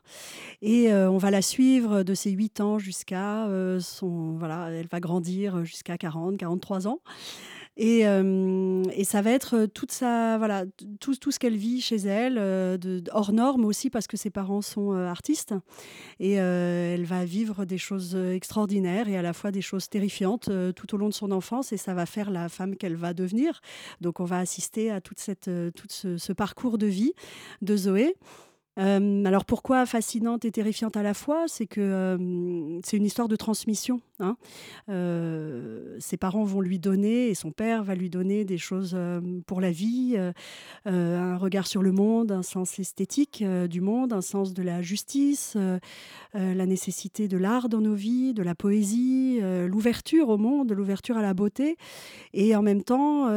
et 0.61 0.93
euh, 0.93 1.09
on 1.09 1.17
va 1.17 1.31
la 1.31 1.41
suivre 1.41 2.03
de 2.03 2.13
ses 2.13 2.31
8 2.31 2.61
ans 2.61 2.79
jusqu'à 2.79 3.47
euh, 3.47 3.79
son. 3.79 4.39
Elle 4.69 4.87
va 4.87 4.99
grandir 4.99 5.65
jusqu'à 5.65 5.97
40, 5.97 6.37
43 6.37 6.87
ans. 6.87 6.99
Et, 7.77 8.07
euh, 8.07 8.83
et 8.93 9.03
ça 9.03 9.21
va 9.21 9.31
être 9.31 9.65
toute 9.65 9.91
sa, 9.91 10.37
voilà, 10.37 10.63
tout, 10.99 11.15
tout 11.15 11.31
ce 11.31 11.39
qu'elle 11.39 11.57
vit 11.57 11.81
chez 11.81 11.97
elle, 11.97 12.37
euh, 12.37 12.77
de, 12.77 13.03
hors 13.11 13.33
norme 13.33 13.65
aussi 13.65 13.89
parce 13.89 14.07
que 14.07 14.15
ses 14.15 14.29
parents 14.29 14.61
sont 14.61 14.93
euh, 14.93 15.07
artistes. 15.07 15.53
Et 16.19 16.39
euh, 16.39 16.93
elle 16.93 17.05
va 17.05 17.25
vivre 17.25 17.65
des 17.65 17.77
choses 17.77 18.15
extraordinaires 18.15 19.09
et 19.09 19.17
à 19.17 19.21
la 19.21 19.33
fois 19.33 19.51
des 19.51 19.61
choses 19.61 19.89
terrifiantes 19.89 20.49
euh, 20.49 20.71
tout 20.71 20.93
au 20.95 20.97
long 20.97 21.09
de 21.09 21.13
son 21.13 21.31
enfance 21.31 21.73
et 21.73 21.77
ça 21.77 21.93
va 21.93 22.05
faire 22.05 22.31
la 22.31 22.49
femme 22.49 22.75
qu'elle 22.75 22.95
va 22.95 23.13
devenir. 23.13 23.61
Donc 24.01 24.19
on 24.19 24.25
va 24.25 24.39
assister 24.39 24.91
à 24.91 25.01
toute 25.01 25.19
cette, 25.19 25.47
euh, 25.47 25.71
tout 25.71 25.87
ce, 25.89 26.17
ce 26.17 26.33
parcours 26.33 26.77
de 26.77 26.87
vie 26.87 27.13
de 27.61 27.75
Zoé. 27.75 28.15
Euh, 28.77 29.23
alors 29.23 29.45
pourquoi 29.45 29.85
fascinante 29.85 30.43
et 30.43 30.51
terrifiante 30.51 30.97
à 30.97 31.03
la 31.03 31.13
fois? 31.13 31.45
C'est 31.47 31.65
que 31.65 31.79
euh, 31.79 32.79
c'est 32.83 32.97
une 32.97 33.05
histoire 33.05 33.27
de 33.27 33.35
transmission. 33.35 34.01
hein. 34.19 34.35
Euh, 34.89 35.95
ses 35.99 36.17
parents 36.17 36.43
vont 36.43 36.61
lui 36.61 36.79
donner, 36.79 37.29
et 37.29 37.35
son 37.35 37.51
père 37.51 37.83
va 37.83 37.95
lui 37.95 38.09
donner 38.09 38.43
des 38.43 38.57
choses 38.57 38.97
pour 39.47 39.61
la 39.61 39.71
vie, 39.71 40.17
un 40.85 41.37
regard 41.37 41.67
sur 41.67 41.81
le 41.81 41.91
monde, 41.91 42.31
un 42.31 42.43
sens 42.43 42.79
esthétique 42.79 43.43
du 43.69 43.81
monde, 43.81 44.13
un 44.13 44.21
sens 44.21 44.53
de 44.53 44.61
la 44.61 44.81
justice, 44.81 45.57
la 46.33 46.65
nécessité 46.65 47.27
de 47.27 47.37
l'art 47.37 47.69
dans 47.69 47.81
nos 47.81 47.95
vies, 47.95 48.33
de 48.33 48.43
la 48.43 48.55
poésie, 48.55 49.39
l'ouverture 49.67 50.29
au 50.29 50.37
monde, 50.37 50.71
l'ouverture 50.71 51.17
à 51.17 51.21
la 51.21 51.33
beauté. 51.33 51.77
Et 52.33 52.55
en 52.55 52.61
même 52.61 52.83
temps, 52.83 53.27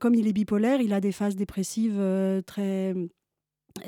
comme 0.00 0.14
il 0.14 0.26
est 0.26 0.32
bipolaire, 0.32 0.80
il 0.80 0.92
a 0.92 1.00
des 1.00 1.12
phases 1.12 1.36
dépressives 1.36 2.00
très 2.46 2.94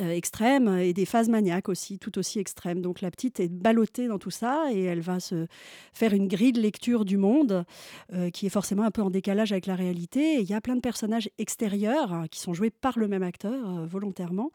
euh, 0.01 0.11
extrêmes 0.11 0.69
et 0.79 0.93
des 0.93 1.05
phases 1.05 1.29
maniaques 1.29 1.69
aussi, 1.69 1.99
tout 1.99 2.19
aussi 2.19 2.39
extrêmes. 2.39 2.81
Donc 2.81 3.01
la 3.01 3.11
petite 3.11 3.41
est 3.41 3.49
ballottée 3.49 4.09
dans 4.09 4.19
tout 4.19 4.31
ça 4.31 4.67
et 4.73 4.83
elle 4.83 5.01
va 5.01 5.21
se 5.21 5.47
faire 5.93 6.13
une 6.13 6.29
grille 6.29 6.53
de 6.53 6.61
lecture 6.61 7.05
du 7.05 7.17
monde 7.17 7.65
euh, 8.13 8.31
qui 8.31 8.47
est 8.47 8.51
forcément 8.51 8.83
un 8.85 8.91
peu 8.91 9.03
en 9.03 9.11
décalage 9.11 9.53
avec 9.53 9.67
la 9.67 9.75
réalité. 9.75 10.37
Et 10.37 10.41
il 10.41 10.49
y 10.49 10.55
a 10.55 10.61
plein 10.61 10.77
de 10.77 10.81
personnages 10.81 11.29
extérieurs 11.39 12.13
hein, 12.13 12.27
qui 12.31 12.41
sont 12.41 12.55
joués 12.55 12.71
par 12.71 12.99
le 12.99 13.09
même 13.09 13.23
acteur 13.23 13.69
euh, 13.79 13.87
volontairement, 13.87 14.51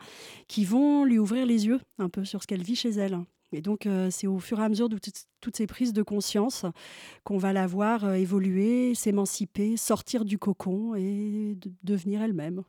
qui 0.47 0.65
vont 0.65 1.05
lui 1.05 1.19
ouvrir 1.19 1.45
les 1.45 1.65
yeux 1.67 1.80
un 1.97 2.09
peu 2.09 2.25
sur 2.25 2.41
ce 2.41 2.47
qu'elle 2.47 2.63
vit 2.63 2.75
chez 2.75 2.89
elle. 2.91 3.17
Et 3.51 3.61
donc, 3.61 3.88
c'est 4.11 4.27
au 4.27 4.38
fur 4.38 4.59
et 4.59 4.63
à 4.63 4.69
mesure 4.69 4.89
de 4.89 4.99
toutes- 4.99 5.55
ces 5.55 5.65
prises 5.65 5.91
de 5.91 6.03
conscience 6.03 6.67
qu'on 7.23 7.39
va 7.39 7.51
la 7.51 7.65
voir 7.65 8.13
évoluer, 8.13 8.93
s'émanciper, 8.93 9.75
sortir 9.75 10.23
du 10.23 10.38
cocon 10.38 10.93
et 10.93 11.55
de- 11.59 11.71
devenir 11.82 12.21
elle-même. 12.21 12.61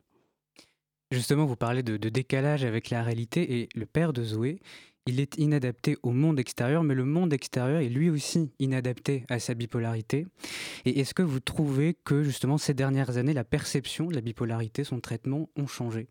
Justement, 1.11 1.45
vous 1.45 1.57
parlez 1.57 1.83
de, 1.83 1.97
décalage 1.97 2.63
avec 2.63 2.89
la 2.89 3.03
réalité 3.03 3.59
et 3.59 3.69
le 3.75 3.85
père 3.85 4.13
de 4.13 4.23
Zoé, 4.23 4.61
il 5.05 5.19
est 5.19 5.37
inadapté 5.37 5.97
au 6.03 6.11
monde 6.11 6.39
extérieur, 6.39 6.83
mais 6.83 6.95
le 6.95 7.03
monde 7.03 7.33
extérieur 7.33 7.81
est 7.81 7.89
lui 7.89 8.09
aussi 8.09 8.51
inadapté 8.59 9.25
à 9.29 9.39
sa 9.39 9.53
bipolarité. 9.53 10.25
Et 10.85 11.01
est-ce 11.01 11.13
que 11.13 11.23
vous 11.23 11.41
trouvez 11.41 11.95
que 12.05 12.23
justement 12.23 12.57
ces 12.57 12.73
dernières 12.73 13.17
années, 13.17 13.33
la 13.33 13.43
perception 13.43 14.07
de 14.07 14.15
la 14.15 14.21
bipolarité, 14.21 14.85
son 14.85 15.01
traitement 15.01 15.49
ont 15.57 15.67
changé? 15.67 16.07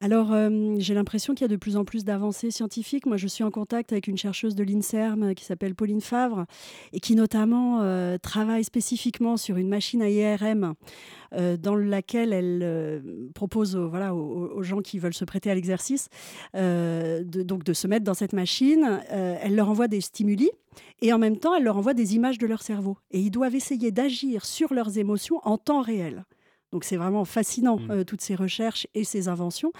Alors, 0.00 0.32
euh, 0.32 0.76
j'ai 0.78 0.94
l'impression 0.94 1.34
qu'il 1.34 1.42
y 1.42 1.46
a 1.46 1.48
de 1.48 1.56
plus 1.56 1.76
en 1.76 1.84
plus 1.84 2.04
d'avancées 2.04 2.52
scientifiques. 2.52 3.04
Moi, 3.04 3.16
je 3.16 3.26
suis 3.26 3.42
en 3.42 3.50
contact 3.50 3.90
avec 3.90 4.06
une 4.06 4.16
chercheuse 4.16 4.54
de 4.54 4.62
l'INSERM 4.62 5.22
euh, 5.24 5.34
qui 5.34 5.44
s'appelle 5.44 5.74
Pauline 5.74 6.00
Favre 6.00 6.44
et 6.92 7.00
qui 7.00 7.16
notamment 7.16 7.80
euh, 7.82 8.16
travaille 8.16 8.62
spécifiquement 8.62 9.36
sur 9.36 9.56
une 9.56 9.68
machine 9.68 10.00
à 10.02 10.08
IRM 10.08 10.74
dans 11.60 11.76
laquelle 11.76 12.32
elle 12.32 13.02
propose 13.34 13.76
aux, 13.76 13.90
voilà, 13.90 14.14
aux, 14.14 14.62
gens 14.62 14.80
qui 14.80 14.98
veulent 14.98 15.12
se 15.12 15.26
prêter 15.26 15.50
à 15.50 15.54
l'exercice 15.54 16.08
donc 16.54 17.64
de 17.64 17.72
se 17.74 17.86
mettre 17.86 18.04
dans 18.04 18.14
cette 18.14 18.32
machine. 18.32 19.02
elle 19.10 19.54
leur 19.54 19.68
envoie 19.68 19.88
des 19.88 20.00
stimuli 20.00 20.50
et 21.02 21.12
en 21.12 21.18
même 21.18 21.36
temps, 21.36 21.54
elle 21.54 21.64
leur 21.64 21.76
envoie 21.76 21.92
des 21.92 22.14
images 22.14 22.38
de 22.38 22.46
leur 22.46 22.62
cerveau. 22.62 22.96
Et 23.10 23.20
ils 23.20 23.30
doivent 23.30 23.54
essayer 23.54 23.90
d'agir 23.90 24.46
sur 24.46 24.72
leurs 24.72 24.96
émotions 24.96 25.40
en 25.44 25.58
temps 25.58 25.82
réel. 25.82 26.24
Donc 26.72 26.84
c'est 26.84 26.96
vraiment 26.96 27.24
fascinant, 27.24 27.78
mmh. 27.78 27.90
euh, 27.90 28.04
toutes 28.04 28.20
ces 28.20 28.34
recherches 28.34 28.86
et 28.94 29.04
ces 29.04 29.28
inventions. 29.28 29.72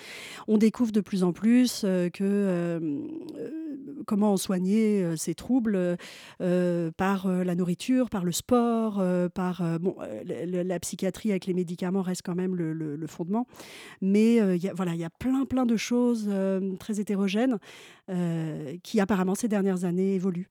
On 0.47 0.57
découvre 0.57 0.91
de 0.91 1.01
plus 1.01 1.23
en 1.23 1.33
plus 1.33 1.83
euh, 1.85 2.09
que 2.09 2.25
euh, 2.25 2.81
comment 4.07 4.37
soigner 4.39 5.17
ces 5.17 5.35
troubles 5.35 5.97
par 6.39 7.29
la 7.29 7.55
nourriture, 7.55 8.09
par 8.09 8.25
le 8.25 8.33
sport, 8.33 9.03
par 9.35 9.79
bon, 9.81 9.97
la, 10.25 10.81
psychiatrie 10.81 11.31
avec 11.31 11.47
les 11.47 11.55
médicaments 11.55 12.03
reste 12.03 12.23
quand 12.25 12.35
même 12.35 12.55
le, 12.55 13.07
fondement. 13.07 13.47
Mais 14.01 14.37
y 14.37 14.69
a, 14.69 14.73
voilà, 14.73 14.95
il 14.95 15.01
y 15.01 15.05
a 15.05 15.11
plein 15.11 15.45
plein 15.45 15.67
de 15.67 15.77
choses 15.77 16.31
très 16.79 17.01
hétérogènes 17.01 17.59
qui 18.83 19.01
apparemment 19.01 19.35
ces 19.35 19.49
dernières 19.49 19.85
années 19.85 20.15
évoluent. 20.15 20.49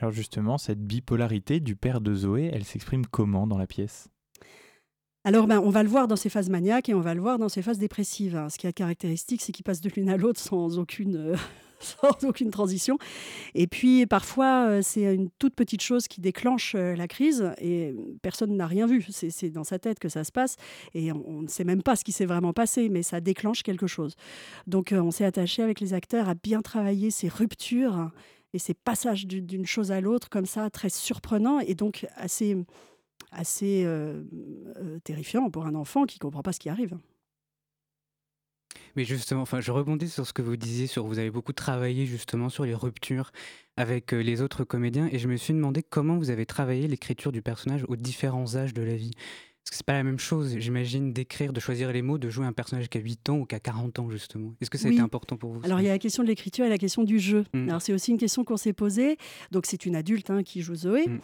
alors 0.00 0.12
justement, 0.12 0.58
cette 0.58 0.84
bipolarité 0.84 1.60
du 1.60 1.76
père 1.76 2.00
de 2.00 2.14
Zoé, 2.14 2.50
elle 2.52 2.64
s'exprime 2.64 3.06
comment 3.06 3.46
dans 3.46 3.58
la 3.58 3.66
pièce? 3.66 4.08
Alors, 5.24 5.46
ben, 5.46 5.60
on 5.60 5.70
va 5.70 5.84
le 5.84 5.88
voir 5.88 6.08
dans 6.08 6.16
ses 6.16 6.28
phases 6.28 6.50
maniaques 6.50 6.88
et 6.88 6.94
on 6.94 7.00
va 7.00 7.14
le 7.14 7.20
voir 7.20 7.38
dans 7.38 7.48
ses 7.48 7.62
phases 7.62 7.78
dépressives. 7.78 8.34
Hein. 8.34 8.48
Ce 8.48 8.58
qui 8.58 8.66
est 8.66 8.72
caractéristique, 8.72 9.40
c'est 9.40 9.52
qu'il 9.52 9.62
passe 9.62 9.80
de 9.80 9.88
l'une 9.94 10.08
à 10.08 10.16
l'autre 10.16 10.40
sans 10.40 10.80
aucune, 10.80 11.14
euh, 11.14 11.36
sans 11.80 12.26
aucune 12.26 12.50
transition. 12.50 12.98
Et 13.54 13.68
puis, 13.68 14.04
parfois, 14.06 14.66
euh, 14.66 14.80
c'est 14.82 15.14
une 15.14 15.30
toute 15.38 15.54
petite 15.54 15.80
chose 15.80 16.08
qui 16.08 16.20
déclenche 16.20 16.74
euh, 16.74 16.96
la 16.96 17.06
crise 17.06 17.52
et 17.58 17.94
personne 18.22 18.56
n'a 18.56 18.66
rien 18.66 18.88
vu. 18.88 19.06
C'est 19.10 19.50
dans 19.50 19.62
sa 19.62 19.78
tête 19.78 20.00
que 20.00 20.08
ça 20.08 20.24
se 20.24 20.32
passe 20.32 20.56
et 20.92 21.12
on, 21.12 21.42
ne 21.42 21.48
sait 21.48 21.64
même 21.64 21.84
pas 21.84 21.94
ce 21.94 22.02
qui 22.02 22.12
s'est 22.12 22.26
vraiment 22.26 22.52
passé, 22.52 22.88
mais 22.88 23.04
ça 23.04 23.20
déclenche 23.20 23.62
quelque 23.62 23.86
chose. 23.86 24.16
Donc, 24.66 24.92
on 24.92 25.12
s'est 25.12 25.24
attaché 25.24 25.62
avec 25.62 25.78
les 25.78 25.94
acteurs 25.94 26.28
à 26.28 26.34
bien 26.34 26.62
travailler 26.62 27.12
ces 27.12 27.28
ruptures 27.28 28.10
et 28.54 28.58
ces 28.58 28.74
passages 28.74 29.26
d'une 29.26 29.66
chose 29.66 29.92
à 29.92 30.00
l'autre 30.00 30.28
comme 30.28 30.46
ça, 30.46 30.68
très 30.68 30.90
surprenants 30.90 31.60
et 31.60 31.74
donc 31.74 32.06
assez 32.16 32.56
assez 33.32 33.82
euh, 33.84 34.22
euh, 34.76 34.98
terrifiant 35.00 35.50
pour 35.50 35.66
un 35.66 35.74
enfant 35.74 36.04
qui 36.04 36.16
ne 36.16 36.20
comprend 36.20 36.42
pas 36.42 36.52
ce 36.52 36.60
qui 36.60 36.68
arrive. 36.68 36.96
Mais 38.96 39.04
justement, 39.04 39.42
enfin, 39.42 39.60
je 39.60 39.70
rebondis 39.70 40.08
sur 40.08 40.26
ce 40.26 40.32
que 40.32 40.42
vous 40.42 40.56
disiez, 40.56 40.86
sur 40.86 41.06
vous 41.06 41.18
avez 41.18 41.30
beaucoup 41.30 41.52
travaillé 41.52 42.06
justement 42.06 42.48
sur 42.48 42.64
les 42.64 42.74
ruptures 42.74 43.30
avec 43.76 44.12
euh, 44.12 44.22
les 44.22 44.42
autres 44.42 44.64
comédiens, 44.64 45.08
et 45.10 45.18
je 45.18 45.28
me 45.28 45.36
suis 45.36 45.54
demandé 45.54 45.82
comment 45.82 46.18
vous 46.18 46.30
avez 46.30 46.46
travaillé 46.46 46.86
l'écriture 46.88 47.32
du 47.32 47.42
personnage 47.42 47.84
aux 47.88 47.96
différents 47.96 48.56
âges 48.56 48.74
de 48.74 48.82
la 48.82 48.96
vie. 48.96 49.12
Parce 49.14 49.70
que 49.70 49.76
c'est 49.76 49.86
pas 49.86 49.92
la 49.92 50.02
même 50.02 50.18
chose, 50.18 50.56
j'imagine, 50.58 51.12
d'écrire, 51.12 51.52
de 51.52 51.60
choisir 51.60 51.92
les 51.92 52.02
mots, 52.02 52.18
de 52.18 52.28
jouer 52.28 52.44
un 52.44 52.52
personnage 52.52 52.88
qui 52.88 52.98
a 52.98 53.00
8 53.00 53.30
ans 53.30 53.36
ou 53.38 53.46
qui 53.46 53.54
a 53.54 53.60
40 53.60 54.00
ans, 54.00 54.10
justement. 54.10 54.54
Est-ce 54.60 54.70
que 54.70 54.76
ça 54.76 54.88
a 54.88 54.90
été 54.90 55.00
important 55.00 55.36
pour 55.36 55.52
vous 55.52 55.60
Alors, 55.62 55.80
il 55.80 55.84
y 55.84 55.88
a 55.88 55.92
la 55.92 56.00
question 56.00 56.24
de 56.24 56.28
l'écriture 56.28 56.64
et 56.64 56.68
la 56.68 56.78
question 56.78 57.04
du 57.04 57.20
jeu. 57.20 57.44
Mmh. 57.54 57.68
Alors, 57.68 57.80
c'est 57.80 57.92
aussi 57.92 58.10
une 58.10 58.18
question 58.18 58.42
qu'on 58.42 58.56
s'est 58.56 58.72
posée. 58.72 59.18
Donc, 59.52 59.66
c'est 59.66 59.86
une 59.86 59.94
adulte 59.94 60.30
hein, 60.30 60.42
qui 60.42 60.62
joue 60.62 60.74
Zoé. 60.74 61.06
Mmh. 61.06 61.20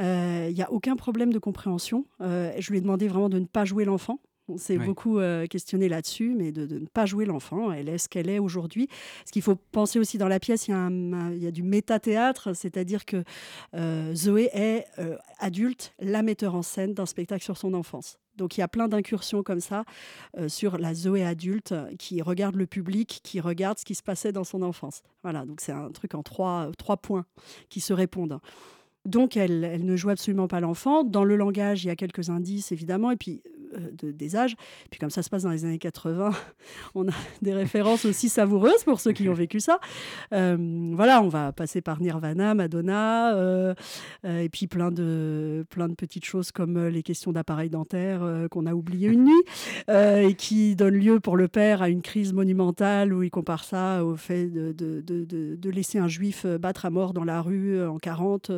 Il 0.00 0.06
euh, 0.06 0.50
n'y 0.50 0.62
a 0.62 0.72
aucun 0.72 0.96
problème 0.96 1.30
de 1.30 1.38
compréhension. 1.38 2.06
Euh, 2.22 2.52
je 2.58 2.70
lui 2.70 2.78
ai 2.78 2.80
demandé 2.80 3.06
vraiment 3.06 3.28
de 3.28 3.38
ne 3.38 3.44
pas 3.44 3.66
jouer 3.66 3.84
l'enfant. 3.84 4.18
On 4.48 4.56
s'est 4.56 4.78
beaucoup 4.78 5.20
euh, 5.20 5.46
questionné 5.46 5.88
là-dessus, 5.88 6.34
mais 6.36 6.50
de, 6.50 6.66
ne 6.66 6.86
pas 6.86 7.06
jouer 7.06 7.24
l'enfant. 7.24 7.70
Elle 7.70 7.88
est 7.88 7.98
ce 7.98 8.08
qu'elle 8.08 8.28
est 8.28 8.40
aujourd'hui. 8.40 8.88
Ce 9.26 9.30
qu'il 9.30 9.42
faut 9.42 9.54
penser 9.54 10.00
aussi 10.00 10.18
dans 10.18 10.26
la 10.26 10.40
pièce, 10.40 10.66
il 10.66 11.36
y, 11.36 11.46
a 11.46 11.50
du 11.52 11.62
métathéâtre, 11.62 12.56
c'est-à-dire 12.56 13.04
que 13.04 13.22
Zoé 14.14 14.48
est 14.52 14.86
adulte, 15.38 15.94
la 16.00 16.22
metteur 16.22 16.56
en 16.56 16.62
scène 16.62 16.94
d'un 16.94 17.06
spectacle 17.06 17.44
sur 17.44 17.58
son 17.58 17.74
enfance. 17.74 18.18
Donc 18.34 18.56
il 18.56 18.60
y 18.60 18.64
a 18.64 18.68
plein 18.68 18.88
d'incursions 18.88 19.44
comme 19.44 19.60
ça 19.60 19.84
sur 20.48 20.78
la 20.78 20.94
Zoé 20.94 21.24
adulte 21.24 21.74
qui 21.96 22.20
regarde 22.20 22.56
le 22.56 22.66
public, 22.66 23.20
qui 23.22 23.38
regarde 23.38 23.78
ce 23.78 23.84
qui 23.84 23.94
se 23.94 24.02
passait 24.02 24.32
dans 24.32 24.44
son 24.44 24.62
enfance. 24.62 25.02
Voilà, 25.22 25.44
donc 25.44 25.60
c'est 25.60 25.72
un 25.72 25.92
truc 25.92 26.16
en 26.16 26.24
trois, 26.24 26.72
trois 26.76 26.96
points 26.96 27.26
qui 27.68 27.80
se 27.80 27.92
répondent. 27.92 28.40
Donc, 29.06 29.36
elle, 29.36 29.84
ne 29.84 29.96
joue 29.96 30.10
absolument 30.10 30.48
pas 30.48 30.60
l'enfant. 30.60 31.04
Dans 31.04 31.24
le 31.24 31.36
langage, 31.36 31.84
il 31.84 31.88
y 31.88 31.90
a 31.90 31.96
quelques 31.96 32.28
indices, 32.28 32.70
évidemment, 32.72 33.10
et 33.10 33.16
puis 33.16 33.42
euh, 33.74 34.12
des 34.12 34.36
âges. 34.36 34.56
Puis 34.90 34.98
comme 34.98 35.10
ça 35.10 35.22
se 35.22 35.30
passe 35.30 35.42
dans 35.42 35.50
les 35.50 35.64
années 35.64 35.78
80, 35.78 36.30
on 36.94 37.08
a 37.08 37.12
des 37.42 37.52
références 37.52 38.04
aussi 38.04 38.28
savoureuses 38.28 38.84
pour 38.84 39.00
ceux 39.00 39.12
qui 39.12 39.28
ont 39.28 39.34
vécu 39.34 39.60
ça. 39.60 39.78
Euh, 40.32 40.92
voilà, 40.94 41.22
on 41.22 41.28
va 41.28 41.52
passer 41.52 41.80
par 41.80 42.00
Nirvana, 42.00 42.54
Madonna, 42.54 43.34
euh, 43.34 43.74
et 44.24 44.48
puis 44.48 44.66
plein 44.66 44.90
de, 44.90 45.64
plein 45.70 45.88
de 45.88 45.94
petites 45.94 46.24
choses 46.24 46.52
comme 46.52 46.88
les 46.88 47.02
questions 47.02 47.32
d'appareil 47.32 47.70
dentaire 47.70 48.20
qu'on 48.50 48.66
a 48.66 48.74
oublié 48.74 49.08
une 49.08 49.24
nuit, 49.24 49.42
et 49.88 50.34
qui 50.34 50.76
donnent 50.76 50.96
lieu 50.96 51.20
pour 51.20 51.36
le 51.36 51.48
père 51.48 51.82
à 51.82 51.88
une 51.88 52.02
crise 52.02 52.32
monumentale 52.32 53.12
où 53.12 53.22
il 53.22 53.30
compare 53.30 53.64
ça 53.64 54.04
au 54.04 54.16
fait 54.16 54.46
de, 54.46 54.72
de, 54.72 55.00
de, 55.00 55.56
de 55.56 55.70
laisser 55.70 55.98
un 55.98 56.08
juif 56.08 56.46
battre 56.46 56.84
à 56.86 56.90
mort 56.90 57.12
dans 57.12 57.24
la 57.24 57.40
rue 57.40 57.84
en 57.86 57.98
40 57.98 58.50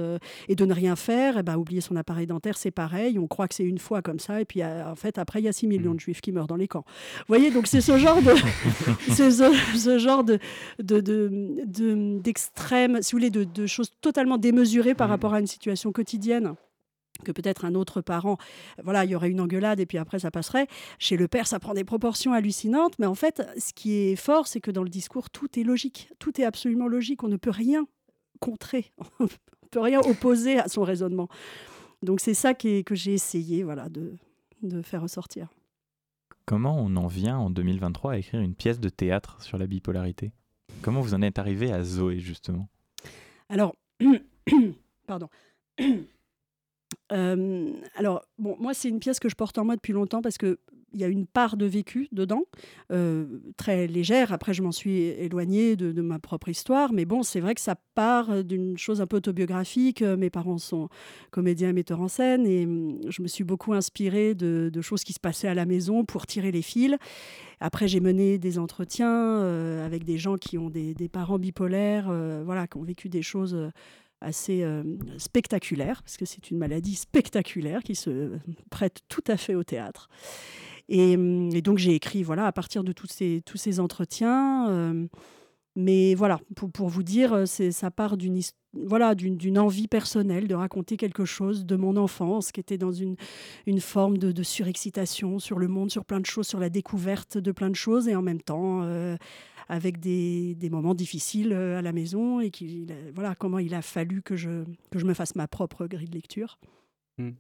et 0.49 0.55
de 0.55 0.65
ne 0.65 0.73
rien 0.73 0.97
faire, 0.97 1.37
et 1.37 1.41
eh 1.41 1.43
ben, 1.43 1.57
oublier 1.57 1.81
son 1.81 1.97
appareil 1.97 2.27
dentaire, 2.27 2.57
c'est 2.57 2.71
pareil. 2.71 3.19
On 3.19 3.27
croit 3.27 3.49
que 3.49 3.55
c'est 3.55 3.65
une 3.65 3.79
fois 3.79 4.03
comme 4.03 4.19
ça, 4.19 4.41
et 4.41 4.45
puis 4.45 4.63
fait, 5.03 5.19
après, 5.19 5.41
il 5.41 5.45
y 5.45 5.49
a 5.49 5.53
6 5.53 5.67
millions 5.67 5.95
de 5.95 6.01
juifs 6.01 6.21
qui 6.21 6.33
meurent 6.33 6.47
dans 6.47 6.57
les 6.57 6.69
camps. 6.69 6.85
Vous 7.19 7.25
voyez, 7.29 7.51
donc 7.51 7.67
c'est 7.67 7.81
ce 7.81 7.99
genre 7.99 8.23
de, 8.23 8.33
ce, 9.13 9.99
genre 9.99 10.25
de, 10.25 10.39
d'extrême, 12.19 12.97
de, 12.97 13.03
si 13.03 13.13
vous 13.13 13.19
voulez, 13.19 13.31
de, 13.31 13.67
choses 13.67 13.91
totalement 14.01 14.39
démesurées 14.39 14.95
par 14.95 15.09
mmh. 15.09 15.11
rapport 15.11 15.35
à 15.35 15.41
une 15.41 15.47
situation 15.47 15.93
quotidienne 15.93 16.55
que 17.25 17.33
peut-être 17.33 17.65
un 17.65 17.75
autre 17.75 18.01
parent, 18.01 18.37
voilà, 18.83 19.05
il 19.05 19.11
y 19.11 19.15
aurait 19.15 19.31
une 19.31 19.41
engueulade 19.41 19.79
et 19.79 19.87
puis 19.87 19.99
après 19.99 20.19
ça 20.19 20.31
passerait. 20.31 20.67
Chez 20.99 21.17
le 21.17 21.29
père, 21.29 21.47
ça 21.47 21.61
prend 21.61 21.75
des 21.75 21.85
proportions 21.85 22.33
hallucinantes, 22.33 22.99
mais 22.99 23.07
en 23.07 23.15
fait, 23.15 23.43
ce 23.59 23.73
qui 23.73 23.95
est 23.95 24.17
fort, 24.17 24.47
c'est 24.49 24.61
que 24.61 24.71
dans 24.71 24.83
le 24.83 24.89
discours, 24.89 25.31
tout 25.31 25.49
est 25.59 25.63
logique, 25.63 26.09
tout 26.19 26.41
est 26.41 26.45
absolument 26.45 26.89
logique, 26.89 27.23
on 27.23 27.29
ne 27.29 27.37
peut 27.37 27.51
rien 27.51 27.87
contrer, 28.41 28.93
peut 29.71 29.81
rien 29.81 30.01
opposer 30.01 30.59
à 30.59 30.69
son 30.69 30.83
raisonnement. 30.83 31.29
Donc 32.03 32.21
c'est 32.21 32.35
ça 32.35 32.55
que 32.55 32.83
j'ai 32.91 33.15
essayé 33.15 33.63
voilà, 33.63 33.89
de, 33.89 34.17
de 34.63 34.83
faire 34.83 35.03
ressortir. 35.03 35.49
Comment 36.45 36.77
on 36.79 36.97
en 36.97 37.07
vient 37.07 37.39
en 37.39 37.51
2023 37.51 38.13
à 38.13 38.19
écrire 38.19 38.41
une 38.41 38.55
pièce 38.55 38.81
de 38.81 38.89
théâtre 38.89 39.43
sur 39.43 39.59
la 39.59 39.67
bipolarité? 39.67 40.33
Comment 40.83 41.01
vous 41.01 41.15
en 41.15 41.23
êtes 41.23 41.39
arrivé 41.39 41.73
à 41.73 41.85
Zoé 41.85 42.19
justement? 42.19 42.69
Alors, 43.49 43.75
pardon. 45.07 45.29
Euh, 47.11 47.73
alors, 47.97 48.25
bon, 48.39 48.57
moi, 48.59 48.73
c'est 48.73 48.89
une 48.89 48.99
pièce 48.99 49.19
que 49.19 49.29
je 49.29 49.35
porte 49.35 49.59
en 49.59 49.65
moi 49.65 49.77
depuis 49.77 49.93
longtemps 49.93 50.23
parce 50.23 50.39
que 50.39 50.59
il 50.95 51.01
y 51.01 51.05
a 51.05 51.09
une 51.09 51.27
part 51.27 51.57
de 51.57 51.67
vécu 51.67 52.09
dedans, 52.13 52.45
euh, 52.91 53.27
très 53.57 53.87
légère. 53.87 54.33
Après, 54.33 54.55
je 54.55 54.63
m'en 54.63 54.73
suis 54.73 55.01
éloignée 55.01 55.77
de, 55.77 56.03
ma 56.03 56.19
propre 56.19 56.49
histoire, 56.49 56.93
mais 56.93 57.05
bon, 57.05 57.23
c'est 57.23 57.41
vrai 57.41 57.55
que 57.55 57.61
ça 57.61 57.77
part 57.95 58.45
d'une 58.45 58.77
chose 58.77 59.01
un 59.01 59.07
peu 59.07 59.19
autobiographique. 59.19 60.03
Mes 60.03 60.31
parents 60.31 60.59
sont 60.59 60.89
comédiens 61.31 61.71
et 61.71 61.73
metteurs 61.73 62.01
en 62.01 62.09
scène, 62.09 62.47
et 62.47 62.65
hum, 62.65 62.99
je 63.09 63.23
me 63.23 63.29
suis 63.29 63.45
beaucoup 63.45 63.73
inspirée 63.73 64.35
de, 64.35 64.71
choses 64.81 65.05
qui 65.05 65.13
se 65.13 65.21
passaient 65.21 65.49
à 65.49 65.55
la 65.55 65.65
maison 65.65 66.05
pour 66.05 66.27
tirer 66.27 66.51
les 66.51 66.63
fils. 66.63 66.97
Après, 67.61 67.87
j'ai 67.87 68.01
mené 68.01 68.39
des 68.39 68.59
entretiens 68.59 69.39
euh, 69.41 69.87
avec 69.87 70.05
des 70.05 70.19
gens 70.19 70.37
qui 70.37 70.59
ont 70.59 70.71
des, 70.71 70.95
parents 71.13 71.39
bipolaires, 71.39 72.09
euh, 72.11 72.43
voilà, 72.45 72.67
qui 72.67 72.79
ont 72.79 72.83
vécu 72.83 73.09
des 73.09 73.23
choses 73.23 73.71
assez 74.21 74.65
spectaculaires, 75.19 76.03
parce 76.03 76.17
que 76.17 76.25
c'est 76.25 76.51
une 76.51 76.59
maladie 76.59 76.95
spectaculaire 76.95 77.83
qui 77.83 77.97
se 77.97 78.31
prête 78.71 79.01
tout 79.09 79.25
à 79.27 79.37
fait 79.37 79.55
au 79.55 79.65
théâtre. 79.65 80.09
Hum, 80.93 81.51
et, 81.55 81.63
donc 81.63 81.79
j'ai 81.79 81.95
écrit 81.95 82.23
voilà 82.23 82.47
à 82.47 82.53
partir 82.53 82.85
de 82.85 82.93
tous 82.93 83.07
ces, 83.07 83.43
tous 83.45 83.57
ces 83.57 83.81
entretiens. 83.81 84.69
Euh, 84.71 85.07
mais 85.75 86.15
voilà, 86.15 86.39
pour, 86.55 86.89
vous 86.89 87.03
dire, 87.03 87.33
euh, 87.33 87.47
ça 87.47 87.91
part 87.91 88.19
d'une 88.19 88.41
voilà 88.75 89.15
d'une 89.15 89.59
envie 89.59 89.89
personnelle 89.89 90.49
de 90.49 90.55
raconter 90.55 90.97
quelque 90.97 91.27
chose 91.27 91.67
de 91.67 91.77
mon 91.77 91.97
enfance 91.97 92.53
qui 92.53 92.61
était 92.61 92.79
dans 92.79 92.93
une, 92.93 93.17
une 93.67 93.81
forme 93.81 94.17
de, 94.17 94.33
de, 94.33 94.43
surexcitation 94.43 95.39
sur 95.39 95.59
le 95.59 95.69
monde, 95.69 95.91
sur 95.91 96.07
plein 96.07 96.21
de 96.21 96.27
choses, 96.27 96.47
sur 96.47 96.59
la 96.59 96.71
découverte 96.71 97.37
de 97.37 97.53
plein 97.53 97.69
de 97.69 97.77
choses 97.77 98.09
et 98.09 98.15
en 98.15 98.23
même 98.23 98.41
temps 98.41 98.83
euh, 98.83 99.17
avec 99.69 100.01
des, 100.01 100.55
des, 100.55 100.71
moments 100.71 100.95
difficiles 100.95 101.53
à 101.53 101.83
la 101.83 101.93
maison 101.93 102.41
et 102.41 102.51
qui 102.51 102.87
voilà 103.15 103.35
comment 103.35 103.59
il 103.59 103.75
a 103.75 103.83
fallu 103.83 104.23
que 104.23 104.37
je, 104.37 104.65
que 104.91 104.99
je 104.99 105.05
me 105.05 105.15
fasse 105.15 105.35
ma 105.37 105.49
propre 105.49 105.87
grille 105.87 106.09
de 106.09 106.15
lecture. 106.15 106.59
Mmh. 107.19 107.31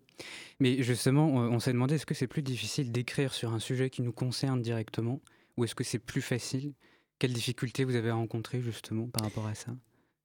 Mais 0.61 0.83
justement, 0.83 1.27
on, 1.29 1.59
s'est 1.59 1.73
demandé 1.73 1.95
est-ce 1.97 2.07
que 2.07 2.15
c'est 2.15 2.27
plus 2.27 2.43
difficile 2.43 2.93
d'écrire 2.93 3.33
sur 3.35 3.53
un 3.53 3.59
sujet 3.59 3.91
qui 3.91 4.03
nous 4.03 4.13
concerne 4.13 4.61
directement 4.63 5.21
ou 5.57 5.65
est-ce 5.65 5.75
que 5.75 5.85
c'est 5.85 5.99
plus 5.99 6.23
facile? 6.23 6.73
Quelles 7.19 7.33
difficultés 7.33 7.85
vous 7.85 7.97
avez 7.97 8.11
rencontrées 8.11 8.61
justement 8.61 9.07
par 9.09 9.25
rapport 9.25 9.47
à 9.47 9.55
ça? 9.55 9.73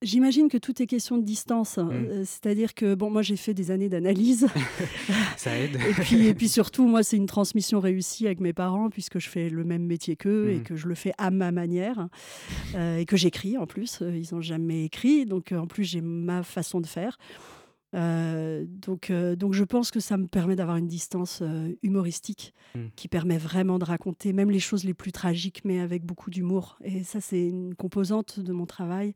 J'imagine 0.04 0.48
que 0.48 0.60
tout 0.60 0.80
est 0.80 0.86
question 0.86 1.18
de 1.18 1.24
distance. 1.24 1.78
Mmh. 1.78 1.90
Euh, 1.92 2.24
C'est-à-dire 2.24 2.76
que, 2.76 2.94
bon, 2.94 3.10
moi 3.10 3.24
j'ai 3.24 3.36
fait 3.36 3.56
des 3.56 3.72
années 3.72 3.90
d'analyse. 3.90 4.48
Ça 5.38 5.58
aide. 5.58 5.76
et, 5.90 5.94
puis, 5.94 6.28
et 6.28 6.34
puis 6.36 6.50
surtout, 6.50 6.86
moi 6.88 7.02
c'est 7.02 7.18
une 7.18 7.26
transmission 7.26 7.80
réussie 7.80 8.28
avec 8.28 8.40
mes 8.40 8.54
parents, 8.54 8.90
puisque 8.92 9.18
je 9.18 9.28
fais 9.28 9.50
le 9.50 9.64
même 9.64 9.86
métier 9.86 10.16
qu'eux 10.16 10.50
et 10.52 10.58
Mhm. 10.58 10.64
que 10.64 10.76
je 10.76 10.88
le 10.88 10.94
fais 10.94 11.14
à 11.18 11.32
ma 11.32 11.52
manière. 11.52 12.10
euh, 12.76 12.98
et 13.00 13.06
que 13.06 13.18
j'écris 13.18 13.58
en 13.58 13.66
plus. 13.66 14.00
Euh, 14.04 14.16
Ils 14.16 14.36
n'ont 14.36 14.42
jamais 14.42 14.86
écrit, 14.86 15.26
donc 15.26 15.52
en 15.52 15.66
plus 15.66 15.84
j'ai 15.86 16.02
ma 16.02 16.44
façon 16.44 16.80
de 16.80 16.86
faire. 16.88 17.18
Euh, 17.96 18.66
donc, 18.68 19.10
euh, 19.10 19.36
donc 19.36 19.54
je 19.54 19.64
pense 19.64 19.92
que 19.92 20.00
ça 20.00 20.18
me 20.18 20.28
permet 20.28 20.56
d'avoir 20.56 20.78
une 20.78 20.88
distance 20.88 21.40
euh, 21.42 21.74
humoristique 21.84 22.54
Mm. 22.78 22.88
qui 22.96 23.08
permet 23.08 23.38
vraiment 23.38 23.80
de 23.80 23.86
raconter 23.86 24.34
même 24.34 24.52
les 24.52 24.60
choses 24.60 24.84
les 24.84 24.94
plus 24.94 25.12
tragiques, 25.12 25.62
mais 25.64 25.80
avec 25.80 26.04
beaucoup 26.04 26.30
d'humour. 26.30 26.78
Et 26.84 27.04
ça, 27.04 27.22
c'est 27.22 27.48
une 27.48 27.76
composante 27.76 28.40
de 28.40 28.54
mon 28.54 28.66
travail 28.66 29.14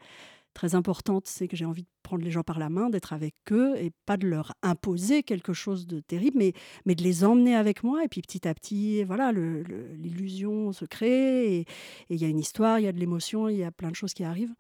très 0.54 0.76
importante, 0.76 1.28
c'est 1.28 1.48
que 1.48 1.56
j'ai 1.56 1.64
envie 1.64 1.84
de 1.84 1.88
prendre 2.04 2.26
les 2.26 2.32
gens 2.32 2.44
par 2.44 2.60
la 2.60 2.68
main, 2.70 2.90
d'être 2.90 3.14
avec 3.14 3.36
eux 3.52 3.74
et 3.78 3.92
pas 4.06 4.18
de 4.18 4.28
leur 4.28 4.52
imposer 4.64 5.24
quelque 5.24 5.54
chose 5.54 5.88
de 5.88 6.02
terrible, 6.02 6.38
mais, 6.38 6.52
mais 6.86 6.94
de 6.94 7.04
les 7.04 7.24
emmener 7.24 7.56
avec 7.56 7.86
moi. 7.86 8.04
Et 8.04 8.10
puis 8.10 8.22
petit 8.22 8.46
à 8.46 8.54
petit, 8.54 9.02
voilà, 9.06 9.32
l'illusion 9.32 10.74
se 10.74 10.84
crée 10.84 11.56
et 11.56 11.66
il 12.10 12.18
y 12.18 12.26
a 12.26 12.28
une 12.28 12.40
histoire, 12.40 12.80
il 12.80 12.84
y 12.84 12.88
a 12.88 12.92
de 12.92 13.00
l'émotion, 13.00 13.48
il 13.48 13.58
y 13.58 13.64
a 13.64 13.72
plein 13.72 13.92
de 13.92 13.96
choses 13.96 14.14
qui 14.14 14.26
arrivent. 14.26 14.54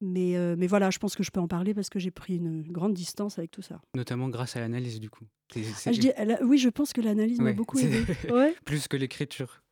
Mais, 0.00 0.36
euh, 0.36 0.54
mais 0.58 0.66
voilà, 0.66 0.90
je 0.90 0.98
pense 0.98 1.14
que 1.14 1.22
je 1.22 1.30
peux 1.30 1.40
en 1.40 1.48
parler 1.48 1.74
parce 1.74 1.90
que 1.90 1.98
j'ai 1.98 2.10
pris 2.10 2.36
une 2.36 2.62
grande 2.62 2.94
distance 2.94 3.38
avec 3.38 3.50
tout 3.50 3.62
ça. 3.62 3.80
Notamment 3.94 4.28
grâce 4.28 4.56
à 4.56 4.60
l'analyse 4.60 4.98
du 5.00 5.10
coup. 5.10 5.24
Ah, 5.54 5.92
je 5.92 6.00
dis- 6.00 6.10
oui, 6.42 6.58
je 6.58 6.68
pense 6.68 6.92
que 6.92 7.00
l'analyse 7.00 7.40
m'a 7.40 7.52
beaucoup 7.52 7.78
aidé. 7.78 8.04
Ouais. 8.32 8.54
Plus 8.64 8.88
que 8.88 8.96
l'écriture. 8.96 9.62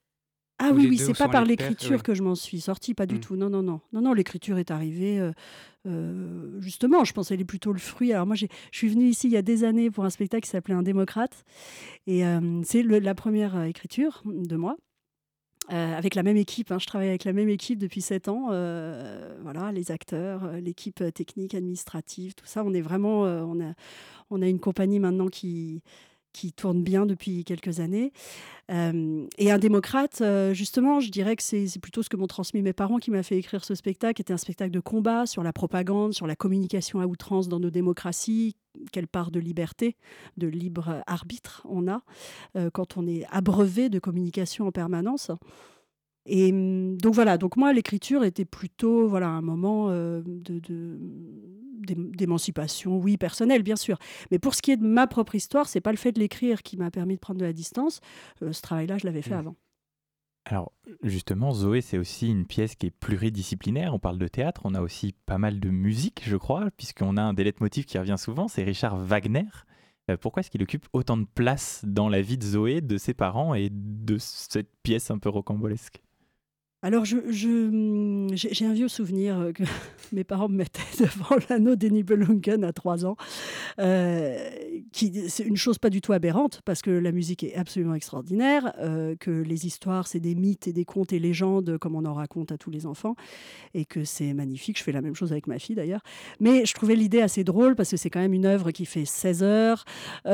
Ah 0.60 0.70
Ou 0.72 0.76
oui, 0.76 0.86
oui, 0.90 0.98
c'est 0.98 1.16
pas 1.16 1.28
par 1.28 1.44
l'écriture 1.44 2.02
que 2.02 2.14
je 2.14 2.22
m'en 2.24 2.34
suis 2.34 2.60
sortie, 2.60 2.92
pas 2.92 3.06
du 3.06 3.14
Mm. 3.14 3.20
tout. 3.20 3.36
Non, 3.36 3.48
non, 3.48 3.62
non. 3.62 3.80
Non, 3.92 4.00
non, 4.00 4.12
l'écriture 4.12 4.58
est 4.58 4.72
arrivée. 4.72 5.20
euh, 5.20 5.30
euh, 5.86 6.60
justement, 6.60 7.04
je 7.04 7.12
pense 7.12 7.28
qu'elle 7.28 7.40
est 7.40 7.44
plutôt 7.44 7.72
le 7.72 7.78
fruit. 7.78 8.12
Alors 8.12 8.26
moi, 8.26 8.34
je 8.34 8.46
suis 8.72 8.88
venue 8.88 9.04
ici 9.06 9.28
il 9.28 9.32
y 9.32 9.36
a 9.36 9.42
des 9.42 9.62
années 9.62 9.88
pour 9.90 10.04
un 10.04 10.10
spectacle 10.10 10.42
qui 10.42 10.50
s'appelait 10.50 10.74
Un 10.74 10.82
démocrate. 10.82 11.44
Et 12.08 12.22
c'est 12.64 12.82
la 12.82 13.14
première 13.14 13.62
écriture 13.64 14.22
de 14.26 14.56
moi. 14.56 14.76
Euh, 15.70 15.94
avec 15.94 16.14
la 16.14 16.22
même 16.22 16.36
équipe, 16.36 16.72
hein. 16.72 16.78
je 16.78 16.86
travaille 16.86 17.08
avec 17.08 17.24
la 17.24 17.32
même 17.32 17.48
équipe 17.48 17.78
depuis 17.78 18.00
sept 18.00 18.28
ans. 18.28 18.48
euh, 18.52 19.36
voilà, 19.42 19.70
les 19.70 19.90
acteurs, 19.90 20.44
euh, 20.44 20.60
l'équipe 20.60 21.02
technique, 21.12 21.54
administrative, 21.54 22.34
tout 22.34 22.46
ça. 22.46 22.64
On 22.64 22.72
est 22.72 22.80
vraiment, 22.80 23.22
on 23.22 23.60
a, 23.60 23.74
on 24.30 24.40
a 24.40 24.46
une 24.46 24.60
compagnie 24.60 24.98
maintenant 24.98 25.28
qui 25.28 25.82
qui 26.38 26.52
tourne 26.52 26.82
bien 26.82 27.04
depuis 27.04 27.44
quelques 27.44 27.80
années. 27.80 28.12
Et 28.70 29.50
un 29.50 29.58
démocrate, 29.58 30.20
euh, 30.20 30.52
justement, 30.52 31.00
je 31.00 31.10
dirais 31.10 31.36
que 31.36 31.42
c'est 31.42 31.66
c'est 31.66 31.80
plutôt 31.80 32.02
ce 32.02 32.08
que 32.08 32.16
m'ont 32.16 32.26
transmis 32.26 32.62
mes 32.62 32.74
parents 32.74 32.98
qui 32.98 33.10
m'a 33.10 33.22
fait 33.22 33.38
écrire 33.38 33.64
ce 33.64 33.74
spectacle, 33.74 34.14
qui 34.14 34.22
était 34.22 34.34
un 34.34 34.38
spectacle 34.38 34.70
de 34.70 34.80
combat 34.80 35.26
sur 35.26 35.42
la 35.42 35.52
propagande, 35.52 36.12
sur 36.12 36.26
la 36.26 36.36
communication 36.36 37.00
à 37.00 37.06
outrance 37.06 37.48
dans 37.48 37.60
nos 37.60 37.70
démocraties, 37.70 38.56
quelle 38.92 39.08
part 39.08 39.30
de 39.30 39.40
liberté, 39.40 39.96
de 40.36 40.46
libre 40.46 41.02
arbitre 41.06 41.62
on 41.68 41.88
a 41.88 42.02
euh, 42.56 42.70
quand 42.70 42.96
on 42.96 43.06
est 43.06 43.24
abreuvé 43.30 43.88
de 43.88 43.98
communication 43.98 44.66
en 44.66 44.72
permanence. 44.72 45.30
Et 46.30 46.52
hum, 46.52 46.96
donc 46.98 47.14
voilà, 47.14 47.38
donc 47.38 47.56
moi 47.56 47.72
l'écriture 47.72 48.22
était 48.22 48.44
plutôt 48.44 49.08
voilà 49.08 49.28
un 49.28 49.40
moment 49.40 49.88
euh, 49.90 50.22
de, 50.24 50.58
de- 50.60 50.98
d'ém- 51.86 52.10
d'émancipation, 52.14 52.98
oui 52.98 53.16
personnelle 53.16 53.62
bien 53.62 53.76
sûr. 53.76 53.98
Mais 54.30 54.38
pour 54.38 54.54
ce 54.54 54.60
qui 54.62 54.70
est 54.70 54.76
de 54.76 54.86
ma 54.86 55.06
propre 55.06 55.34
histoire, 55.34 55.66
c'est 55.68 55.80
pas 55.80 55.90
le 55.90 55.96
fait 55.96 56.12
de 56.12 56.18
l'écrire 56.20 56.62
qui 56.62 56.76
m'a 56.76 56.90
permis 56.90 57.14
de 57.14 57.20
prendre 57.20 57.40
de 57.40 57.44
la 57.46 57.52
distance. 57.54 58.00
Euh, 58.42 58.52
ce 58.52 58.60
travail-là, 58.62 58.98
je 58.98 59.06
l'avais 59.06 59.22
fait 59.22 59.34
Mm. 59.34 59.38
avant. 59.38 59.56
Alors, 60.44 60.72
justement, 61.02 61.52
Zoé, 61.52 61.82
c'est 61.82 61.98
aussi 61.98 62.28
une 62.30 62.46
pièce 62.46 62.74
qui 62.74 62.86
est 62.86 62.90
pluridisciplinaire. 62.90 63.92
On 63.92 63.98
parle 63.98 64.16
de 64.18 64.28
théâtre, 64.28 64.62
on 64.64 64.74
a 64.74 64.80
aussi 64.80 65.14
pas 65.26 65.36
mal 65.36 65.60
de 65.60 65.68
musique, 65.68 66.22
je 66.24 66.36
crois, 66.36 66.70
puisqu'on 66.76 67.16
a 67.18 67.22
un 67.22 67.34
des 67.34 67.44
leitmotifs 67.44 67.84
qui 67.84 67.98
revient 67.98 68.16
souvent, 68.18 68.48
c'est 68.48 68.64
Richard 68.64 68.96
Wagner. 68.96 69.44
Euh, 70.10 70.16
pourquoi 70.16 70.40
est-ce 70.40 70.50
qu'il 70.50 70.62
occupe 70.62 70.86
autant 70.94 71.18
de 71.18 71.26
place 71.34 71.82
dans 71.86 72.08
la 72.08 72.22
vie 72.22 72.38
de 72.38 72.44
Zoé, 72.44 72.80
de 72.80 72.96
ses 72.96 73.12
parents 73.12 73.52
et 73.52 73.68
de 73.70 74.16
cette 74.18 74.70
pièce 74.82 75.10
un 75.10 75.18
peu 75.18 75.28
rocambolesque? 75.28 76.02
Alors, 76.80 77.04
je, 77.04 77.16
je, 77.28 78.28
j'ai 78.34 78.54
j'ai 78.54 78.64
un 78.64 78.72
vieux 78.72 78.86
souvenir 78.86 79.36
euh, 79.36 79.52
que 79.52 79.64
mes 80.12 80.22
parents 80.22 80.48
me 80.48 80.54
mettaient 80.54 80.82
devant 81.00 81.36
l'anneau 81.50 81.74
des 81.74 81.90
Nibelungen 81.90 82.62
à 82.62 82.72
trois 82.72 83.04
ans. 83.04 83.16
Euh, 83.80 84.38
c'est 84.92 85.42
une 85.44 85.56
chose 85.56 85.78
pas 85.78 85.90
du 85.90 86.00
tout 86.00 86.12
aberrante, 86.12 86.60
parce 86.64 86.82
que 86.82 86.90
la 86.90 87.10
musique 87.10 87.42
est 87.42 87.56
absolument 87.56 87.94
extraordinaire, 87.94 88.72
euh, 88.78 89.16
que 89.16 89.30
les 89.30 89.66
histoires, 89.66 90.06
c'est 90.06 90.20
des 90.20 90.36
mythes 90.36 90.68
et 90.68 90.72
des 90.72 90.84
contes 90.84 91.12
et 91.12 91.18
légendes, 91.18 91.78
comme 91.78 91.96
on 91.96 92.04
en 92.04 92.14
raconte 92.14 92.52
à 92.52 92.58
tous 92.58 92.70
les 92.70 92.86
enfants, 92.86 93.16
et 93.74 93.84
que 93.84 94.04
c'est 94.04 94.32
magnifique. 94.32 94.78
Je 94.78 94.84
fais 94.84 94.92
la 94.92 95.02
même 95.02 95.16
chose 95.16 95.32
avec 95.32 95.48
ma 95.48 95.58
fille, 95.58 95.74
d'ailleurs. 95.74 96.02
Mais 96.38 96.64
je 96.64 96.74
trouvais 96.74 96.94
l'idée 96.94 97.20
assez 97.20 97.42
drôle, 97.42 97.74
parce 97.74 97.90
que 97.90 97.96
c'est 97.96 98.10
quand 98.10 98.20
même 98.20 98.34
une 98.34 98.46
œuvre 98.46 98.70
qui 98.70 98.86
fait 98.86 99.04
16 99.04 99.42
heures, 99.42 99.84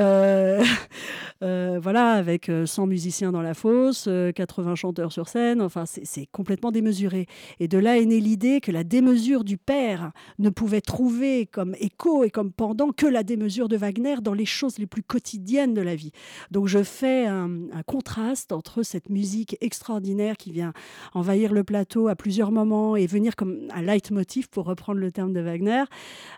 euh, 1.45 1.79
voilà, 1.83 2.13
avec 2.13 2.51
euh, 2.51 2.67
100 2.67 2.87
musiciens 2.87 3.33
dans 3.33 3.43
la 3.43 3.55
fosse, 3.55 4.07
euh, 4.09 4.31
80 4.33 4.75
chanteurs 4.75 5.13
sur 5.13 5.29
scène, 5.29 5.63
enfin, 5.63 5.85
c'est 5.87 6.27
complètement 6.35 6.73
démesuré. 6.73 7.27
Et 7.61 7.69
de 7.69 7.79
là 7.79 7.99
est 7.99 8.05
née 8.05 8.21
l'idée 8.21 8.61
que 8.61 8.73
la 8.73 8.85
démesure 8.85 9.45
du 9.45 9.57
père 9.57 10.13
ne 10.39 10.51
pouvait 10.51 10.81
trouver 10.81 11.47
comme 11.47 11.75
écho 11.79 12.25
et 12.25 12.31
comme 12.31 12.53
pendant 12.53 12.91
que 12.91 13.07
la 13.07 13.23
démesure 13.23 13.69
de 13.69 13.77
Wagner 13.77 14.17
dans 14.21 14.35
les 14.35 14.45
choses 14.45 14.79
les 14.79 14.87
plus 14.87 15.03
quotidiennes 15.03 15.73
de 15.73 15.81
la 15.81 15.95
vie. 15.95 16.11
Donc 16.51 16.67
je 16.67 16.83
fais 16.83 17.27
un, 17.27 17.71
un 17.73 17.83
contraste 17.85 18.53
entre 18.53 18.83
cette 18.83 19.09
musique 19.09 19.57
extraordinaire 19.61 20.37
qui 20.37 20.51
vient 20.51 20.73
envahir 21.15 21.53
le 21.53 21.65
plateau 21.65 22.09
à 22.09 22.17
plusieurs 22.17 22.51
moments 22.51 22.97
et 22.97 23.07
venir 23.07 23.37
comme 23.37 23.69
un 23.71 23.83
leitmotiv, 23.83 24.49
pour 24.49 24.67
reprendre 24.67 25.01
le 25.01 25.13
terme 25.13 25.33
de 25.33 25.41
Wagner. 25.41 25.85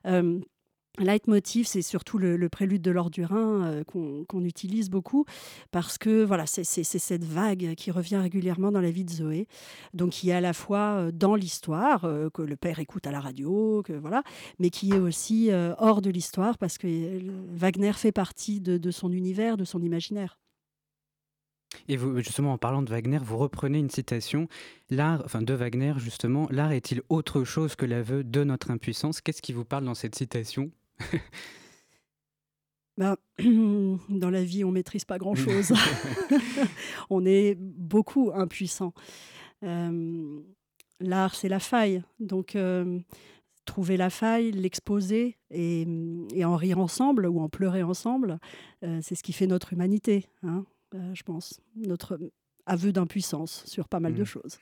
Euh, 0.07 0.41
Leitmotiv, 0.99 1.67
c'est 1.67 1.83
surtout 1.83 2.19
le, 2.19 2.49
prélude 2.49 2.83
de 2.83 2.91
l'or 2.91 3.11
du 3.11 3.25
Rhin 3.25 3.65
euh, 3.65 3.85
qu'on 3.85 4.45
utilise 4.45 4.89
beaucoup 4.89 5.25
parce 5.71 5.99
que 5.99 6.25
voilà, 6.25 6.47
c'est 6.47 6.65
cette 6.65 7.25
vague 7.25 7.75
qui 7.75 7.91
revient 7.91 8.17
régulièrement 8.17 8.73
dans 8.73 8.81
la 8.81 8.91
vie 8.91 9.05
de 9.05 9.11
Zoé, 9.11 9.47
donc 9.95 10.11
qui 10.11 10.31
est 10.31 10.35
à 10.35 10.41
la 10.41 10.53
fois 10.53 10.97
euh, 10.97 11.11
dans 11.13 11.35
l'histoire 11.35 12.05
euh, 12.05 12.31
que 12.31 12.43
le 12.43 12.57
père 12.57 12.79
écoute 12.79 13.07
à 13.07 13.11
la 13.11 13.21
radio, 13.21 13.83
que 13.85 13.93
voilà, 13.93 14.23
mais 14.59 14.71
qui 14.71 14.93
est 14.93 14.99
aussi 14.99 15.51
hors 15.79 16.03
de 16.03 16.11
l'histoire 16.11 16.59
parce 16.59 16.79
que 16.79 16.87
Wagner 17.49 17.93
fait 17.93 18.13
partie 18.13 18.61
de, 18.61 18.79
de 18.79 18.91
son 18.91 19.13
univers, 19.13 19.57
de 19.57 19.65
son 19.65 19.83
imaginaire. 19.83 20.39
Et 21.89 21.97
vous, 21.97 22.17
justement, 22.19 22.53
en 22.53 22.59
parlant 22.59 22.83
de 22.83 22.91
Wagner, 22.91 23.19
vous 23.19 23.37
reprenez 23.37 23.79
une 23.79 23.91
citation. 23.91 24.49
L'art, 24.91 25.23
enfin 25.25 25.43
de 25.43 25.55
Wagner, 25.55 25.95
justement, 25.99 26.49
l'art 26.51 26.73
est-il 26.73 27.03
autre 27.09 27.45
chose 27.45 27.77
que 27.77 27.87
l'aveu 27.87 28.25
de 28.25 28.45
notre 28.45 28.71
impuissance? 28.71 29.21
Qu'est-ce 29.21 29.43
qui 29.43 29.53
vous 29.53 29.65
parle 29.65 29.85
dans 29.85 29.95
cette 29.95 30.15
citation? 30.15 30.71
Ben, 32.99 33.17
dans 34.09 34.31
la 34.31 34.43
vie, 34.43 34.65
on 34.65 34.73
maîtrise 34.73 35.05
pas 35.05 35.19
grand-chose. 35.19 35.73
on 37.11 37.27
est 37.27 37.55
beaucoup 37.59 38.31
impuissant. 38.35 38.95
Euh, 39.65 40.41
L'art, 41.01 41.35
c'est 41.35 41.51
la 41.51 41.59
faille. 41.61 42.03
Donc, 42.21 42.57
euh, 42.57 42.99
trouver 43.67 43.99
la 43.99 44.09
faille, 44.09 44.51
l'exposer 44.53 45.37
et, 45.51 45.87
et 46.33 46.45
en 46.47 46.57
rire 46.57 46.79
ensemble 46.79 47.27
ou 47.27 47.41
en 47.41 47.51
pleurer 47.51 47.83
ensemble, 47.83 48.39
euh, 48.83 49.01
c'est 49.03 49.15
ce 49.15 49.23
qui 49.23 49.35
fait 49.35 49.47
notre 49.47 49.75
humanité, 49.75 50.31
hein, 50.43 50.65
je 51.13 51.23
pense. 51.23 51.61
Notre 51.75 52.19
aveu 52.65 52.93
d'impuissance 52.93 53.63
sur 53.67 53.89
pas 53.89 54.01
mal 54.01 54.15
de 54.15 54.23
Mm. 54.23 54.27
choses. 54.27 54.59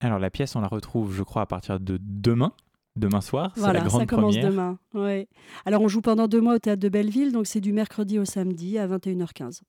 Alors, 0.00 0.18
la 0.18 0.30
pièce, 0.30 0.56
on 0.56 0.60
la 0.62 0.68
retrouve, 0.68 1.14
je 1.14 1.22
crois, 1.22 1.42
à 1.42 1.46
partir 1.46 1.78
de 1.78 1.98
demain, 2.00 2.54
demain 2.96 3.20
soir. 3.20 3.52
C'est 3.54 3.60
Voilà, 3.60 3.80
la 3.80 3.86
grande 3.86 4.00
ça 4.02 4.06
commence 4.06 4.34
première. 4.34 4.50
demain. 4.50 4.78
Ouais. 4.94 5.28
Alors, 5.64 5.82
on 5.82 5.88
joue 5.88 6.00
pendant 6.00 6.28
deux 6.28 6.40
mois 6.40 6.54
au 6.54 6.58
théâtre 6.58 6.80
de 6.80 6.88
Belleville, 6.88 7.32
donc 7.32 7.46
c'est 7.46 7.60
du 7.60 7.72
mercredi 7.72 8.18
au 8.18 8.24
samedi 8.24 8.78
à 8.78 8.86
21h15. 8.86 9.60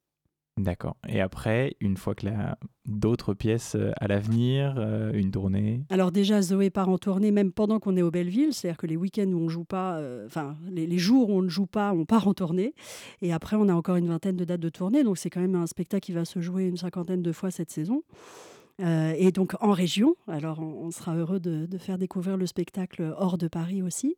D'accord. 0.58 0.96
Et 1.10 1.20
après, 1.20 1.76
une 1.82 1.98
fois 1.98 2.16
que 2.16 2.28
la... 2.28 2.58
d'autres 2.86 3.34
pièces 3.34 3.76
euh, 3.76 3.92
à 3.98 4.08
l'avenir, 4.08 4.76
euh, 4.78 5.12
une 5.14 5.30
tournée? 5.30 5.84
Alors 5.90 6.14
déjà, 6.14 6.42
Zoé 6.42 6.70
part 6.70 6.88
en 6.88 6.98
tournée 6.98 7.32
même 7.32 7.52
pendant 7.52 7.80
qu'on 7.80 7.98
est 7.98 8.02
au 8.02 8.10
Belleville, 8.10 8.54
c'est-à-dire 8.54 8.78
que 8.78 8.88
les 8.88 8.96
week-ends 8.96 9.28
où 9.28 9.38
on 9.38 9.50
joue 9.50 9.66
pas, 9.66 9.98
euh, 9.98 10.26
enfin 10.26 10.56
les, 10.72 10.88
les 10.88 10.98
jours 10.98 11.30
où 11.30 11.34
on 11.34 11.42
ne 11.42 11.50
joue 11.50 11.66
pas, 11.66 11.92
on 11.92 12.06
part 12.06 12.30
en 12.30 12.34
tournée. 12.34 12.74
Et 13.22 13.34
après, 13.34 13.58
on 13.58 13.68
a 13.68 13.74
encore 13.74 13.98
une 13.98 14.08
vingtaine 14.08 14.38
de 14.38 14.46
dates 14.46 14.62
de 14.62 14.70
tournée, 14.70 15.04
donc 15.04 15.18
c'est 15.18 15.30
quand 15.30 15.42
même 15.42 15.56
un 15.56 15.68
spectacle 15.68 16.06
qui 16.06 16.14
va 16.14 16.24
se 16.24 16.40
jouer 16.40 16.64
une 16.64 16.78
cinquantaine 16.78 17.22
de 17.22 17.32
fois 17.34 17.52
cette 17.52 17.70
saison. 17.70 18.04
Euh, 18.82 19.14
et 19.18 19.32
donc 19.32 19.54
en 19.62 19.72
région, 19.72 20.16
alors 20.28 20.60
on, 20.60 20.92
sera 20.92 21.16
heureux 21.16 21.40
de, 21.40 21.78
faire 21.78 21.98
découvrir 21.98 22.38
le 22.38 22.46
spectacle 22.46 23.14
hors 23.18 23.38
de 23.38 23.48
Paris 23.48 23.82
aussi. 23.82 24.16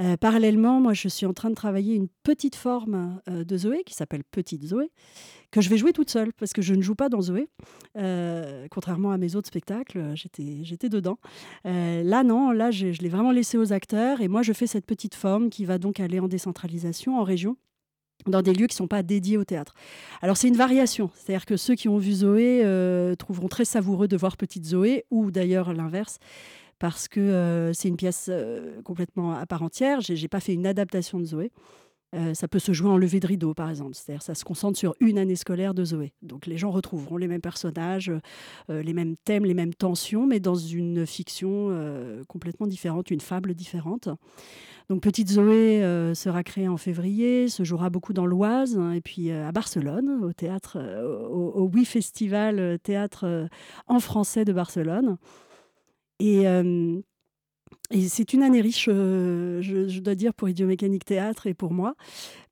Euh, 0.00 0.16
parallèlement, 0.16 0.80
moi, 0.80 0.94
je 0.94 1.06
suis 1.08 1.26
en 1.26 1.34
train 1.34 1.50
de 1.50 1.54
travailler 1.54 1.94
une 1.94 2.08
petite 2.22 2.56
forme 2.56 3.20
euh, 3.28 3.44
de 3.44 3.56
Zoé 3.58 3.82
qui 3.84 3.92
s'appelle 3.92 4.24
Petite 4.24 4.64
Zoé, 4.64 4.90
que 5.50 5.60
je 5.60 5.68
vais 5.68 5.76
jouer 5.76 5.92
toute 5.92 6.08
seule 6.08 6.32
parce 6.32 6.54
que 6.54 6.62
je 6.62 6.74
ne 6.74 6.80
joue 6.80 6.94
pas 6.94 7.10
dans 7.10 7.20
Zoé. 7.20 7.48
Contrairement 8.70 9.10
à 9.10 9.18
mes 9.18 9.36
autres 9.36 9.48
spectacles, 9.48 10.12
j'étais, 10.14 10.88
dedans. 10.88 11.18
Là, 11.64 12.24
non, 12.24 12.52
là, 12.52 12.70
je, 12.70 12.92
je 12.92 13.02
l'ai 13.02 13.10
vraiment 13.10 13.32
laissé 13.32 13.58
aux 13.58 13.72
acteurs 13.74 14.22
et 14.22 14.28
moi, 14.28 14.40
je 14.40 14.54
fais 14.54 14.66
cette 14.66 14.86
petite 14.86 15.14
forme 15.14 15.50
qui 15.50 15.66
va 15.66 15.76
donc 15.76 16.00
aller 16.00 16.20
en 16.20 16.28
décentralisation, 16.28 17.18
en 17.18 17.22
région. 17.22 17.56
Dans 18.26 18.42
des 18.42 18.52
lieux 18.52 18.66
qui 18.66 18.74
ne 18.74 18.78
sont 18.78 18.88
pas 18.88 19.02
dédiés 19.02 19.36
au 19.36 19.44
théâtre. 19.44 19.74
Alors 20.20 20.36
c'est 20.36 20.48
une 20.48 20.56
variation, 20.56 21.10
c'est-à-dire 21.14 21.46
que 21.46 21.56
ceux 21.56 21.74
qui 21.74 21.88
ont 21.88 21.98
vu 21.98 22.12
Zoé 22.12 22.62
euh, 22.64 23.14
trouveront 23.14 23.48
très 23.48 23.64
savoureux 23.64 24.08
de 24.08 24.16
voir 24.16 24.36
Petite 24.36 24.64
Zoé, 24.64 25.04
ou 25.10 25.30
d'ailleurs 25.30 25.72
l'inverse, 25.72 26.18
parce 26.78 27.08
que 27.08 27.20
euh, 27.20 27.72
c'est 27.72 27.88
une 27.88 27.96
pièce 27.96 28.26
euh, 28.28 28.80
complètement 28.82 29.32
à 29.32 29.46
part 29.46 29.62
entière. 29.62 30.00
J'ai 30.00 30.14
n'ai 30.14 30.28
pas 30.28 30.40
fait 30.40 30.54
une 30.54 30.66
adaptation 30.66 31.20
de 31.20 31.24
Zoé. 31.24 31.52
Ça 32.34 32.46
peut 32.48 32.58
se 32.58 32.72
jouer 32.72 32.90
en 32.90 32.98
levée 32.98 33.20
de 33.20 33.26
rideau, 33.26 33.54
par 33.54 33.70
exemple. 33.70 33.94
C'est-à-dire 33.94 34.22
ça 34.22 34.34
se 34.34 34.44
concentre 34.44 34.78
sur 34.78 34.94
une 35.00 35.18
année 35.18 35.36
scolaire 35.36 35.74
de 35.74 35.84
Zoé. 35.84 36.12
Donc 36.22 36.46
les 36.46 36.58
gens 36.58 36.70
retrouveront 36.70 37.16
les 37.16 37.28
mêmes 37.28 37.40
personnages, 37.40 38.12
les 38.68 38.92
mêmes 38.92 39.16
thèmes, 39.16 39.44
les 39.44 39.54
mêmes 39.54 39.74
tensions, 39.74 40.26
mais 40.26 40.40
dans 40.40 40.54
une 40.54 41.06
fiction 41.06 41.74
complètement 42.28 42.66
différente, 42.66 43.10
une 43.10 43.20
fable 43.20 43.54
différente. 43.54 44.08
Donc 44.88 45.00
Petite 45.00 45.30
Zoé 45.30 45.82
euh, 45.82 46.14
sera 46.14 46.42
créée 46.42 46.68
en 46.68 46.76
février, 46.76 47.48
se 47.48 47.64
jouera 47.64 47.90
beaucoup 47.90 48.12
dans 48.12 48.26
l'Oise 48.26 48.76
hein, 48.76 48.92
et 48.92 49.00
puis 49.00 49.30
euh, 49.30 49.48
à 49.48 49.52
Barcelone, 49.52 50.22
au 50.22 50.32
théâtre, 50.32 50.76
euh, 50.78 51.26
au, 51.28 51.70
Oui 51.72 51.84
Festival 51.84 52.78
Théâtre 52.82 53.48
en 53.86 54.00
français 54.00 54.44
de 54.44 54.52
Barcelone. 54.52 55.16
Et, 56.18 56.44
c'est 58.08 58.32
une 58.32 58.42
année 58.42 58.60
riche, 58.60 58.86
je, 58.86 60.00
dois 60.00 60.14
dire, 60.14 60.34
pour 60.34 60.48
Idiomécanique 60.48 61.04
Théâtre 61.04 61.46
et 61.46 61.54
pour 61.54 61.72
moi, 61.72 61.94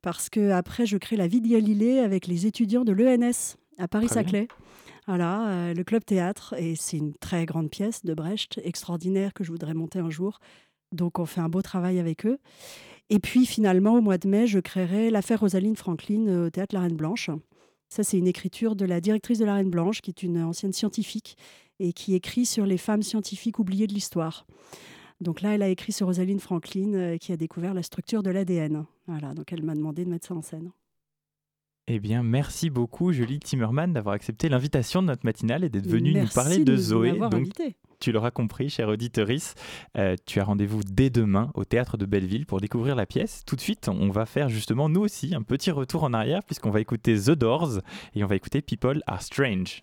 parce 0.02 0.28
que 0.28 0.50
après 0.50 0.86
je 0.86 0.96
crée 0.96 1.16
la 1.16 1.26
vie 1.26 1.40
de 1.40 1.48
Galilée 1.48 1.98
avec 1.98 2.26
les 2.26 2.46
étudiants 2.46 2.84
de 2.84 2.92
l'ENS 2.92 3.56
à 3.78 3.88
Paris-Saclay. 3.88 4.48
Voilà, 5.06 5.72
le 5.74 5.82
club 5.82 6.04
théâtre, 6.04 6.54
et 6.58 6.76
c'est 6.76 6.98
une 6.98 7.14
très 7.14 7.46
grande 7.46 7.70
pièce 7.70 8.04
de 8.04 8.14
Brecht, 8.14 8.60
extraordinaire, 8.62 9.32
que 9.32 9.42
je 9.42 9.50
voudrais 9.50 9.74
monter 9.74 9.98
un 9.98 10.10
jour. 10.10 10.38
Donc 10.92 11.18
on 11.18 11.26
fait 11.26 11.40
un 11.40 11.48
beau 11.48 11.62
travail 11.62 11.98
avec 11.98 12.26
eux. 12.26 12.38
Et 13.10 13.18
puis 13.18 13.44
finalement, 13.44 13.94
au 13.94 14.00
mois 14.00 14.18
de 14.18 14.28
mai, 14.28 14.46
je 14.46 14.60
créerai 14.60 15.10
l'affaire 15.10 15.40
Rosaline 15.40 15.76
Franklin 15.76 16.26
euh, 16.28 16.46
au 16.46 16.50
théâtre 16.50 16.74
La 16.74 16.82
Reine 16.82 16.96
Blanche. 16.96 17.30
Ça, 17.88 18.04
c'est 18.04 18.18
une 18.18 18.28
écriture 18.28 18.76
de 18.76 18.84
la 18.84 19.00
directrice 19.00 19.40
de 19.40 19.44
La 19.44 19.54
Reine 19.54 19.70
Blanche, 19.70 20.00
qui 20.00 20.10
est 20.10 20.22
une 20.22 20.40
ancienne 20.40 20.72
scientifique 20.72 21.36
et 21.80 21.92
qui 21.92 22.14
écrit 22.14 22.46
sur 22.46 22.64
les 22.64 22.78
femmes 22.78 23.02
scientifiques 23.02 23.58
oubliées 23.58 23.88
de 23.88 23.94
l'histoire. 23.94 24.46
Donc 25.20 25.42
là, 25.42 25.54
elle 25.54 25.62
a 25.62 25.68
écrit 25.68 25.92
sur 25.92 26.06
Rosaline 26.06 26.40
Franklin, 26.40 26.94
euh, 26.94 27.18
qui 27.18 27.32
a 27.32 27.36
découvert 27.36 27.74
la 27.74 27.82
structure 27.82 28.22
de 28.22 28.30
l'ADN. 28.30 28.86
Voilà, 29.06 29.34
donc 29.34 29.52
elle 29.52 29.62
m'a 29.62 29.74
demandé 29.74 30.04
de 30.04 30.10
mettre 30.10 30.28
ça 30.28 30.34
en 30.34 30.42
scène. 30.42 30.70
Eh 31.92 31.98
bien, 31.98 32.22
merci 32.22 32.70
beaucoup, 32.70 33.10
Julie 33.10 33.40
Timmerman, 33.40 33.92
d'avoir 33.92 34.14
accepté 34.14 34.48
l'invitation 34.48 35.02
de 35.02 35.08
notre 35.08 35.26
matinale 35.26 35.64
et 35.64 35.68
d'être 35.68 35.88
venue 35.88 36.14
nous 36.14 36.28
parler 36.28 36.62
de, 36.62 36.76
Zoé. 36.76 37.18
Donc, 37.18 37.48
tu 37.98 38.12
l'auras 38.12 38.30
compris, 38.30 38.70
chère 38.70 38.88
auditeurice, 38.88 39.54
euh, 39.98 40.14
tu 40.24 40.38
as 40.38 40.44
rendez-vous 40.44 40.82
dès 40.84 41.10
demain 41.10 41.50
au 41.54 41.64
théâtre 41.64 41.96
de 41.96 42.06
Belleville 42.06 42.46
pour 42.46 42.60
découvrir 42.60 42.94
la 42.94 43.06
pièce. 43.06 43.42
Tout 43.44 43.56
de 43.56 43.60
suite, 43.60 43.88
on 43.88 44.10
va 44.10 44.24
faire 44.24 44.48
justement 44.48 44.88
nous 44.88 45.00
aussi 45.00 45.34
un 45.34 45.42
petit 45.42 45.72
retour 45.72 46.04
en 46.04 46.12
arrière 46.12 46.44
puisqu'on 46.44 46.70
va 46.70 46.80
écouter 46.80 47.18
The 47.18 47.32
Doors 47.32 47.80
et 48.14 48.22
on 48.22 48.28
va 48.28 48.36
écouter 48.36 48.62
People 48.62 49.02
Are 49.08 49.20
Strange. 49.20 49.82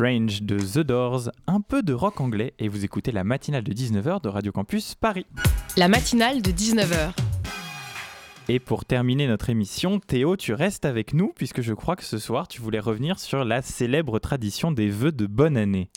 Strange 0.00 0.40
de 0.44 0.56
The 0.56 0.78
Doors, 0.78 1.30
un 1.46 1.60
peu 1.60 1.82
de 1.82 1.92
rock 1.92 2.22
anglais 2.22 2.54
et 2.58 2.68
vous 2.68 2.86
écoutez 2.86 3.12
la 3.12 3.22
matinale 3.22 3.62
de 3.62 3.72
19h 3.74 4.22
de 4.22 4.30
Radio 4.30 4.50
Campus 4.50 4.94
Paris. 4.94 5.26
La 5.76 5.88
matinale 5.88 6.40
de 6.40 6.50
19h. 6.50 7.12
Et 8.48 8.60
pour 8.60 8.86
terminer 8.86 9.26
notre 9.26 9.50
émission, 9.50 10.00
Théo, 10.00 10.38
tu 10.38 10.54
restes 10.54 10.86
avec 10.86 11.12
nous 11.12 11.34
puisque 11.36 11.60
je 11.60 11.74
crois 11.74 11.96
que 11.96 12.04
ce 12.04 12.16
soir 12.16 12.48
tu 12.48 12.62
voulais 12.62 12.80
revenir 12.80 13.20
sur 13.20 13.44
la 13.44 13.60
célèbre 13.60 14.18
tradition 14.20 14.72
des 14.72 14.88
vœux 14.88 15.12
de 15.12 15.26
bonne 15.26 15.58
année. 15.58 15.90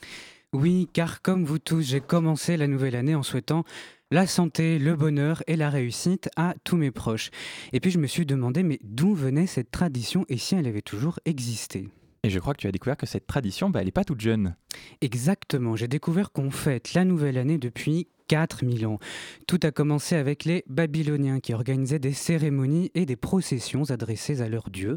Oui, 0.52 0.90
car 0.92 1.22
comme 1.22 1.46
vous 1.46 1.60
tous, 1.60 1.84
j'ai 1.84 2.02
commencé 2.02 2.58
la 2.58 2.68
nouvelle 2.68 2.98
année 2.98 3.16
en 3.16 3.24
souhaitant 3.24 3.64
la 4.12 4.28
santé, 4.28 4.80
le 4.80 4.98
bonheur 4.98 5.44
et 5.48 5.56
la 5.56 5.70
réussite 5.70 6.30
à 6.36 6.56
tous 6.66 6.76
mes 6.76 6.92
proches. 6.92 7.30
Et 7.72 7.80
puis 7.80 7.90
je 7.90 8.00
me 8.00 8.08
suis 8.08 8.26
demandé, 8.26 8.64
mais 8.64 8.80
d'où 8.84 9.16
venait 9.16 9.48
cette 9.48 9.72
tradition 9.72 10.26
et 10.28 10.36
si 10.36 10.56
elle 10.56 10.68
avait 10.68 10.82
toujours 10.82 11.22
existé? 11.24 11.88
Et 12.24 12.30
je 12.30 12.40
crois 12.40 12.54
que 12.54 12.62
tu 12.62 12.68
as 12.68 12.72
découvert 12.72 12.98
que 12.98 13.06
cette 13.06 13.28
tradition, 13.28 13.70
bah, 13.70 13.80
elle 13.80 13.86
n'est 13.86 13.92
pas 13.92 14.06
toute 14.06 14.22
jeune. 14.22 14.56
Exactement, 15.02 15.76
j'ai 15.76 15.90
découvert 15.90 16.32
qu'on 16.32 16.52
fête 16.52 16.94
la 16.94 17.04
nouvelle 17.04 17.38
année 17.38 17.58
depuis 17.58 18.08
4000 18.28 18.88
ans. 18.88 19.00
Tout 19.48 19.60
a 19.64 19.72
commencé 19.72 20.16
avec 20.16 20.46
les 20.46 20.64
Babyloniens 20.68 21.40
qui 21.40 21.54
organisaient 21.54 22.00
des 22.00 22.14
cérémonies 22.14 22.90
et 22.96 23.06
des 23.06 23.16
processions 23.16 23.92
adressées 23.92 24.42
à 24.42 24.50
leurs 24.50 24.70
dieux. 24.70 24.96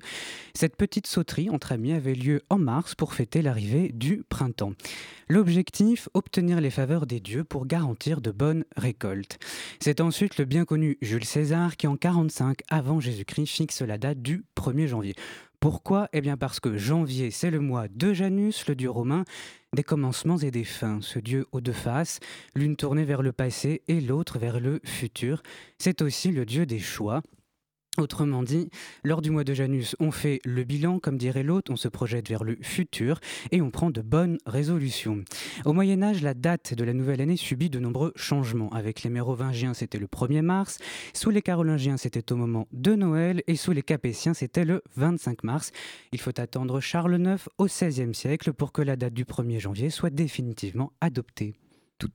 Cette 0.54 0.76
petite 0.76 1.06
sauterie 1.06 1.50
entre 1.50 1.72
amis 1.72 1.92
avait 1.92 2.14
lieu 2.14 2.42
en 2.48 2.58
mars 2.58 2.94
pour 2.94 3.12
fêter 3.12 3.42
l'arrivée 3.42 3.90
du 3.92 4.22
printemps. 4.28 4.72
L'objectif, 5.28 6.08
obtenir 6.14 6.60
les 6.60 6.70
faveurs 6.70 7.06
des 7.06 7.18
dieux 7.18 7.42
pour 7.42 7.66
garantir 7.66 8.20
de 8.20 8.30
bonnes 8.30 8.64
récoltes. 8.76 9.38
C'est 9.80 10.00
ensuite 10.00 10.38
le 10.38 10.44
bien 10.44 10.64
connu 10.64 10.96
Jules 11.02 11.24
César 11.24 11.76
qui 11.76 11.88
en 11.88 11.96
45 11.96 12.60
avant 12.70 13.00
Jésus-Christ 13.00 13.48
fixe 13.48 13.82
la 13.82 13.98
date 13.98 14.22
du 14.22 14.44
1er 14.56 14.86
janvier. 14.86 15.14
Pourquoi? 15.60 16.08
Eh 16.12 16.20
bien 16.20 16.36
parce 16.36 16.60
que 16.60 16.76
janvier, 16.76 17.30
c'est 17.30 17.50
le 17.50 17.60
mois 17.60 17.88
de 17.88 18.12
Janus, 18.12 18.66
le 18.68 18.74
dieu 18.74 18.90
romain, 18.90 19.24
des 19.74 19.82
commencements 19.82 20.38
et 20.38 20.50
des 20.50 20.64
fins. 20.64 21.00
Ce 21.00 21.18
dieu 21.18 21.46
aux 21.52 21.60
deux 21.60 21.72
faces, 21.72 22.20
l'une 22.54 22.76
tournée 22.76 23.04
vers 23.04 23.22
le 23.22 23.32
passé 23.32 23.82
et 23.88 24.00
l'autre 24.00 24.38
vers 24.38 24.60
le 24.60 24.80
futur. 24.84 25.42
C'est 25.78 26.02
aussi 26.02 26.30
le 26.30 26.44
dieu 26.44 26.66
des 26.66 26.78
choix. 26.78 27.22
Autrement 27.98 28.42
dit, 28.42 28.68
lors 29.04 29.22
du 29.22 29.30
mois 29.30 29.44
de 29.44 29.54
Janus, 29.54 29.96
on 30.00 30.10
fait 30.10 30.40
le 30.44 30.64
bilan, 30.64 30.98
comme 30.98 31.16
dirait 31.16 31.42
l'autre, 31.42 31.72
on 31.72 31.76
se 31.76 31.88
projette 31.88 32.28
vers 32.28 32.44
le 32.44 32.58
futur 32.60 33.20
et 33.52 33.62
on 33.62 33.70
prend 33.70 33.90
de 33.90 34.02
bonnes 34.02 34.36
résolutions. 34.44 35.24
Au 35.64 35.72
Moyen 35.72 36.02
Âge, 36.02 36.22
la 36.22 36.34
date 36.34 36.74
de 36.74 36.84
la 36.84 36.92
nouvelle 36.92 37.22
année 37.22 37.38
subit 37.38 37.70
de 37.70 37.78
nombreux 37.78 38.12
changements. 38.14 38.68
Avec 38.70 39.02
les 39.02 39.08
Mérovingiens, 39.08 39.72
c'était 39.72 39.98
le 39.98 40.06
1er 40.06 40.42
mars, 40.42 40.78
sous 41.14 41.30
les 41.30 41.40
Carolingiens, 41.40 41.96
c'était 41.96 42.32
au 42.32 42.36
moment 42.36 42.68
de 42.72 42.94
Noël, 42.94 43.42
et 43.46 43.56
sous 43.56 43.72
les 43.72 43.82
Capétiens, 43.82 44.34
c'était 44.34 44.66
le 44.66 44.82
25 44.96 45.42
mars. 45.44 45.72
Il 46.12 46.20
faut 46.20 46.38
attendre 46.38 46.80
Charles 46.80 47.18
IX 47.18 47.48
au 47.56 47.66
XVIe 47.66 48.14
siècle 48.14 48.52
pour 48.52 48.72
que 48.72 48.82
la 48.82 48.96
date 48.96 49.14
du 49.14 49.24
1er 49.24 49.58
janvier 49.58 49.88
soit 49.88 50.10
définitivement 50.10 50.92
adoptée 51.00 51.54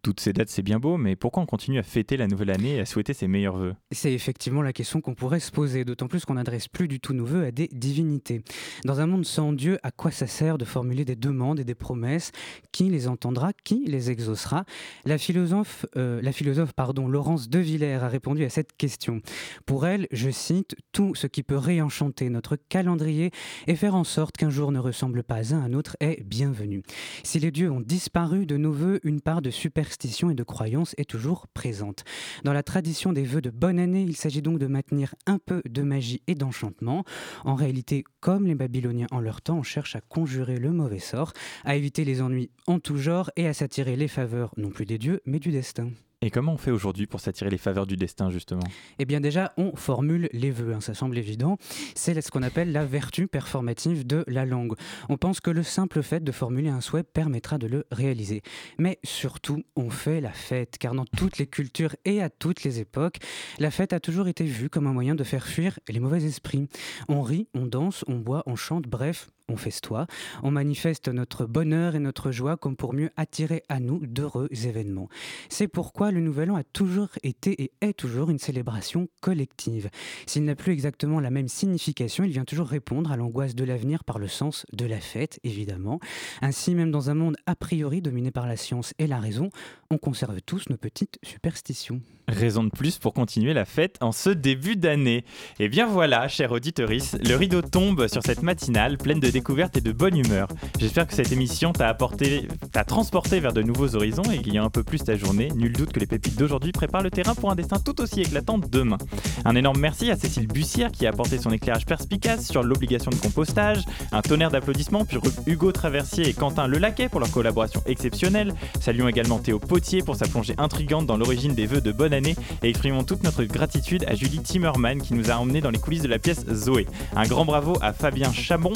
toutes 0.01 0.19
ces 0.19 0.33
dates, 0.33 0.49
c'est 0.49 0.61
bien 0.61 0.79
beau, 0.79 0.97
mais 0.97 1.15
pourquoi 1.15 1.43
on 1.43 1.45
continue 1.45 1.79
à 1.79 1.83
fêter 1.83 2.17
la 2.17 2.27
nouvelle 2.27 2.51
année 2.51 2.75
et 2.75 2.79
à 2.81 2.85
souhaiter 2.85 3.13
ses 3.13 3.27
meilleurs 3.27 3.57
voeux? 3.57 3.73
C'est 3.91 4.13
effectivement 4.13 4.61
la 4.61 4.73
question 4.73 5.01
qu'on 5.01 5.15
pourrait 5.15 5.39
se 5.39 5.51
poser, 5.51 5.85
d'autant 5.85 6.07
plus 6.07 6.25
qu'on 6.25 6.35
n'adresse 6.35 6.67
plus 6.67 6.87
du 6.87 6.99
tout 6.99 7.13
nos 7.13 7.25
voeux 7.25 7.45
à 7.45 7.51
des 7.51 7.67
divinités. 7.67 8.43
Dans 8.85 8.99
un 8.99 9.07
monde 9.07 9.25
sans 9.25 9.53
Dieu, 9.53 9.79
à 9.83 9.91
quoi 9.91 10.11
ça 10.11 10.27
sert 10.27 10.57
de 10.57 10.65
formuler 10.65 11.05
des 11.05 11.15
demandes 11.15 11.59
et 11.59 11.63
des 11.63 11.75
promesses? 11.75 12.31
Qui 12.71 12.89
les 12.89 13.07
entendra? 13.07 13.51
Qui 13.63 13.85
les 13.87 14.11
exaucera? 14.11 14.65
La 15.05 15.17
philosophe, 15.17 15.85
euh, 15.97 16.21
la 16.21 16.31
philosophe 16.31 16.73
pardon, 16.73 17.07
Laurence 17.07 17.49
de 17.49 17.59
Villers 17.59 18.03
a 18.03 18.07
répondu 18.07 18.43
à 18.43 18.49
cette 18.49 18.75
question. 18.77 19.21
Pour 19.65 19.85
elle, 19.85 20.07
je 20.11 20.29
cite, 20.29 20.75
Tout 20.91 21.15
ce 21.15 21.27
qui 21.27 21.43
peut 21.43 21.57
réenchanter 21.57 22.29
notre 22.29 22.55
calendrier 22.55 23.31
et 23.67 23.75
faire 23.75 23.95
en 23.95 24.03
sorte 24.03 24.37
qu'un 24.37 24.49
jour 24.49 24.71
ne 24.71 24.79
ressemble 24.79 25.23
pas 25.23 25.53
à 25.53 25.57
un 25.57 25.73
autre 25.73 25.97
est 25.99 26.23
bienvenu. 26.23 26.83
Si 27.23 27.39
les 27.39 27.51
dieux 27.51 27.71
ont 27.71 27.81
disparu 27.81 28.45
de 28.45 28.57
nos 28.57 28.71
voeux, 28.71 28.99
une 29.03 29.21
part 29.21 29.41
de 29.41 29.49
superstition 29.71 30.29
et 30.29 30.35
de 30.35 30.43
croyance 30.43 30.93
est 30.97 31.09
toujours 31.09 31.47
présente. 31.47 32.03
Dans 32.43 32.51
la 32.51 32.61
tradition 32.61 33.13
des 33.13 33.23
vœux 33.23 33.39
de 33.39 33.49
bonne 33.49 33.79
année, 33.79 34.01
il 34.01 34.17
s'agit 34.17 34.41
donc 34.41 34.59
de 34.59 34.67
maintenir 34.67 35.15
un 35.25 35.37
peu 35.37 35.61
de 35.63 35.81
magie 35.81 36.21
et 36.27 36.35
d'enchantement. 36.35 37.05
En 37.45 37.55
réalité, 37.55 38.03
comme 38.19 38.47
les 38.47 38.55
Babyloniens 38.55 39.07
en 39.11 39.21
leur 39.21 39.41
temps, 39.41 39.59
on 39.59 39.63
cherche 39.63 39.95
à 39.95 40.01
conjurer 40.01 40.57
le 40.57 40.71
mauvais 40.71 40.99
sort, 40.99 41.31
à 41.63 41.77
éviter 41.77 42.03
les 42.03 42.21
ennuis 42.21 42.51
en 42.67 42.79
tout 42.79 42.97
genre 42.97 43.31
et 43.37 43.47
à 43.47 43.53
s'attirer 43.53 43.95
les 43.95 44.09
faveurs 44.09 44.53
non 44.57 44.71
plus 44.71 44.85
des 44.85 44.97
dieux, 44.97 45.21
mais 45.25 45.39
du 45.39 45.51
destin. 45.51 45.89
Et 46.23 46.29
comment 46.29 46.53
on 46.53 46.57
fait 46.57 46.69
aujourd'hui 46.69 47.07
pour 47.07 47.19
s'attirer 47.19 47.49
les 47.49 47.57
faveurs 47.57 47.87
du 47.87 47.95
destin, 47.95 48.29
justement? 48.29 48.61
Eh 48.99 49.05
bien 49.05 49.19
déjà, 49.19 49.53
on 49.57 49.75
formule 49.75 50.29
les 50.33 50.51
vœux, 50.51 50.75
hein, 50.75 50.79
ça 50.79 50.93
semble 50.93 51.17
évident. 51.17 51.57
C'est 51.95 52.21
ce 52.21 52.29
qu'on 52.29 52.43
appelle 52.43 52.71
la 52.71 52.85
vertu 52.85 53.27
performative 53.27 54.05
de 54.05 54.23
la 54.27 54.45
langue. 54.45 54.73
On 55.09 55.17
pense 55.17 55.39
que 55.39 55.49
le 55.49 55.63
simple 55.63 56.03
fait 56.03 56.23
de 56.23 56.31
formuler 56.31 56.69
un 56.69 56.79
souhait 56.79 57.01
permettra 57.01 57.57
de 57.57 57.65
le 57.65 57.87
réaliser. 57.91 58.43
Mais 58.77 58.99
surtout, 59.03 59.63
on 59.75 59.89
fait 59.89 60.21
la 60.21 60.31
fête, 60.31 60.77
car 60.77 60.93
dans 60.93 61.05
toutes 61.05 61.39
les 61.39 61.47
cultures 61.47 61.95
et 62.05 62.21
à 62.21 62.29
toutes 62.29 62.63
les 62.63 62.79
époques, 62.79 63.17
la 63.57 63.71
fête 63.71 63.91
a 63.91 63.99
toujours 63.99 64.27
été 64.27 64.43
vue 64.43 64.69
comme 64.69 64.85
un 64.85 64.93
moyen 64.93 65.15
de 65.15 65.23
faire 65.23 65.47
fuir 65.47 65.79
les 65.89 65.99
mauvais 65.99 66.23
esprits. 66.23 66.67
On 67.09 67.23
rit, 67.23 67.47
on 67.55 67.65
danse, 67.65 68.05
on 68.07 68.17
boit, 68.17 68.43
on 68.45 68.55
chante, 68.55 68.85
bref, 68.85 69.31
on 69.51 69.57
festoie, 69.57 70.07
on 70.43 70.51
manifeste 70.51 71.09
notre 71.09 71.45
bonheur 71.45 71.95
et 71.95 71.99
notre 71.99 72.31
joie 72.31 72.57
comme 72.57 72.75
pour 72.75 72.93
mieux 72.93 73.09
attirer 73.17 73.63
à 73.69 73.79
nous 73.79 74.05
d'heureux 74.05 74.47
événements. 74.51 75.09
C'est 75.49 75.67
pourquoi 75.67 76.11
le 76.11 76.21
Nouvel 76.21 76.51
An 76.51 76.55
a 76.55 76.63
toujours 76.63 77.09
été 77.23 77.61
et 77.61 77.71
est 77.81 77.93
toujours 77.93 78.29
une 78.29 78.39
célébration 78.39 79.09
collective. 79.19 79.89
S'il 80.25 80.45
n'a 80.45 80.55
plus 80.55 80.71
exactement 80.71 81.19
la 81.19 81.29
même 81.29 81.47
signification, 81.47 82.23
il 82.23 82.31
vient 82.31 82.45
toujours 82.45 82.67
répondre 82.67 83.11
à 83.11 83.17
l'angoisse 83.17 83.55
de 83.55 83.63
l'avenir 83.63 84.03
par 84.03 84.19
le 84.19 84.27
sens 84.27 84.65
de 84.71 84.85
la 84.85 84.99
fête, 84.99 85.39
évidemment. 85.43 85.99
Ainsi, 86.41 86.73
même 86.73 86.91
dans 86.91 87.09
un 87.09 87.15
monde 87.15 87.35
a 87.45 87.55
priori 87.55 88.01
dominé 88.01 88.31
par 88.31 88.47
la 88.47 88.55
science 88.55 88.93
et 88.99 89.07
la 89.07 89.19
raison, 89.19 89.49
on 89.89 89.97
conserve 89.97 90.41
tous 90.41 90.69
nos 90.69 90.77
petites 90.77 91.19
superstitions. 91.23 92.01
Raison 92.27 92.63
de 92.63 92.69
plus 92.69 92.97
pour 92.97 93.13
continuer 93.13 93.53
la 93.53 93.65
fête 93.65 93.97
en 93.99 94.13
ce 94.13 94.29
début 94.29 94.77
d'année. 94.77 95.25
Et 95.59 95.67
bien 95.67 95.85
voilà, 95.85 96.27
chère 96.29 96.51
auditeurice, 96.51 97.17
le 97.21 97.35
rideau 97.35 97.61
tombe 97.61 98.07
sur 98.07 98.23
cette 98.23 98.41
matinale 98.41 98.97
pleine 98.97 99.19
de 99.19 99.29
découvertes 99.41 99.75
et 99.75 99.81
de 99.81 99.91
bonne 99.91 100.15
humeur. 100.15 100.47
J'espère 100.79 101.07
que 101.07 101.15
cette 101.15 101.31
émission 101.31 101.73
t'a 101.73 101.87
apporté, 101.87 102.47
t'a 102.71 102.83
transporté 102.83 103.39
vers 103.39 103.53
de 103.53 103.63
nouveaux 103.63 103.95
horizons 103.95 104.21
et 104.31 104.37
qu'il 104.37 104.53
y 104.53 104.59
a 104.59 104.63
un 104.63 104.69
peu 104.69 104.83
plus 104.83 104.99
ta 104.99 105.17
journée. 105.17 105.49
Nul 105.55 105.73
doute 105.73 105.91
que 105.91 105.99
les 105.99 106.05
pépites 106.05 106.37
d'aujourd'hui 106.37 106.71
préparent 106.71 107.01
le 107.01 107.09
terrain 107.09 107.33
pour 107.33 107.49
un 107.49 107.55
destin 107.55 107.77
tout 107.79 107.99
aussi 108.01 108.21
éclatant 108.21 108.59
demain. 108.59 108.99
Un 109.43 109.55
énorme 109.55 109.79
merci 109.79 110.11
à 110.11 110.15
Cécile 110.15 110.45
Bussière 110.45 110.91
qui 110.91 111.07
a 111.07 111.09
apporté 111.09 111.39
son 111.39 111.49
éclairage 111.49 111.87
perspicace 111.87 112.47
sur 112.47 112.61
l'obligation 112.61 113.09
de 113.09 113.15
compostage. 113.15 113.79
Un 114.11 114.21
tonnerre 114.21 114.51
d'applaudissements 114.51 115.05
pour 115.05 115.23
Hugo 115.47 115.71
Traversier 115.71 116.29
et 116.29 116.33
Quentin 116.33 116.67
Lelaquet 116.67 117.09
pour 117.09 117.19
leur 117.19 117.31
collaboration 117.31 117.81
exceptionnelle. 117.87 118.53
Saluons 118.79 119.07
également 119.07 119.39
Théo 119.39 119.57
Potier 119.57 120.03
pour 120.03 120.17
sa 120.17 120.27
plongée 120.27 120.53
intrigante 120.59 121.07
dans 121.07 121.17
l'origine 121.17 121.55
des 121.55 121.65
vœux 121.65 121.81
de 121.81 121.91
bonne 121.91 122.13
année 122.13 122.35
et 122.61 122.69
exprimons 122.69 123.03
toute 123.03 123.23
notre 123.23 123.43
gratitude 123.45 124.05
à 124.07 124.13
Julie 124.13 124.43
Timmerman 124.43 125.01
qui 125.01 125.15
nous 125.15 125.31
a 125.31 125.35
emmenés 125.35 125.61
dans 125.61 125.71
les 125.71 125.79
coulisses 125.79 126.03
de 126.03 126.07
la 126.07 126.19
pièce 126.19 126.45
Zoé. 126.53 126.85
Un 127.15 127.25
grand 127.25 127.45
bravo 127.45 127.73
à 127.81 127.91
Fabien 127.91 128.31
Chabon 128.31 128.73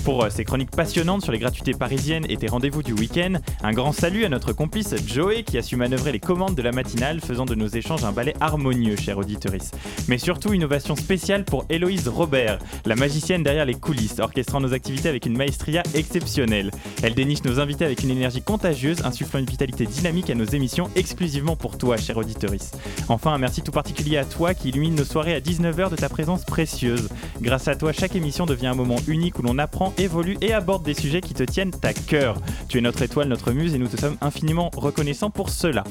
pour 0.00 0.24
euh, 0.24 0.30
ses 0.30 0.44
chroniques 0.44 0.70
passionnantes 0.70 1.22
sur 1.22 1.32
les 1.32 1.38
gratuités 1.38 1.72
parisiennes 1.72 2.24
et 2.28 2.36
tes 2.36 2.46
rendez-vous 2.46 2.82
du 2.82 2.92
week-end. 2.92 3.34
Un 3.62 3.72
grand 3.72 3.92
salut 3.92 4.24
à 4.24 4.28
notre 4.28 4.52
complice 4.52 4.94
Joey 5.06 5.42
qui 5.42 5.58
a 5.58 5.62
su 5.62 5.76
manœuvrer 5.76 6.12
les 6.12 6.20
commandes 6.20 6.54
de 6.54 6.62
la 6.62 6.72
matinale 6.72 7.20
faisant 7.20 7.44
de 7.44 7.54
nos 7.54 7.68
échanges 7.68 8.04
un 8.04 8.12
ballet 8.12 8.34
harmonieux, 8.40 8.96
cher 8.96 9.18
auditeurice. 9.18 9.72
Mais 10.08 10.18
surtout, 10.18 10.52
innovation 10.52 10.96
spéciale 10.96 11.44
pour 11.44 11.64
Héloïse 11.68 12.08
Robert, 12.08 12.58
la 12.84 12.96
magicienne 12.96 13.42
derrière 13.42 13.64
les 13.64 13.74
coulisses, 13.74 14.18
orchestrant 14.18 14.60
nos 14.60 14.72
activités 14.72 15.08
avec 15.08 15.26
une 15.26 15.36
maestria 15.36 15.82
exceptionnelle. 15.94 16.70
Elle 17.02 17.14
déniche 17.14 17.44
nos 17.44 17.60
invités 17.60 17.84
avec 17.84 18.02
une 18.02 18.10
énergie 18.10 18.42
contagieuse, 18.42 19.04
insufflant 19.04 19.40
une 19.40 19.46
vitalité 19.46 19.86
dynamique 19.86 20.30
à 20.30 20.34
nos 20.34 20.44
émissions 20.44 20.90
exclusivement 20.96 21.56
pour 21.56 21.78
toi, 21.78 21.96
cher 21.96 22.16
auditeurice. 22.16 22.72
Enfin, 23.08 23.32
un 23.32 23.38
merci 23.38 23.62
tout 23.62 23.72
particulier 23.72 24.16
à 24.16 24.24
toi 24.24 24.54
qui 24.54 24.68
illumine 24.68 24.94
nos 24.94 25.04
soirées 25.04 25.34
à 25.34 25.40
19h 25.40 25.90
de 25.90 25.96
ta 25.96 26.08
présence 26.08 26.44
précieuse. 26.44 27.08
Grâce 27.40 27.68
à 27.68 27.76
toi, 27.76 27.92
chaque 27.92 28.16
émission 28.16 28.46
devient 28.46 28.68
un 28.68 28.74
moment 28.74 28.96
unique 29.06 29.38
où 29.38 29.42
l'on 29.42 29.58
apprend, 29.58 29.83
évolue 29.98 30.38
et 30.40 30.52
aborde 30.52 30.82
des 30.82 30.94
sujets 30.94 31.20
qui 31.20 31.34
te 31.34 31.42
tiennent 31.42 31.72
à 31.82 31.92
cœur. 31.92 32.36
Tu 32.68 32.78
es 32.78 32.80
notre 32.80 33.02
étoile, 33.02 33.28
notre 33.28 33.52
muse 33.52 33.74
et 33.74 33.78
nous 33.78 33.88
te 33.88 34.00
sommes 34.00 34.16
infiniment 34.20 34.70
reconnaissants 34.76 35.30
pour 35.30 35.50
cela. 35.50 35.84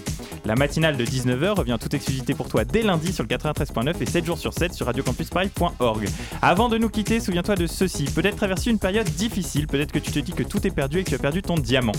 La 0.45 0.55
matinale 0.55 0.97
de 0.97 1.05
19h 1.05 1.57
revient 1.57 1.77
toute 1.79 1.93
exclusivité 1.93 2.33
pour 2.33 2.49
toi 2.49 2.65
dès 2.65 2.81
lundi 2.81 3.13
sur 3.13 3.23
le 3.23 3.29
93.9 3.29 4.01
et 4.01 4.05
7 4.05 4.25
jours 4.25 4.37
sur 4.37 4.53
7 4.53 4.73
sur 4.73 4.87
radiocampusparis.org. 4.87 6.09
Avant 6.41 6.67
de 6.67 6.77
nous 6.77 6.89
quitter, 6.89 7.19
souviens-toi 7.19 7.55
de 7.55 7.67
ceci. 7.67 8.05
Peut-être 8.05 8.35
traverser 8.35 8.69
une 8.69 8.79
période 8.79 9.07
difficile, 9.09 9.67
peut-être 9.67 9.91
que 9.91 9.99
tu 9.99 10.11
te 10.11 10.19
dis 10.19 10.33
que 10.33 10.43
tout 10.43 10.65
est 10.67 10.71
perdu 10.71 10.99
et 10.99 11.03
que 11.03 11.09
tu 11.09 11.15
as 11.15 11.19
perdu 11.19 11.41
ton 11.41 11.55
diamant. 11.55 11.93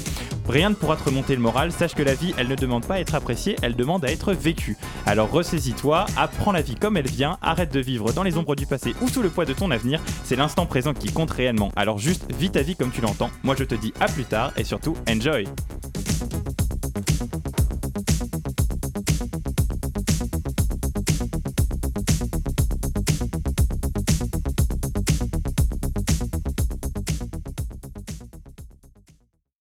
Rien 0.46 0.70
ne 0.70 0.74
pourra 0.74 0.96
te 0.96 1.04
remonter 1.04 1.34
le 1.34 1.40
moral, 1.40 1.72
sache 1.72 1.94
que 1.94 2.02
la 2.02 2.14
vie, 2.14 2.34
elle 2.36 2.48
ne 2.48 2.54
demande 2.54 2.86
pas 2.86 2.94
à 2.94 3.00
être 3.00 3.14
appréciée, 3.14 3.56
elle 3.62 3.76
demande 3.76 4.04
à 4.04 4.12
être 4.12 4.34
vécue. 4.34 4.76
Alors 5.06 5.30
ressaisis-toi, 5.30 6.04
apprends 6.16 6.52
la 6.52 6.60
vie 6.60 6.74
comme 6.74 6.98
elle 6.98 7.08
vient, 7.08 7.38
arrête 7.40 7.72
de 7.72 7.80
vivre 7.80 8.12
dans 8.12 8.22
les 8.22 8.36
ombres 8.36 8.54
du 8.54 8.66
passé 8.66 8.94
ou 9.00 9.08
sous 9.08 9.22
le 9.22 9.30
poids 9.30 9.46
de 9.46 9.54
ton 9.54 9.70
avenir, 9.70 10.00
c'est 10.22 10.36
l'instant 10.36 10.66
présent 10.66 10.92
qui 10.92 11.10
compte 11.10 11.30
réellement. 11.30 11.70
Alors 11.84 11.98
juste, 11.98 12.24
vis 12.32 12.48
ta 12.48 12.62
vie 12.62 12.76
comme 12.76 12.90
tu 12.90 13.02
l'entends. 13.02 13.28
Moi 13.42 13.54
je 13.58 13.64
te 13.64 13.74
dis 13.74 13.92
à 14.00 14.06
plus 14.06 14.24
tard 14.24 14.54
et 14.56 14.64
surtout, 14.64 14.96
enjoy! 15.06 15.44